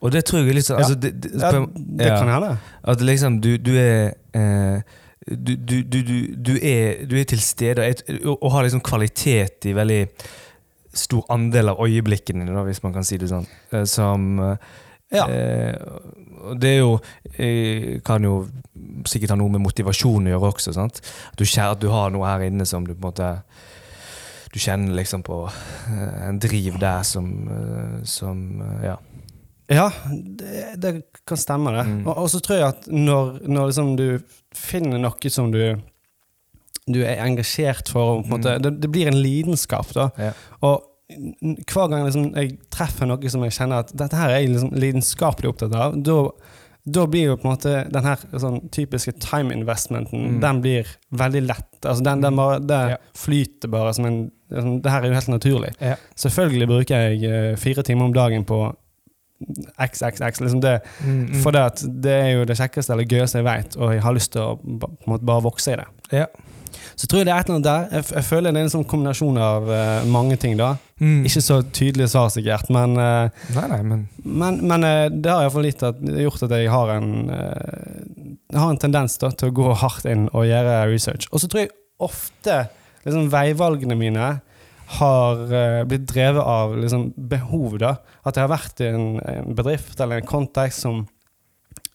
Og 0.02 0.14
det 0.14 0.24
tror 0.26 0.42
jeg 0.42 0.50
er 0.50 0.58
litt 0.58 0.66
sånn 0.66 0.82
altså, 0.82 0.98
det, 0.98 1.14
det, 1.22 1.32
Ja, 1.38 1.52
det 1.78 2.10
ja. 2.10 2.18
kan 2.18 2.32
hende. 2.34 2.56
At 2.94 3.04
liksom 3.06 3.38
du, 3.44 3.52
du 3.62 3.74
er 3.78 4.14
eh, 4.38 5.00
du, 5.30 5.54
du, 5.62 5.82
du, 5.86 6.54
er, 6.58 7.04
du 7.06 7.14
er 7.20 7.28
til 7.30 7.42
stede 7.46 7.86
og, 8.24 8.38
og 8.40 8.48
har 8.56 8.66
liksom 8.66 8.82
kvalitet 8.86 9.70
i 9.70 9.76
veldig 9.78 10.02
stor 10.98 11.28
andel 11.32 11.72
av 11.72 11.84
øyeblikkene 11.86 12.50
da, 12.50 12.64
hvis 12.68 12.82
man 12.84 12.96
kan 12.96 13.06
si 13.08 13.20
det 13.22 13.30
sånn. 13.32 13.46
Eh, 13.72 13.86
som 13.90 14.42
eh, 14.42 14.72
Ja. 15.12 15.26
eh, 15.28 15.76
det 16.58 16.78
jo 16.80 16.94
eh, 17.38 18.00
Kan 18.08 18.24
jo 18.24 18.48
sikkert 19.06 19.34
ha 19.34 19.36
noe 19.38 19.52
med 19.52 19.62
motivasjon 19.62 20.26
å 20.30 20.32
gjøre 20.32 20.52
også. 20.54 20.74
sant? 20.74 21.02
At 21.32 21.38
du, 21.38 21.46
at 21.62 21.82
du 21.84 21.90
har 21.92 22.10
noe 22.14 22.26
her 22.26 22.46
inne 22.48 22.66
som 22.66 22.86
du 22.88 22.94
på 22.94 23.02
en 23.02 23.10
måte 23.12 23.30
Du 24.54 24.60
kjenner 24.60 24.96
liksom 24.96 25.22
på 25.24 25.44
eh, 25.48 26.28
en 26.30 26.40
driv 26.40 26.80
der 26.80 27.04
som, 27.04 27.28
eh, 27.48 28.04
som 28.04 28.44
Ja. 28.84 28.98
Ja, 29.72 29.86
det, 30.12 30.66
det 30.84 30.90
kan 31.26 31.38
stemme, 31.40 31.72
det. 31.72 31.86
Mm. 31.88 32.02
Og, 32.08 32.18
og 32.26 32.30
så 32.34 32.42
tror 32.44 32.58
jeg 32.58 32.68
at 32.74 32.88
når, 32.92 33.38
når 33.48 33.70
liksom 33.70 33.94
du 33.96 34.08
finner 34.56 35.00
noe 35.00 35.30
som 35.32 35.52
du 35.54 35.62
du 36.92 36.98
er 37.06 37.22
engasjert 37.24 37.88
for, 37.94 38.24
måte, 38.28 38.58
Mm. 38.58 38.64
det, 38.66 38.72
det 38.82 38.90
blir 38.92 39.08
en 39.08 39.22
lidenskap. 39.22 39.94
da. 39.94 40.10
Ja. 40.20 40.32
Og 40.66 40.82
hver 41.68 41.90
gang 41.92 42.06
liksom 42.06 42.32
jeg 42.36 42.58
treffer 42.74 43.08
noe 43.10 43.30
som 43.30 43.44
jeg 43.44 43.52
kjenner 43.58 43.84
at 43.86 43.94
dette 43.98 44.16
her 44.18 44.30
er 44.30 44.40
jeg 44.42 44.50
liksom 44.54 44.72
lidenskapelig 44.80 45.50
opptatt 45.52 45.76
av, 45.76 45.96
da, 46.04 47.06
blir 47.08 47.28
jo 47.32 47.38
på 47.38 47.46
en 47.48 47.54
måte 47.54 47.74
den 47.94 48.04
her 48.08 48.18
sånn 48.42 48.62
typiske 48.74 49.14
time 49.22 49.54
investmenten 49.54 50.24
Mm. 50.38 50.40
den 50.42 50.62
blir 50.62 50.88
veldig 51.14 51.42
lett. 51.48 51.68
Altså 51.86 52.04
den, 52.04 52.22
den 52.22 52.36
bare, 52.36 52.60
det 52.60 52.80
Ja. 52.92 52.98
flyter 53.14 53.70
bare 53.70 53.94
som 53.94 54.06
en 54.06 54.32
liksom, 54.52 54.82
Det 54.82 54.92
her 54.92 55.04
er 55.04 55.08
jo 55.08 55.14
helt 55.14 55.28
naturlig. 55.28 55.74
Ja. 55.80 55.96
Selvfølgelig 56.16 56.68
bruker 56.68 56.96
jeg 57.12 57.24
eh, 57.24 57.56
fire 57.56 57.84
timer 57.84 58.06
om 58.06 58.14
dagen 58.14 58.44
på 58.46 58.76
XXX. 59.80 60.42
Liksom 60.42 60.62
det, 60.62 60.82
Mm, 61.04 61.28
mm. 61.32 61.42
for 61.42 61.52
det, 61.52 62.02
det 62.02 62.12
er 62.12 62.32
jo 62.34 62.46
det 62.46 62.58
kjekkeste 62.58 62.94
eller 62.94 63.06
gøyeste 63.06 63.40
jeg 63.40 63.46
vet, 63.46 63.78
og 63.78 63.94
jeg 63.94 64.02
har 64.02 64.14
lyst 64.14 64.32
til 64.34 64.42
å 64.42 65.20
bare 65.26 65.42
vokse 65.44 65.74
i 65.74 65.76
det. 65.80 65.86
Ja. 66.12 66.26
Så 67.02 67.08
tror 67.10 67.24
jeg 67.24 67.26
det 67.26 67.34
er 67.34 67.40
et 67.42 67.48
eller 67.50 67.58
annet 67.58 67.66
der. 67.66 67.86
Jeg, 67.98 68.06
jeg 68.14 68.26
føler 68.28 68.54
det 68.54 68.60
er 68.62 68.68
en 68.68 68.74
sånn 68.76 68.86
kombinasjon 68.90 69.38
av 69.42 69.70
uh, 69.72 70.04
mange 70.14 70.36
ting. 70.38 70.54
da. 70.60 70.76
Mm. 71.02 71.24
Ikke 71.26 71.42
så 71.42 71.58
tydelig 71.74 72.12
svar, 72.12 72.30
sikkert, 72.30 72.70
men, 72.74 72.94
uh, 73.00 73.48
Nei, 73.56 73.64
nei, 73.72 73.80
men 73.90 74.04
men, 74.22 74.60
men 74.70 74.86
uh, 74.86 75.08
det 75.10 75.32
har 75.32 75.48
iallfall 75.48 75.66
gjort 75.66 76.46
at 76.46 76.54
jeg 76.54 76.70
har 76.70 76.94
en, 76.94 77.10
har 78.54 78.68
en 78.68 78.82
tendens 78.84 79.18
da, 79.24 79.32
til 79.34 79.50
å 79.50 79.58
gå 79.64 79.74
hardt 79.82 80.06
inn 80.12 80.28
og 80.30 80.46
gjøre 80.46 80.78
research. 80.92 81.26
Og 81.32 81.42
så 81.42 81.50
tror 81.50 81.64
jeg 81.64 81.74
ofte 82.06 82.60
liksom, 83.08 83.32
veivalgene 83.34 83.98
mine 83.98 84.30
har 85.00 85.44
blitt 85.88 86.06
drevet 86.10 86.44
av 86.44 86.78
liksom, 86.78 87.10
behov. 87.16 87.80
da. 87.82 87.96
At 88.28 88.38
jeg 88.38 88.46
har 88.46 88.54
vært 88.54 88.84
i 88.84 88.92
en, 88.92 89.14
en 89.24 89.58
bedrift 89.58 89.98
eller 90.04 90.22
en 90.22 90.28
kontekst 90.28 90.86
som, 90.86 91.06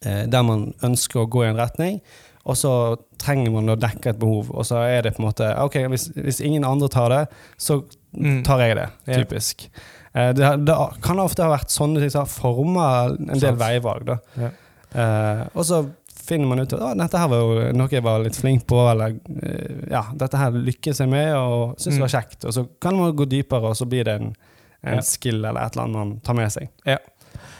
der 0.01 0.43
man 0.43 0.71
ønsker 0.83 1.21
å 1.21 1.29
gå 1.29 1.45
i 1.45 1.51
en 1.51 1.59
retning. 1.61 2.01
Og 2.47 2.55
så 2.55 2.71
trenger 3.19 3.51
man 3.51 3.67
å 3.73 3.75
dekke 3.79 4.13
et 4.13 4.19
behov, 4.21 4.49
og 4.55 4.63
så 4.65 4.79
er 4.87 5.01
det 5.03 5.15
på 5.17 5.21
en 5.21 5.27
måte 5.27 5.49
Ok, 5.59 5.75
hvis, 5.91 6.07
hvis 6.15 6.39
ingen 6.47 6.63
andre 6.67 6.87
tar 6.93 7.09
det, 7.13 7.23
så 7.59 7.81
Mm. 8.17 8.39
tar 8.43 8.59
jeg 8.63 8.75
det. 8.79 8.85
Typisk. 9.05 9.65
Eh, 10.15 10.31
Det, 10.33 10.47
det 10.65 10.75
kan 11.03 11.19
ofte 11.19 11.43
ha 11.43 11.51
vært 11.51 11.69
sånne 11.69 11.99
ting 12.01 12.09
som 12.09 12.23
har 12.23 12.31
forma 12.31 12.85
en 13.11 13.39
del 13.43 13.55
veivalg. 13.59 14.05
da. 14.07 14.15
Ja. 14.39 14.49
Eh, 14.95 15.41
og 15.53 15.65
så 15.67 15.81
finner 16.27 16.47
man 16.49 16.59
ut 16.63 16.73
at 16.73 16.97
dette 16.97 17.19
her 17.19 17.27
var 17.29 17.43
jo 17.43 17.67
noe 17.77 17.91
jeg 17.93 18.01
var 18.03 18.23
litt 18.23 18.35
flink 18.39 18.65
på, 18.67 18.79
eller 18.89 19.13
eh, 19.43 19.91
ja, 19.91 20.01
dette 20.17 20.39
her 20.39 20.51
lykkes 20.55 21.03
jeg 21.03 21.09
med 21.11 21.35
og 21.35 21.75
syns 21.77 21.99
det 21.99 22.05
var 22.07 22.15
kjekt. 22.15 22.45
Og 22.47 22.53
så 22.55 22.65
kan 22.81 22.97
man 22.97 23.13
gå 23.15 23.27
dypere, 23.29 23.69
og 23.69 23.77
så 23.77 23.85
blir 23.85 24.07
det 24.07 24.15
en, 24.21 24.33
en 24.83 24.95
Ja. 24.97 25.01
skill 25.05 25.43
eller 25.45 25.61
et 25.67 25.75
eller 25.75 25.83
annet 25.85 25.97
man 25.99 26.19
tar 26.25 26.33
med 26.39 26.51
seg. 26.51 26.69
Ja. 26.87 26.97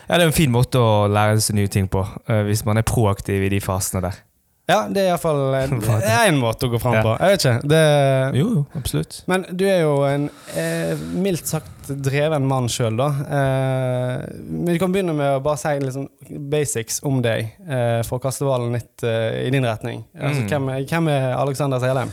ja, 0.10 0.18
det 0.18 0.22
er 0.24 0.28
en 0.32 0.32
fin 0.40 0.52
måte 0.52 0.80
å 0.82 1.06
lære 1.12 1.40
seg 1.44 1.56
nye 1.60 1.68
ting 1.70 1.88
på, 1.92 2.02
hvis 2.48 2.66
man 2.66 2.78
er 2.78 2.88
proaktiv 2.88 3.44
i 3.46 3.50
de 3.54 3.60
fasene 3.62 4.02
der. 4.08 4.18
Ja, 4.68 4.82
det 4.92 5.00
er 5.06 5.14
iallfall 5.14 5.54
én 5.56 6.40
måte 6.44 6.68
å 6.68 6.72
gå 6.74 6.80
fram 6.84 6.98
på. 7.00 7.14
Jeg 7.22 7.32
vet 7.38 7.44
ikke. 7.46 7.68
Det, 7.72 7.78
Jo, 8.36 8.48
jo, 8.58 8.64
absolutt. 8.76 9.22
Men 9.32 9.46
du 9.56 9.64
er 9.64 9.78
jo 9.86 9.94
en 10.04 10.26
eh, 10.60 11.06
mildt 11.24 11.48
sagt 11.48 11.88
dreven 12.04 12.44
mann 12.50 12.68
sjøl, 12.68 12.98
da. 13.00 13.06
Eh, 13.24 14.26
men 14.44 14.74
du 14.74 14.80
kan 14.82 14.92
begynne 14.92 15.16
med 15.16 15.38
å 15.38 15.44
bare 15.46 15.62
si 15.62 15.94
sånn 15.96 16.10
basics 16.52 17.00
om 17.08 17.22
deg, 17.24 17.54
eh, 17.64 18.02
for 18.04 18.20
å 18.20 18.24
kaste 18.26 18.44
ballen 18.48 18.76
litt 18.76 19.06
eh, 19.08 19.46
i 19.46 19.54
din 19.56 19.64
retning. 19.68 20.04
Altså, 20.20 20.44
Mm. 20.44 20.50
hvem, 20.52 20.68
hvem 20.92 21.08
er 21.16 21.30
Alexander 21.38 21.80
Selheim? 21.80 22.12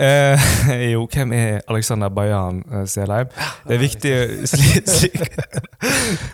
Eh, 0.00 0.46
jo, 0.94 1.02
hvem 1.12 1.34
er 1.36 1.60
Alexander 1.68 2.08
Bayan 2.08 2.62
eh, 2.72 2.86
Selheim? 2.88 3.28
Det 3.68 3.76
er 3.76 3.82
viktig 3.84 4.14
slik, 4.54 4.88
slik, 4.88 5.28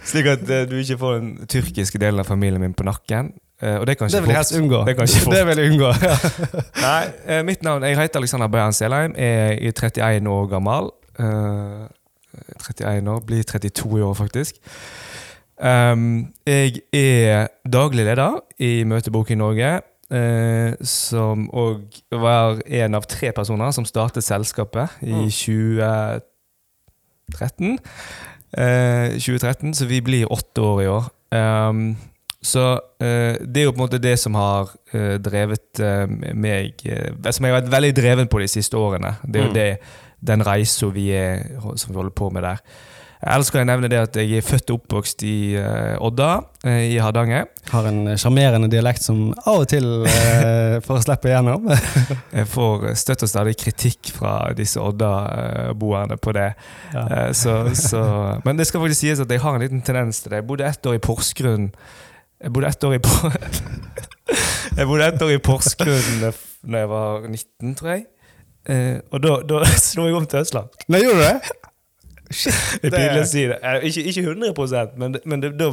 slik 0.06 0.30
at 0.36 0.46
du 0.70 0.76
ikke 0.78 0.98
får 1.02 1.18
den 1.18 1.34
tyrkiske 1.50 1.98
delen 1.98 2.22
av 2.22 2.30
familien 2.30 2.62
min 2.62 2.76
på 2.78 2.86
nakken. 2.86 3.32
Eh, 3.62 3.76
og 3.80 3.86
det 3.86 3.96
kan 3.98 4.08
Det 4.08 4.14
ikke 4.14 4.26
vil 4.26 4.28
jeg 4.28 4.36
helst 4.36 4.56
unngå. 4.58 4.84
Det. 4.84 4.96
Det 5.32 5.46
vil 5.46 5.58
jeg 5.58 5.72
unngå. 5.72 5.90
Nei, 6.86 7.04
eh, 7.26 7.42
mitt 7.44 7.62
navn 7.62 7.82
Jeg 7.82 7.96
heter 7.98 8.16
Alexander 8.20 8.46
Bayan 8.52 8.72
Selheim. 8.72 9.14
Er 9.16 9.56
31 9.72 10.26
år 10.28 10.46
gammel. 10.50 10.90
Eh, 11.18 11.86
31 12.60 13.08
år, 13.08 13.20
blir 13.26 13.42
32 13.42 13.98
i 13.98 14.02
år, 14.02 14.14
faktisk. 14.14 14.54
Um, 15.56 16.26
jeg 16.46 16.80
er 16.92 17.46
daglig 17.72 18.04
leder 18.04 18.40
i 18.60 18.84
Møtebok 18.84 19.30
i 19.30 19.34
Norge. 19.40 19.80
eh, 20.12 20.74
som 20.84 21.48
òg 21.50 21.80
var 22.12 22.60
en 22.66 22.94
av 22.94 23.02
tre 23.10 23.32
personer 23.32 23.70
som 23.72 23.84
startet 23.84 24.22
selskapet 24.22 24.88
i 25.02 25.10
Mm. 25.12 25.30
2013. 27.30 27.78
Eh, 28.58 29.18
2013, 29.18 29.74
så 29.74 29.86
vi 29.86 30.00
blir 30.00 30.26
åtte 30.32 30.60
år 30.62 30.82
i 30.82 30.86
år. 30.86 31.04
Um, 31.34 31.96
så 32.46 32.64
eh, 33.02 33.36
det 33.42 33.60
er 33.60 33.68
jo 33.68 33.74
på 33.74 33.80
en 33.82 33.86
måte 33.88 34.00
det 34.02 34.14
som 34.22 34.36
har 34.38 34.70
eh, 34.94 35.16
drevet 35.22 35.80
eh, 35.82 36.06
meg 36.36 36.82
eh, 36.86 37.10
Som 37.32 37.46
jeg 37.48 37.52
har 37.54 37.60
vært 37.62 37.72
veldig 37.74 37.94
dreven 37.98 38.30
på 38.32 38.40
de 38.44 38.50
siste 38.54 38.78
årene. 38.78 39.16
Det 39.26 39.40
er 39.40 39.48
jo 39.48 39.52
Mm. 39.52 39.56
det, 39.58 39.70
den 40.26 40.42
reisa 40.46 40.86
vi, 40.94 41.10
vi 41.12 41.94
holder 41.94 42.14
på 42.16 42.30
med 42.34 42.46
der. 42.46 42.62
Ellers 43.26 43.48
kan 43.50 43.62
jeg 43.62 43.66
nevne 43.70 43.88
det 43.88 43.96
at 43.98 44.16
jeg 44.20 44.36
er 44.38 44.44
født 44.44 44.70
og 44.70 44.82
oppvokst 44.82 45.22
i 45.24 45.54
eh, 45.56 45.96
Odda 46.04 46.26
eh, 46.68 46.82
i 46.92 46.98
Hardanger. 47.00 47.46
Har 47.72 47.88
en 47.88 48.12
sjarmerende 48.20 48.68
dialekt 48.70 49.02
som 49.02 49.30
av 49.48 49.62
og 49.64 49.68
til 49.72 49.86
får 50.84 51.00
slippe 51.06 51.30
igjennom. 51.32 51.64
Jeg 52.36 52.46
får 52.52 52.84
støtt 53.00 53.24
og 53.24 53.30
stadig 53.32 53.56
kritikk 53.58 54.12
fra 54.14 54.34
disse 54.54 54.78
Odda-boerne 54.84 56.18
på 56.20 56.34
det. 56.36 56.50
Ja. 56.92 57.32
Så, 57.34 57.56
så, 57.74 58.02
men 58.44 58.60
det 58.60 58.68
skal 58.68 58.84
faktisk 58.84 59.00
sies 59.06 59.22
at 59.24 59.32
jeg 59.32 59.42
har 59.42 59.56
en 59.56 59.64
liten 59.64 59.82
tendens 59.82 60.20
til 60.22 60.30
det. 60.34 60.42
Jeg 60.42 60.48
bodde 60.52 60.68
ett 60.68 60.86
år 60.86 60.98
i 61.00 61.02
Porsgrunn. 61.02 61.70
Jeg 62.42 62.52
bodde 62.52 62.68
ett 62.68 62.84
år 62.84 62.96
i 62.96 63.00
Jeg 64.78 64.86
bodde 64.90 65.06
ett 65.06 65.22
år 65.24 65.30
i 65.32 65.38
Porsgrunn 65.40 66.20
da 66.66 66.80
jeg 66.82 66.88
var 66.90 67.22
19, 67.30 67.74
tror 67.78 67.90
jeg. 67.92 68.02
Eh, 68.66 68.96
og 69.14 69.20
da, 69.22 69.36
da 69.46 69.60
slo 69.78 70.08
jeg 70.08 70.16
om 70.18 70.24
til 70.26 70.40
Østland. 70.42 70.72
Nei, 70.90 71.00
gjorde 71.04 71.20
du 71.20 71.26
det? 71.28 71.62
Det 72.82 72.88
er 72.90 72.96
pinlig 72.96 73.20
å 73.22 73.26
si 73.30 73.44
det. 73.46 73.56
Eh, 73.62 73.84
Ikke, 73.86 74.02
ikke 74.10 74.24
100 74.26 74.96
men, 74.98 75.12
det- 75.14 75.22
men 75.30 75.42
det, 75.44 75.52
da 75.60 75.68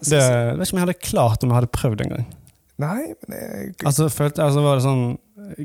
det 0.00 0.22
vet 0.56 0.64
ikke 0.64 0.72
om 0.72 0.78
jeg 0.80 0.84
hadde 0.86 0.94
klart 1.04 1.44
om 1.44 1.50
jeg 1.52 1.58
hadde 1.58 1.72
prøvd 1.76 2.04
en 2.06 2.14
gang. 2.14 2.24
Nei, 2.80 3.02
men 3.28 3.36
jeg, 3.42 3.74
Altså, 3.84 4.06
følte, 4.08 4.40
altså 4.46 4.62
Var 4.64 4.78
det 4.78 4.84
sånn 4.86 5.04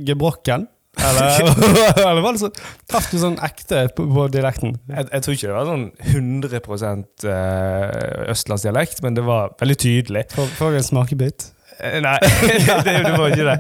gebrokken? 0.10 0.68
Eller, 1.02 1.40
eller 2.06 2.22
var 2.22 2.36
det 2.36 2.42
sånn 2.44 2.54
Traff 2.90 3.08
du 3.10 3.18
sånn 3.18 3.40
ekte 3.44 3.88
på, 3.98 4.06
på 4.14 4.28
dialekten? 4.32 4.76
jeg, 4.92 5.08
jeg 5.10 5.26
tror 5.26 5.36
ikke 5.38 5.50
det 5.50 5.56
var 5.58 5.70
sånn 5.72 5.88
100 6.14 6.62
eh, 7.34 8.30
østlandsdialekt, 8.36 9.02
men 9.06 9.18
det 9.18 9.26
var 9.26 9.56
veldig 9.60 9.78
tydelig. 9.82 10.26
Får 10.38 10.76
jeg 10.78 10.84
en 10.84 10.90
smakebit? 10.92 11.48
Eh, 11.80 11.98
Nei, 12.04 12.18
det, 12.86 12.98
det 13.08 13.16
var 13.18 13.34
ikke 13.34 13.48
det. 13.50 13.58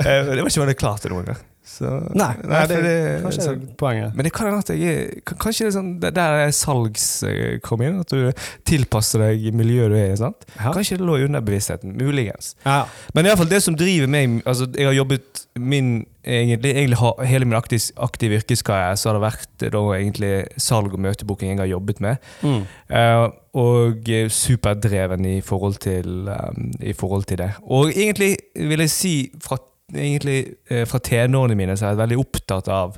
Eh, 0.00 0.30
Det 0.32 0.40
var 0.40 0.48
ikke 0.48 0.64
veldig 0.64 0.78
klart 0.80 1.08
noen 1.12 1.28
gang. 1.32 1.42
Så, 1.72 1.88
Nei, 2.12 2.34
nei, 2.44 2.62
det 2.68 2.78
det, 2.84 2.92
er 2.92 3.22
kanskje 3.24 3.44
så, 3.46 3.54
poenget. 3.80 4.12
Men 4.16 4.26
det 4.26 4.32
kan 4.36 4.50
hende 4.50 4.60
at 4.60 4.72
jeg 4.74 4.92
er 4.92 5.36
Kanskje 5.40 5.64
det 5.64 5.70
er 5.70 5.76
sånn 5.78 5.92
det 6.02 6.10
der 6.18 6.38
er 6.42 6.52
salgs 6.56 7.06
eh, 7.24 7.56
kom 7.64 7.80
inn? 7.84 8.02
At 8.02 8.12
du 8.12 8.44
tilpasser 8.68 9.24
deg 9.24 9.46
miljøet 9.56 9.94
du 9.94 9.96
er 9.96 10.12
i? 10.12 10.18
sant? 10.20 10.44
Ja. 10.58 10.74
Kanskje 10.74 11.00
det 11.00 11.08
lå 11.08 11.16
i 11.16 11.26
underbevisstheten. 11.28 11.94
Muligens. 11.96 12.52
Ja. 12.66 12.82
Men 13.16 13.30
fall 13.40 13.48
det 13.48 13.62
som 13.64 13.76
driver 13.78 14.10
meg 14.10 14.40
altså 14.48 14.68
Jeg 14.76 14.90
har 14.90 14.98
jobbet 14.98 15.46
min 15.58 16.02
egentlig, 16.24 16.74
egentlig 16.76 17.28
Hele 17.28 17.48
min 17.48 17.58
aktiv, 17.58 17.80
aktive 17.96 18.40
yrkeskarriere 18.42 18.96
så 19.00 19.10
har 19.10 19.18
det 19.18 19.24
vært 19.24 19.66
eh, 19.66 19.72
da 19.72 19.82
egentlig 19.96 20.32
salg 20.60 20.92
og 20.92 21.02
møtebooking 21.08 21.54
jeg 21.54 21.62
har 21.64 21.72
jobbet 21.72 22.04
med. 22.04 22.32
Mm. 22.42 22.62
Uh, 22.92 23.26
og 23.58 24.08
superdreven 24.32 25.26
i 25.28 25.40
forhold, 25.44 25.76
til, 25.84 26.28
um, 26.28 26.70
i 26.80 26.94
forhold 26.96 27.26
til 27.28 27.42
det. 27.42 27.50
Og 27.64 27.90
egentlig 27.92 28.36
vil 28.56 28.80
jeg 28.84 28.92
si 28.92 29.14
fra, 29.44 29.58
egentlig, 29.94 30.54
eh, 30.70 30.84
fra 30.88 30.98
tenårene 30.98 31.56
mine 31.58 31.76
så 31.76 31.86
er 31.86 31.94
jeg 31.94 32.02
veldig 32.02 32.18
opptatt 32.22 32.68
av 32.68 32.96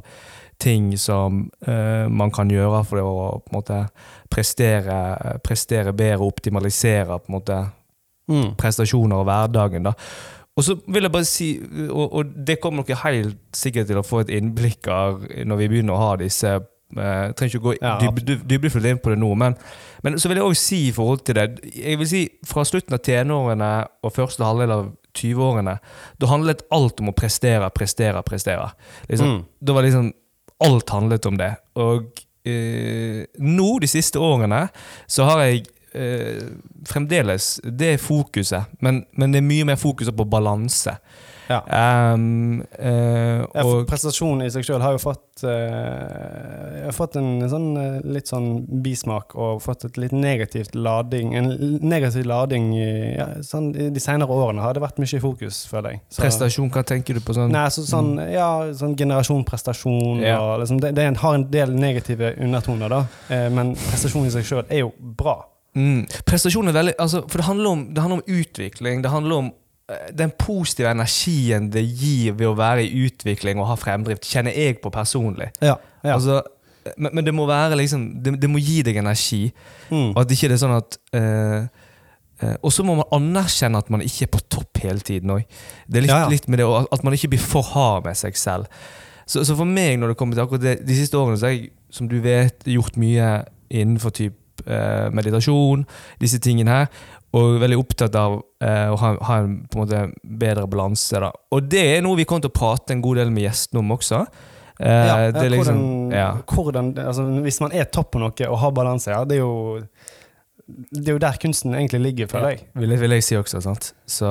ting 0.58 0.92
som 0.98 1.50
uh, 1.68 2.06
man 2.08 2.30
kan 2.30 2.48
gjøre 2.48 2.84
for 2.86 3.00
å 3.02 3.14
på 3.42 3.50
en 3.50 3.56
måte 3.58 3.78
prestere, 4.30 5.38
prestere 5.44 5.92
bedre 5.92 6.24
optimalisere 6.26 7.18
på 7.18 7.30
en 7.32 7.38
måte 7.40 7.62
Mm. 8.24 8.54
prestasjoner 8.56 9.16
og 9.20 9.26
hverdagen. 9.28 9.82
da. 9.84 9.92
Og 10.56 10.64
så 10.64 10.78
vil 10.88 11.02
jeg 11.02 11.12
bare 11.12 11.24
si, 11.28 11.60
og, 11.90 12.14
og 12.14 12.24
det 12.46 12.54
kommer 12.62 12.82
dere 12.88 12.96
helt 13.02 13.36
sikkert 13.52 13.86
til 13.90 13.98
å 14.00 14.02
få 14.06 14.22
et 14.22 14.30
innblikk 14.32 14.88
av 14.88 15.26
når 15.44 15.56
vi 15.60 15.68
begynner 15.68 15.92
å 15.92 15.98
ha 16.00 16.16
disse 16.16 16.48
eh, 16.48 17.26
Jeg 17.26 17.34
trenger 17.36 17.50
ikke 17.52 17.60
å 17.60 17.66
gå 17.68 17.74
Ja, 17.82 17.98
dyb- 18.00 18.22
dyb- 18.24 18.46
dybdefullt 18.48 18.86
inn 18.88 18.98
på 19.04 19.10
det 19.12 19.18
nå, 19.20 19.28
men, 19.36 19.58
men 20.02 20.16
så 20.16 20.28
vil 20.32 20.40
jeg 20.40 20.46
også 20.46 20.62
si 20.70 20.78
i 20.88 20.92
forhold 20.96 21.20
til 21.26 21.34
det 21.34 21.46
Jeg 21.74 21.98
vil 22.00 22.08
si 22.08 22.22
Fra 22.48 22.64
slutten 22.64 22.94
av 22.96 23.02
tenårene 23.04 23.70
og 24.02 24.12
første 24.16 24.44
halvdel 24.48 24.72
av 24.78 24.88
20-årene, 25.18 25.78
da 26.20 26.26
handlet 26.30 26.64
alt 26.74 27.00
om 27.00 27.10
å 27.12 27.16
prestere, 27.16 27.70
prestere, 27.74 28.22
prestere. 28.26 28.70
Liksom, 29.08 29.30
Mm. 29.34 29.44
Da 29.60 29.72
var 29.72 29.82
liksom 29.86 30.12
Alt 30.64 30.88
handlet 30.94 31.26
om 31.26 31.36
det. 31.36 31.50
Og 31.82 32.04
eh, 32.46 33.24
nå, 33.42 33.78
de 33.82 33.88
siste 33.90 34.20
årene, 34.22 34.68
så 35.10 35.26
har 35.26 35.40
jeg 35.42 35.64
eh, 35.92 36.44
fremdeles 36.88 37.60
det 37.64 37.96
fokuset, 38.00 38.70
men, 38.80 39.02
men 39.18 39.34
det 39.34 39.40
er 39.42 39.48
mye 39.48 39.66
mer 39.66 39.76
fokuset 39.80 40.14
på 40.16 40.24
balanse. 40.30 40.94
Ja. 41.50 41.60
Um, 42.14 42.62
uh, 42.78 43.44
Ja, 43.54 43.64
prestasjonen 43.88 44.46
i 44.46 44.50
seg 44.52 44.64
sjøl 44.66 44.82
har 44.84 44.94
jo 44.96 45.00
fått 45.02 45.44
uh, 45.44 46.84
har 46.86 46.94
fått 46.94 47.18
en 47.20 47.42
sånn, 47.50 47.66
eh, 47.80 47.98
litt 48.16 48.30
sånn 48.30 48.48
bismak 48.84 49.34
og 49.36 49.62
fått 49.64 49.84
et 49.88 49.98
litt 50.00 50.14
negativt 50.14 50.76
lading 50.76 51.34
En 51.38 51.48
negativ 51.84 52.26
lading 52.28 52.70
i, 52.76 52.88
ja, 53.16 53.26
sånn, 53.44 53.72
i 53.76 53.88
de 53.94 54.02
senere 54.02 54.30
årene 54.30 54.62
har 54.64 54.76
det 54.76 54.82
vært 54.84 55.00
mye 55.02 55.20
fokus, 55.22 55.64
føler 55.70 55.96
jeg. 55.96 56.02
Så- 56.10 56.22
prestasjon, 56.24 56.70
hva 56.72 56.84
tenker 56.86 57.18
du 57.18 57.20
på 57.24 57.36
sånn? 57.36 57.52
Nei, 57.52 57.66
så, 57.74 57.84
sånn, 57.88 58.14
ja, 58.32 58.48
sånn 58.72 58.96
generasjonprestasjon 58.96 60.22
Ja. 60.24 60.38
og 60.40 60.60
liksom, 60.62 60.80
det, 60.80 60.94
det 60.96 61.08
har 61.16 61.34
en 61.34 61.50
del 61.50 61.74
negative 61.74 62.34
undertoner, 62.38 62.88
da. 62.88 63.02
Uh, 63.30 63.48
men 63.50 63.74
prestasjon 63.74 64.26
i 64.26 64.30
seg 64.30 64.44
sjøl 64.48 64.64
er 64.68 64.84
jo 64.84 64.92
bra. 64.98 65.42
Mm. 65.74 66.04
Prestasjon 66.24 66.68
er 66.70 66.76
veldig 66.76 66.92
altså, 67.02 67.24
For 67.26 67.40
det 67.42 67.46
handler, 67.48 67.70
om, 67.74 67.80
det 67.94 68.02
handler 68.04 68.20
om 68.22 68.40
utvikling. 68.40 69.02
Det 69.02 69.10
handler 69.10 69.40
om 69.42 69.52
den 70.16 70.32
positive 70.38 70.88
energien 70.94 71.68
det 71.72 71.82
gir 71.84 72.32
ved 72.38 72.48
å 72.48 72.56
være 72.56 72.86
i 72.86 73.04
utvikling 73.04 73.60
og 73.60 73.68
ha 73.68 73.76
fremdrift, 73.76 74.24
kjenner 74.24 74.56
jeg 74.56 74.78
på 74.80 74.92
personlig. 74.92 75.50
Ja. 75.60 75.76
ja. 76.00 76.14
Altså, 76.16 76.40
men, 76.96 77.10
men 77.12 77.26
det 77.26 77.34
må 77.36 77.46
være 77.48 77.76
liksom 77.80 78.06
det, 78.24 78.36
det 78.40 78.50
må 78.50 78.62
gi 78.62 78.80
deg 78.86 79.00
energi. 79.00 79.48
mm. 79.90 80.14
Og 80.14 80.22
at 80.22 80.32
ikke 80.32 80.50
det 80.52 80.56
er 80.56 80.62
sånn 80.62 80.76
at 80.76 80.98
uh, 81.16 81.64
uh, 82.42 82.56
Og 82.62 82.72
så 82.72 82.84
må 82.84 82.96
man 83.00 83.08
anerkjenne 83.16 83.80
at 83.80 83.92
man 83.92 84.04
ikke 84.04 84.28
er 84.28 84.32
på 84.32 84.42
topp 84.52 84.84
hele 84.84 85.04
tiden 85.04 85.32
òg. 85.36 85.44
Det 85.86 86.00
er 86.00 86.06
litt, 86.06 86.14
Ja, 86.14 86.28
litt 86.32 86.48
med 86.48 86.60
det, 86.60 86.68
at 86.68 87.04
man 87.04 87.16
ikke 87.16 87.34
blir 87.34 87.44
for 87.44 87.74
hard 87.74 88.08
med 88.08 88.16
seg 88.20 88.38
selv. 88.40 88.70
Så, 89.26 89.44
så 89.44 89.56
for 89.56 89.68
meg, 89.68 89.98
når 90.00 90.12
det 90.12 90.20
kommer 90.20 90.36
til 90.36 90.44
akkurat 90.44 90.64
det, 90.64 90.78
de 90.84 90.96
siste 90.96 91.16
årene, 91.16 91.40
så 91.40 91.48
har 91.48 91.54
jeg, 91.56 91.70
som 91.92 92.08
du 92.08 92.18
vet, 92.24 92.64
gjort 92.68 92.98
mye 93.00 93.28
innenfor 93.72 94.12
typ 94.12 94.64
eh, 94.66 95.08
meditasjon, 95.16 95.86
disse 96.20 96.40
tingene 96.44 96.74
her. 96.74 96.90
Og 97.34 97.56
veldig 97.58 97.76
opptatt 97.80 98.14
av 98.20 98.36
eh, 98.62 98.88
å 98.92 98.96
ha, 99.00 99.08
ha 99.26 99.36
en 99.42 99.54
på 99.66 99.78
en 99.80 99.82
måte 99.84 100.02
bedre 100.22 100.66
balanse. 100.70 101.18
da. 101.18 101.32
Og 101.56 101.66
det 101.72 101.80
er 101.96 102.02
noe 102.04 102.16
vi 102.20 102.24
kommer 102.28 102.44
til 102.46 102.52
å 102.52 102.58
prate 102.60 102.94
en 102.94 103.02
god 103.02 103.18
del 103.22 103.32
med 103.34 103.48
gjestene 103.48 103.80
om 103.82 103.90
også. 103.96 104.20
Eh, 104.78 104.90
ja, 104.90 105.16
ja, 105.26 105.30
det 105.34 105.48
liksom, 105.54 105.80
hvordan, 105.80 106.12
ja. 106.14 106.28
hvordan, 106.50 106.92
altså, 107.08 107.24
hvis 107.46 107.60
man 107.62 107.74
er 107.74 107.84
topp 107.94 108.12
på 108.14 108.22
noe 108.22 108.48
og 108.50 108.58
har 108.62 108.72
balanse, 108.74 109.10
ja, 109.10 109.24
det 109.26 109.38
er 109.40 109.42
jo 109.42 109.88
det 110.64 111.10
er 111.10 111.16
jo 111.18 111.20
der 111.20 111.36
kunsten 111.42 111.74
egentlig 111.76 112.00
ligger, 112.00 112.26
føler 112.30 112.54
jeg. 112.54 112.60
Vil, 112.80 112.88
jeg- 112.94 113.00
vil 113.02 113.10
jeg 113.18 113.24
si 113.26 113.36
også, 113.36 113.60
sant. 113.60 113.90
Så 114.08 114.30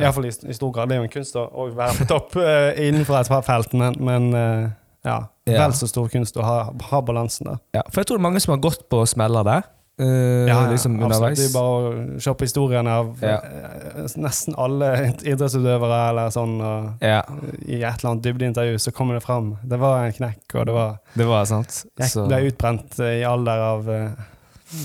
Iallfall 0.00 0.24
i, 0.30 0.32
i 0.48 0.54
stor 0.56 0.70
grad. 0.72 0.88
Det 0.88 0.96
er 0.96 1.02
jo 1.02 1.08
en 1.10 1.12
kunst 1.12 1.36
å, 1.36 1.42
å 1.52 1.66
være 1.76 1.98
på 1.98 2.06
topp 2.08 2.38
eh, 2.40 2.70
innenfor 2.88 3.18
et 3.20 3.28
felt, 3.46 3.74
men, 3.76 3.98
men 4.00 4.30
eh, 4.38 4.70
ja, 5.04 5.18
Ja. 5.44 5.58
vel 5.66 5.74
så 5.76 5.88
stor 5.90 6.08
kunst 6.08 6.36
å 6.38 6.44
ha, 6.46 6.56
ha 6.90 7.00
balansen 7.04 7.50
der. 7.50 7.58
ja, 7.76 7.82
For 7.90 8.00
jeg 8.00 8.08
tror 8.08 8.16
det 8.18 8.22
er 8.22 8.28
mange 8.30 8.40
som 8.44 8.54
har 8.54 8.62
gått 8.64 8.84
på 8.92 9.02
smeller 9.10 9.44
der. 9.44 9.68
Eh, 9.98 10.48
Ja, 10.48 10.70
liksom 10.70 10.94
absolutt. 11.02 11.12
underveis. 11.12 11.42
Er 11.48 11.52
bare 11.52 11.72
å 12.16 12.20
se 12.20 12.30
på 12.34 12.44
historiene 12.46 12.88
av 12.90 13.16
Ja. 13.22 13.36
eh, 13.44 14.06
nesten 14.16 14.54
alle 14.58 14.92
idrettsutøvere 15.32 15.98
eller 16.10 16.30
sånn, 16.30 16.60
og 16.60 17.02
Ja, 17.02 17.22
i 17.66 17.82
et 17.82 17.98
eller 18.04 18.10
annet 18.10 18.22
dybdeintervju 18.24 18.78
så 18.78 18.92
kommer 18.92 19.14
det 19.14 19.22
fram. 19.26 19.56
Det 19.64 19.78
var 19.78 20.04
en 20.06 20.12
knekk, 20.12 20.54
og 20.54 20.66
det 20.66 20.74
var 20.74 20.98
det 21.16 21.26
var 21.26 21.44
sant. 21.44 21.84
Jeg 21.98 22.08
Så- 22.10 22.26
ble 22.28 22.40
utbrent 22.50 22.98
eh, 23.00 23.20
i 23.20 23.24
alder 23.24 23.58
av 23.72 23.88
eh, 23.88 24.10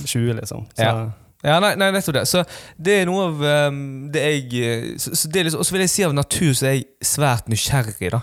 20, 0.06 0.34
liksom. 0.42 0.68
Så, 0.76 0.84
Ja. 0.84 1.10
Ja, 1.44 1.60
nei, 1.62 1.76
nei, 1.76 1.92
nettopp 1.92 2.16
det. 2.16 2.24
Så 2.28 2.42
det 2.82 2.94
er 3.02 3.06
noe 3.06 3.28
av 3.28 3.70
um, 3.72 4.10
det 4.12 4.24
jeg 4.52 4.98
så, 5.00 5.12
så 5.16 5.30
det 5.32 5.44
liksom, 5.46 5.60
Og 5.62 5.66
så 5.68 5.72
vil 5.72 5.82
jeg 5.82 5.90
si 5.94 6.04
av 6.04 6.14
natur 6.18 6.52
så 6.58 6.66
er 6.66 6.74
jeg 6.80 6.86
svært 7.06 7.46
nysgjerrig 7.48 8.10
da, 8.12 8.22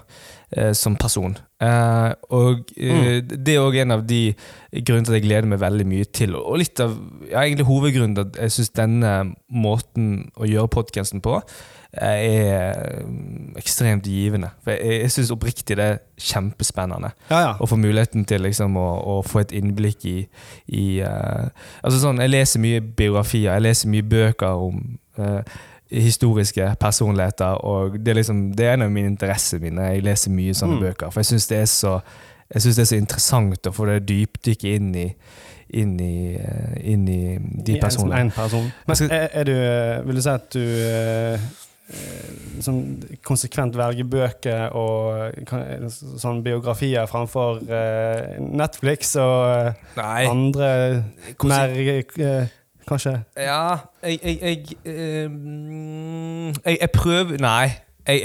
som 0.77 0.97
person. 0.97 1.37
Eh, 1.65 2.11
og 2.35 2.65
mm. 2.77 3.29
det 3.47 3.55
er 3.55 3.63
òg 3.63 3.77
en 3.83 3.95
av 3.95 4.03
de 4.09 4.35
grunnene 4.75 5.07
til 5.07 5.15
at 5.15 5.19
jeg 5.21 5.27
gleder 5.29 5.49
meg 5.49 5.63
veldig 5.63 5.87
mye 5.89 6.09
til. 6.15 6.35
Og 6.39 6.59
litt 6.61 6.81
av 6.83 6.97
ja, 7.29 7.45
egentlig 7.45 7.69
hovedgrunnen 7.69 8.17
til 8.17 8.27
at 8.27 8.41
jeg 8.43 8.57
syns 8.57 8.75
denne 8.75 9.15
måten 9.55 10.29
å 10.35 10.49
gjøre 10.49 10.73
podkasten 10.75 11.23
på 11.25 11.37
eh, 11.39 12.25
er 12.27 13.05
mm, 13.07 13.55
ekstremt 13.61 14.09
givende. 14.11 14.51
For 14.65 14.75
jeg, 14.75 15.05
jeg 15.05 15.15
syns 15.15 15.35
oppriktig 15.35 15.79
det 15.81 15.87
er 15.93 16.03
kjempespennende 16.21 17.13
ja, 17.31 17.39
ja. 17.39 17.53
å 17.59 17.69
få 17.71 17.79
muligheten 17.81 18.27
til 18.29 18.45
liksom 18.45 18.77
å, 18.81 18.89
å 19.15 19.21
få 19.27 19.45
et 19.45 19.55
innblikk 19.57 20.05
i, 20.07 20.19
i 20.71 20.85
uh, 21.03 21.49
Altså 21.83 21.99
sånn, 21.99 22.21
Jeg 22.23 22.31
leser 22.31 22.63
mye 22.63 22.83
biografier, 22.83 23.53
jeg 23.53 23.65
leser 23.67 23.91
mye 23.91 24.07
bøker 24.07 24.67
om 24.69 24.83
eh, 25.19 25.57
historiske 26.03 26.75
personligheter, 26.81 27.61
og 27.65 27.99
det 27.99 28.09
er 28.09 28.15
liksom 28.15 28.53
Det 28.57 28.67
er 28.67 28.73
en 28.75 28.83
av 28.83 28.91
mine 28.91 29.07
interesser 29.07 29.59
mine. 29.63 29.81
Jeg 29.95 30.03
leser 30.03 30.31
mye 30.31 30.55
sånne 30.55 30.77
Mm. 30.77 30.81
bøker, 30.83 31.11
for 31.13 31.21
jeg 31.21 31.27
syns 31.27 31.47
det 31.49 31.59
det 32.77 32.83
er 32.83 32.91
så 32.93 32.97
interessant 32.97 33.67
å 33.67 33.73
få 33.73 33.87
det 33.87 34.07
dypdykket 34.09 34.75
inn 34.77 34.95
i 34.95 35.15
inn 35.75 35.99
i, 36.01 36.35
eh, 36.37 36.93
inn 36.93 37.09
i 37.09 37.39
de 37.65 37.81
personene. 37.81 38.21
en 38.21 38.31
person. 38.31 38.71
Men 38.87 39.11
er, 39.11 39.29
er 39.33 39.45
du 39.45 39.53
eh, 39.53 40.07
Vil 40.07 40.17
du 40.17 40.23
si 40.23 40.29
at 40.29 40.51
du 40.53 40.61
eh, 40.61 41.39
sånn 42.65 43.03
konsekvent 43.27 43.75
velger 43.77 44.05
bøker 44.09 44.73
og 44.73 45.35
sånn 45.91 46.43
biografier 46.45 47.07
framfor 47.11 47.61
Netflix 48.41 49.17
og 49.21 49.75
Nei. 49.97 50.25
andre 50.31 51.05
mer 51.45 51.75
kanskje? 52.89 53.23
Ja, 53.37 53.77
jeg 54.03 54.19
Jeg, 54.25 54.39
jeg, 54.85 55.27
um, 55.27 56.47
jeg, 56.65 56.79
jeg 56.81 56.91
prøver 56.95 57.39
Nei. 57.41 57.71
Jeg, 58.09 58.21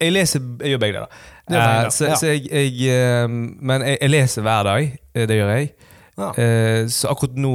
jeg, 0.00 0.12
leser 0.12 0.40
Jeg 0.60 0.74
gjør 0.74 0.78
begge 0.78 0.98
deler. 0.98 1.06
Uh, 1.50 1.54
ja. 1.54 1.90
så, 1.90 2.16
så 2.20 2.26
jeg, 2.26 2.72
eh, 2.88 3.28
Men 3.60 3.82
jeg, 3.82 4.10
leser 4.10 4.42
hver 4.42 4.62
dag. 4.62 4.98
Det 5.14 5.36
gjør 5.36 5.50
jeg. 5.56 5.70
Ja. 6.18 6.28
Uh, 6.28 6.88
så 6.88 7.08
akkurat 7.10 7.36
nå 7.36 7.54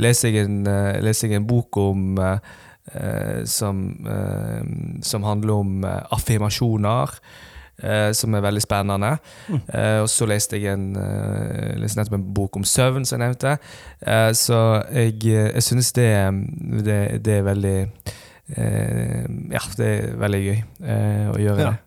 leser 0.00 0.28
jeg 0.28 0.46
en, 0.46 0.62
uh, 0.66 0.96
leser 1.02 1.34
en 1.36 1.46
bok 1.46 1.76
om 1.76 2.18
som, 3.44 3.80
som 5.04 5.22
handler 5.22 5.52
om 5.52 5.84
affirmasjoner 5.84 7.10
eh, 7.82 8.12
som 8.12 8.34
er 8.34 8.40
veldig 8.44 8.62
spennende. 8.62 9.14
Mm. 9.48 9.60
Eh, 9.74 9.98
og 10.02 10.08
så 10.12 10.26
leste 10.28 10.58
jeg 10.60 10.72
en, 10.72 10.86
eh, 10.96 11.74
leste 11.80 12.00
nettopp 12.00 12.18
en 12.18 12.28
bok 12.34 12.56
om 12.56 12.64
søvn, 12.64 13.04
som 13.06 13.18
jeg 13.20 13.26
nevnte. 13.28 13.56
Eh, 14.02 14.30
så 14.32 14.60
jeg, 14.92 15.18
jeg 15.24 15.62
synes 15.62 15.92
det, 15.92 16.08
det, 16.84 16.98
det 17.24 17.38
er 17.40 17.42
veldig 17.52 17.76
Ja, 18.48 19.60
det 19.76 19.86
er 19.86 20.14
veldig 20.16 20.38
gøy 20.40 20.62
å 21.34 21.36
gjøre 21.36 21.60
Ja. 21.60 21.70
det. 21.70 21.78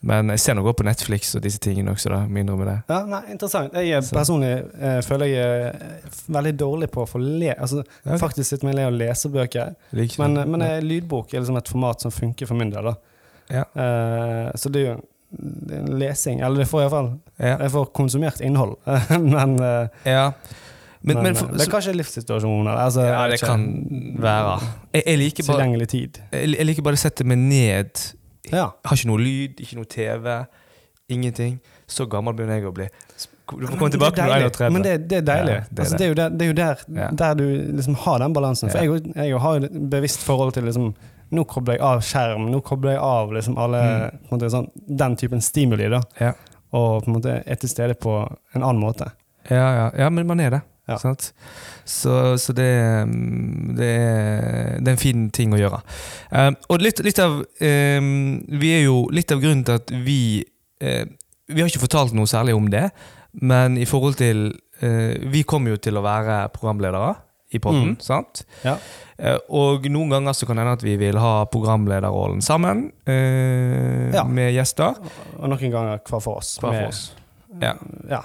Men 0.00 0.28
jeg 0.30 0.38
ser 0.38 0.54
noe 0.54 0.70
på 0.78 0.84
Netflix 0.86 1.32
og 1.34 1.42
disse 1.42 1.58
tingene 1.58 1.90
også, 1.90 2.12
da. 2.12 2.20
Mindre 2.30 2.54
med 2.56 2.68
det. 2.70 2.76
Ja, 2.88 3.00
nei, 3.10 3.18
Interessant. 3.34 3.72
Jeg 3.74 3.90
er 3.96 4.04
personlig 4.14 4.52
eh, 4.78 5.00
føler 5.02 5.26
jeg 5.26 5.64
er 5.72 6.12
veldig 6.30 6.52
dårlig 6.60 6.88
på 6.94 7.02
å 7.02 7.08
få 7.10 7.18
le 7.18 7.50
Altså 7.56 7.80
okay. 7.82 8.18
faktisk 8.22 8.46
sitter 8.52 8.68
og 8.70 8.76
le 8.78 8.86
og 8.86 8.94
lese 8.94 9.28
bøker. 9.34 9.74
Men, 10.22 10.38
men 10.54 10.62
lydbok 10.86 11.34
er 11.34 11.42
liksom 11.42 11.58
et 11.58 11.72
format 11.74 12.00
som 12.06 12.14
funker 12.14 12.46
for 12.46 12.54
min 12.60 12.70
del. 12.70 12.92
da 12.92 12.94
Ja. 13.50 13.64
Eh, 13.74 14.52
Så 14.54 14.70
det 14.70 14.84
er 14.84 14.92
jo 14.92 15.00
lesing. 15.30 16.40
Eller 16.40 16.64
det 16.64 16.66
får 16.70 16.86
iallfall 16.86 17.10
ja. 17.36 17.58
Jeg 17.60 17.70
får 17.70 17.90
konsumert 17.96 18.40
innhold. 18.40 18.76
men 19.34 19.58
eh, 19.60 19.88
ja. 20.04 20.32
Men, 21.00 21.16
men, 21.16 21.22
men, 21.22 21.32
eh, 21.32 21.38
for, 21.38 21.52
det 21.54 21.66
er 21.66 21.72
kanskje 21.72 21.94
livssituasjonen. 21.96 22.70
Altså, 22.74 23.04
Ja, 23.06 23.26
det 23.30 23.40
kan 23.40 23.66
være. 24.18 24.58
Jeg, 24.92 25.02
jeg, 25.06 25.18
liker 25.18 25.46
bare, 25.46 25.58
Tilgjengelig 25.58 25.88
tid. 25.88 26.22
jeg, 26.32 26.54
jeg 26.56 26.66
liker 26.70 26.86
bare 26.88 26.98
å 26.98 27.02
sette 27.02 27.26
meg 27.28 27.38
ned. 27.42 28.06
Ja. 28.50 28.70
Har 28.84 28.96
ikke 28.98 29.10
noe 29.12 29.22
lyd, 29.22 29.60
ikke 29.62 29.78
noe 29.78 29.90
TV. 29.90 30.30
Ingenting. 31.12 31.60
Så 31.88 32.08
gammel 32.10 32.34
begynner 32.36 32.58
jeg 32.58 32.68
å 32.68 32.74
bli. 32.74 32.88
Du 33.48 33.64
får 33.64 33.78
komme 33.78 33.92
tilbake 33.92 34.20
når 34.20 34.28
du 34.28 34.34
er 34.34 34.42
er 34.42 34.50
31. 34.50 34.72
Men 34.74 34.84
det, 34.84 34.96
det 35.08 35.20
er 35.22 35.28
deilig. 35.28 35.52
Ja, 35.54 35.60
det 35.70 35.78
er 35.78 35.84
altså, 35.84 35.96
det. 35.96 36.00
det. 36.00 36.04
er 36.04 36.08
jo 36.08 36.16
der, 36.18 36.34
det 36.34 36.44
er 36.44 36.50
jo 36.50 36.56
der, 36.58 36.82
Ja. 36.98 37.06
der 37.22 37.38
du 37.38 37.44
liksom 37.78 37.94
har 38.04 38.18
den 38.24 38.34
balansen. 38.36 38.72
For 38.72 38.78
jeg, 38.78 39.14
jeg 39.14 39.40
har 39.44 39.56
jo 39.56 39.70
et 39.70 39.78
bevisst 39.90 40.24
forhold 40.26 40.52
til 40.56 40.68
liksom 40.68 40.90
Nå 41.30 41.44
kobler 41.44 41.76
jeg 41.76 41.84
av 41.84 42.00
skjerm, 42.04 42.48
nå 42.52 42.60
kobler 42.64 42.96
jeg 42.96 43.02
av 43.04 43.32
liksom 43.36 43.58
alle 43.60 43.82
Mm. 43.82 44.18
måte, 44.30 44.50
sånn, 44.50 44.70
den 44.74 45.16
typen 45.16 45.40
stimuli, 45.44 45.88
da. 45.92 46.00
Ja. 46.20 46.32
Og 46.72 47.04
på 47.04 47.08
en 47.10 47.16
måte 47.18 47.42
er 47.46 47.54
til 47.60 47.68
stede 47.68 47.94
på 47.94 48.14
en 48.54 48.62
annen 48.62 48.80
måte. 48.80 49.10
Ja, 49.50 49.68
ja, 49.76 49.90
ja, 49.96 50.08
men 50.10 50.26
man 50.26 50.40
er 50.40 50.50
det. 50.50 50.62
Ja. 50.88 50.96
Så, 51.84 52.38
så 52.38 52.52
det, 52.56 52.68
mm, 53.04 53.76
det, 53.76 53.86
er, 53.86 54.78
det 54.80 54.88
er 54.88 54.94
en 54.94 55.00
fin 55.00 55.26
ting 55.30 55.52
å 55.52 55.60
gjøre. 55.60 55.82
Um, 56.32 56.56
og 56.72 56.80
litt, 56.80 57.02
litt 57.04 57.18
av 57.20 57.42
um, 57.42 58.08
Vi 58.48 58.70
er 58.72 58.86
jo 58.86 59.02
litt 59.12 59.32
av 59.34 59.42
grunnen 59.42 59.66
til 59.68 59.76
at 59.76 59.92
vi 59.92 60.44
uh, 60.80 61.04
Vi 61.48 61.60
har 61.60 61.68
ikke 61.68 61.84
fortalt 61.84 62.16
noe 62.16 62.28
særlig 62.28 62.56
om 62.56 62.70
det, 62.72 62.86
men 63.36 63.76
i 63.76 63.84
forhold 63.88 64.16
til 64.16 64.46
uh, 64.80 65.12
Vi 65.28 65.44
kommer 65.44 65.76
jo 65.76 65.82
til 65.84 66.00
å 66.00 66.04
være 66.04 66.46
programledere 66.56 67.14
i 67.50 67.58
podden, 67.58 67.94
Mm. 67.96 68.00
sant? 68.00 68.44
Ja. 68.64 68.76
Eh, 69.18 69.38
og 69.48 69.86
noen 69.88 70.10
ganger 70.10 70.32
så 70.36 70.46
kan 70.46 70.56
det 70.56 70.64
hende 70.66 70.72
at 70.76 70.82
vi 70.84 70.96
vil 71.00 71.16
ha 71.18 71.44
programlederrollen 71.46 72.42
sammen 72.44 72.92
eh, 73.06 74.12
Ja. 74.14 74.24
med 74.24 74.52
gjester. 74.54 74.94
Og 75.38 75.48
noen 75.48 75.70
ganger 75.72 75.98
hver 76.04 76.20
for 76.20 76.36
oss. 76.42 76.58
Hver 76.58 76.68
for 76.68 76.72
med- 76.72 76.88
oss. 76.88 77.14
Ja. 77.60 77.74
ja. 78.08 78.22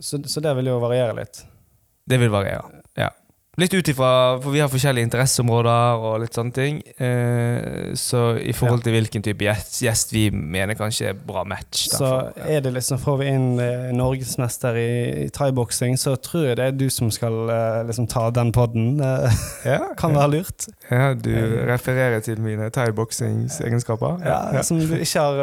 Så, 0.00 0.18
så 0.28 0.40
det 0.40 0.54
vil 0.56 0.66
jo 0.70 0.78
variere 0.80 1.14
litt. 1.16 1.42
Det 2.08 2.18
vil 2.20 2.30
variere. 2.32 2.64
Ja. 2.96 3.10
Litt 3.58 3.74
ut 3.74 3.88
ifra 3.90 4.38
For 4.40 4.54
vi 4.54 4.60
har 4.62 4.68
forskjellige 4.70 5.08
interesseområder 5.08 6.04
og 6.06 6.20
litt 6.22 6.36
sånne 6.38 6.54
ting. 6.54 6.76
Eh, 7.02 7.90
så 7.98 8.36
i 8.38 8.52
forhold 8.56 8.84
til 8.86 8.94
hvilken 8.94 9.24
type 9.26 9.42
gjest, 9.44 9.80
gjest 9.82 10.14
vi 10.14 10.28
mener 10.30 10.78
kanskje 10.78 11.10
er 11.10 11.18
bra 11.18 11.42
match. 11.44 11.88
Så 11.90 12.30
er 12.46 12.62
det 12.64 12.72
liksom, 12.76 13.00
får 13.02 13.18
vi 13.20 13.28
inn 13.34 13.48
eh, 13.60 13.90
norgesmester 13.98 14.78
i, 14.80 14.86
i 15.24 15.28
thaiboksing, 15.34 15.98
så 16.00 16.14
tror 16.22 16.46
jeg 16.52 16.60
det 16.60 16.68
er 16.70 16.78
du 16.78 16.86
som 16.94 17.10
skal 17.12 17.50
eh, 17.52 17.82
liksom 17.90 18.06
ta 18.12 18.28
den 18.38 18.54
podden. 18.54 18.94
Eh, 19.02 19.42
ja, 19.74 19.80
kan 19.98 20.14
være 20.16 20.30
lurt. 20.38 20.70
ja, 20.88 21.10
du 21.18 21.32
refererer 21.68 22.22
til 22.24 22.40
mine 22.40 22.70
thaiboksingsegenskaper? 22.70 24.22
Ja, 24.24 24.62
Som 24.62 24.78
du 24.80 24.94
ikke 24.94 25.20
har 25.26 25.40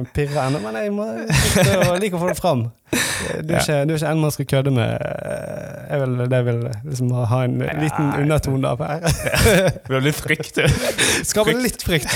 uh, 0.00 0.04
pirra 0.16 0.48
ennå, 0.48 0.64
men 0.64 0.80
jeg 0.82 0.92
må 0.96 1.06
like 2.02 2.16
å 2.16 2.22
få 2.24 2.32
det 2.32 2.40
fram. 2.40 2.70
Du 2.92 3.54
er, 3.54 3.62
ikke, 3.62 3.76
du 3.88 3.94
er 3.94 3.96
ikke 4.00 4.08
en 4.12 4.20
man 4.20 4.32
skal 4.34 4.46
kødde 4.50 4.70
med. 4.74 4.90
eh, 5.00 5.92
Jeg 5.92 6.00
vil, 6.02 6.18
det 6.30 6.40
vil 6.44 6.58
liksom 6.84 7.12
ha 7.16 7.41
en 7.44 7.56
liten 7.82 8.08
Nei. 8.08 8.22
undertone 8.24 8.72
på 8.80 8.88
her. 8.88 9.06
Det 9.76 9.88
blir 9.90 10.04
litt 10.08 10.18
frykt. 10.18 10.58
Skaper 11.30 11.58
litt 11.60 11.82
frykt. 11.84 12.10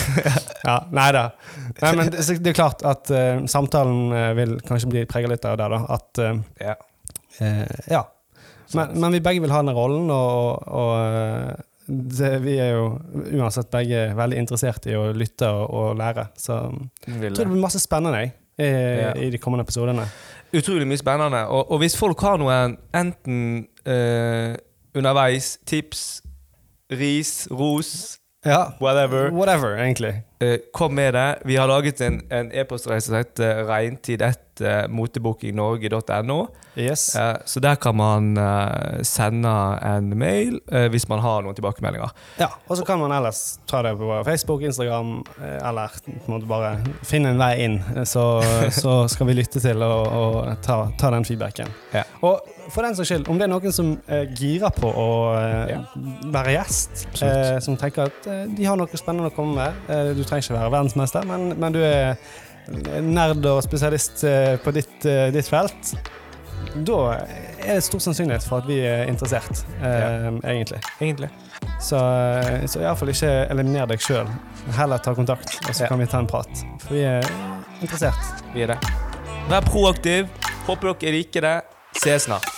Ja, 0.65 0.79
nei 0.95 1.07
da. 1.17 1.25
Nei, 1.83 1.93
men 1.99 2.11
det, 2.15 2.25
det 2.43 2.53
er 2.53 2.59
klart 2.59 2.83
at 2.87 3.11
uh, 3.13 3.45
samtalen 3.51 4.13
eh, 4.17 4.33
vil 4.39 4.57
kanskje 4.67 4.91
bli 4.93 5.05
prega 5.11 5.31
litt 5.31 5.45
av 5.49 5.59
det, 5.61 5.69
da. 5.75 5.81
At 5.99 6.23
uh, 6.25 6.37
ja. 6.63 6.77
Uh, 7.41 7.65
Ja. 7.93 8.05
Men, 8.75 8.97
men 8.99 9.13
vi 9.15 9.21
begge 9.23 9.45
vil 9.45 9.53
ha 9.55 9.61
den 9.63 9.71
rollen, 9.77 10.09
og, 10.11 10.65
og 10.75 11.61
det, 11.87 12.33
vi 12.43 12.57
er 12.59 12.73
jo 12.75 12.87
uansett 13.39 13.69
begge 13.71 14.09
veldig 14.19 14.41
interessert 14.43 14.89
i 14.91 14.97
å 14.99 15.05
lytte 15.15 15.47
og, 15.55 15.69
og 15.71 15.93
lære. 16.01 16.25
Så 16.35 16.57
jeg 17.07 17.31
tror 17.31 17.45
det 17.45 17.53
blir 17.53 17.63
masse 17.63 17.79
spennende 17.79 18.25
i, 18.27 18.33
Ja. 18.59 19.13
i 19.15 19.29
de 19.31 19.39
kommende 19.39 19.63
episodene. 19.69 20.09
Utrolig 20.57 20.87
mye 20.91 20.99
spennende. 20.99 21.45
Og, 21.53 21.71
og 21.77 21.83
hvis 21.85 21.95
folk 21.99 22.23
har 22.27 22.39
noe 22.43 22.57
enten 22.97 23.39
eh, 23.87 24.57
underveis, 24.97 25.59
tips, 25.67 26.23
ris, 26.93 27.49
ros, 27.51 28.19
Ja. 28.47 28.73
whatever, 28.81 29.31
Whatever, 29.35 29.75
egentlig. 29.83 30.23
Uh, 30.45 30.55
kom 30.73 30.95
med 30.95 31.15
det. 31.15 31.39
Vi 31.45 31.57
har 31.57 31.67
laget 31.67 32.01
en, 32.01 32.21
en 32.31 32.53
e-postreise 32.53 33.07
som 33.09 33.17
heter 33.17 33.65
reintid1motebookingnorge.no. 33.67 36.47
Yes. 36.77 37.17
Uh, 37.17 37.35
så 37.45 37.61
der 37.61 37.75
kan 37.75 37.97
man 37.97 38.39
uh, 38.39 39.03
sende 39.03 39.49
en 39.83 40.19
mail 40.19 40.61
eh, 40.73 40.87
hvis 40.93 41.09
man 41.09 41.19
har 41.25 41.41
noen 41.43 41.55
tilbakemeldinger. 41.57 42.09
Ja, 42.39 42.47
og 42.69 42.77
så 42.77 42.85
kan 42.85 42.99
man 43.01 43.13
ellers 43.17 43.41
ta 43.67 43.81
det 43.83 43.95
på 43.99 44.21
Facebook, 44.29 44.63
Instagram, 44.63 45.25
eh, 45.41 45.57
eller 45.69 45.89
på 46.05 46.11
en 46.27 46.33
måte 46.37 46.47
bare 46.51 46.75
finne 47.09 47.29
en 47.33 47.39
vei 47.41 47.55
inn. 47.65 47.79
Eh, 47.97 48.05
Så, 48.05 48.27
så 48.77 49.07
skal 49.09 49.27
vi 49.27 49.33
lytte 49.41 49.61
til 49.65 49.83
og, 49.83 50.07
og 50.07 50.53
ta, 50.63 50.83
ta 51.01 51.11
den 51.17 51.25
feedbacken. 51.25 51.67
Ja. 51.97 52.03
Og 52.23 52.41
for 52.73 52.83
den 52.83 52.97
saks 52.99 53.09
skyld, 53.13 53.29
om 53.31 53.39
det 53.39 53.47
er 53.47 53.51
noen 53.53 53.73
som 53.75 53.93
eh, 54.09 54.25
girer 54.39 54.73
på 54.75 54.89
å 54.91 55.07
eh, 55.39 55.71
Ja. 55.75 55.79
være 56.35 56.57
gjest, 56.57 57.07
eh, 57.23 57.59
som 57.65 57.77
tenker 57.81 58.09
at 58.11 58.27
eh, 58.31 58.45
de 58.57 58.65
har 58.67 58.77
noe 58.81 58.99
spennende 58.99 59.31
å 59.31 59.35
komme 59.37 59.55
med 59.59 59.91
eh, 59.93 60.13
Du 60.17 60.23
trenger 60.25 60.45
ikke 60.47 60.57
være 60.59 60.73
verdensmester, 60.75 61.27
men, 61.29 61.53
men 61.61 61.73
du 61.77 61.81
er 61.85 62.17
nerd 63.07 63.45
og 63.47 63.61
spesialist 63.63 64.25
eh, 64.27 64.57
på 64.63 64.73
ditt, 64.75 64.97
ditt 65.35 65.47
felt. 65.51 65.93
Da 66.87 66.97
er 67.15 67.77
det 67.77 67.85
stor 67.87 68.01
sannsynlighet 68.03 68.43
for 68.49 68.59
at 68.65 68.67
vi 68.69 68.81
er 68.85 69.05
interessert, 69.11 69.61
ja. 69.81 70.33
egentlig. 70.51 70.81
Egentlig. 71.01 71.29
Så, 71.81 72.01
så 72.73 72.81
iallfall 72.83 73.13
ikke 73.13 73.31
eliminer 73.53 73.87
deg 73.93 74.03
sjøl. 74.03 74.27
Heller 74.77 74.99
ta 75.05 75.15
kontakt, 75.15 75.59
og 75.63 75.71
så 75.77 75.85
Ja. 75.87 75.89
kan 75.93 76.01
vi 76.03 76.09
ta 76.11 76.19
en 76.25 76.27
prat. 76.31 76.65
For 76.83 76.97
vi 76.97 77.05
er 77.07 77.29
interessert. 77.85 78.43
Vi 78.55 78.65
er 78.67 78.75
det. 78.75 78.79
Vær 79.53 79.63
proaktiv. 79.69 80.27
Håper 80.67 80.97
dere 80.97 81.17
liker 81.21 81.47
det. 81.47 81.57
Ses 82.03 82.27
snart. 82.27 82.56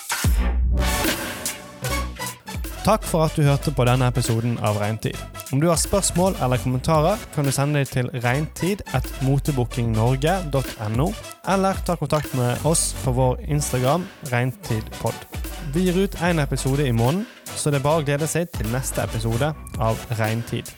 Takk 2.88 3.04
for 3.04 3.20
at 3.20 3.36
du 3.36 3.44
hørte 3.44 3.68
på 3.76 3.84
denne 3.84 4.06
episoden 4.08 4.56
av 4.64 4.80
Reintid. 4.80 5.12
Om 5.52 5.60
du 5.60 5.68
har 5.68 5.76
spørsmål 5.76 6.32
eller 6.40 6.56
kommentarer, 6.62 7.20
kan 7.34 7.44
du 7.44 7.50
sende 7.52 7.76
dem 7.76 7.84
til 7.90 8.08
reintid.motebookingnorge.no, 8.24 11.08
eller 11.52 11.74
ta 11.84 11.96
kontakt 12.00 12.32
med 12.38 12.56
oss 12.64 12.96
på 13.04 13.12
vår 13.12 13.44
Instagram 13.44 14.08
reintidpod. 14.32 15.12
Vi 15.74 15.80
gir 15.84 15.96
ut 16.00 16.16
én 16.24 16.40
episode 16.40 16.88
i 16.88 16.96
måneden, 16.96 17.28
så 17.44 17.68
det 17.68 17.76
er 17.82 17.88
bare 17.90 18.00
å 18.00 18.06
glede 18.08 18.24
seg 18.26 18.48
til 18.56 18.72
neste 18.72 19.04
episode 19.04 19.52
av 19.76 19.94
Regntid. 20.16 20.72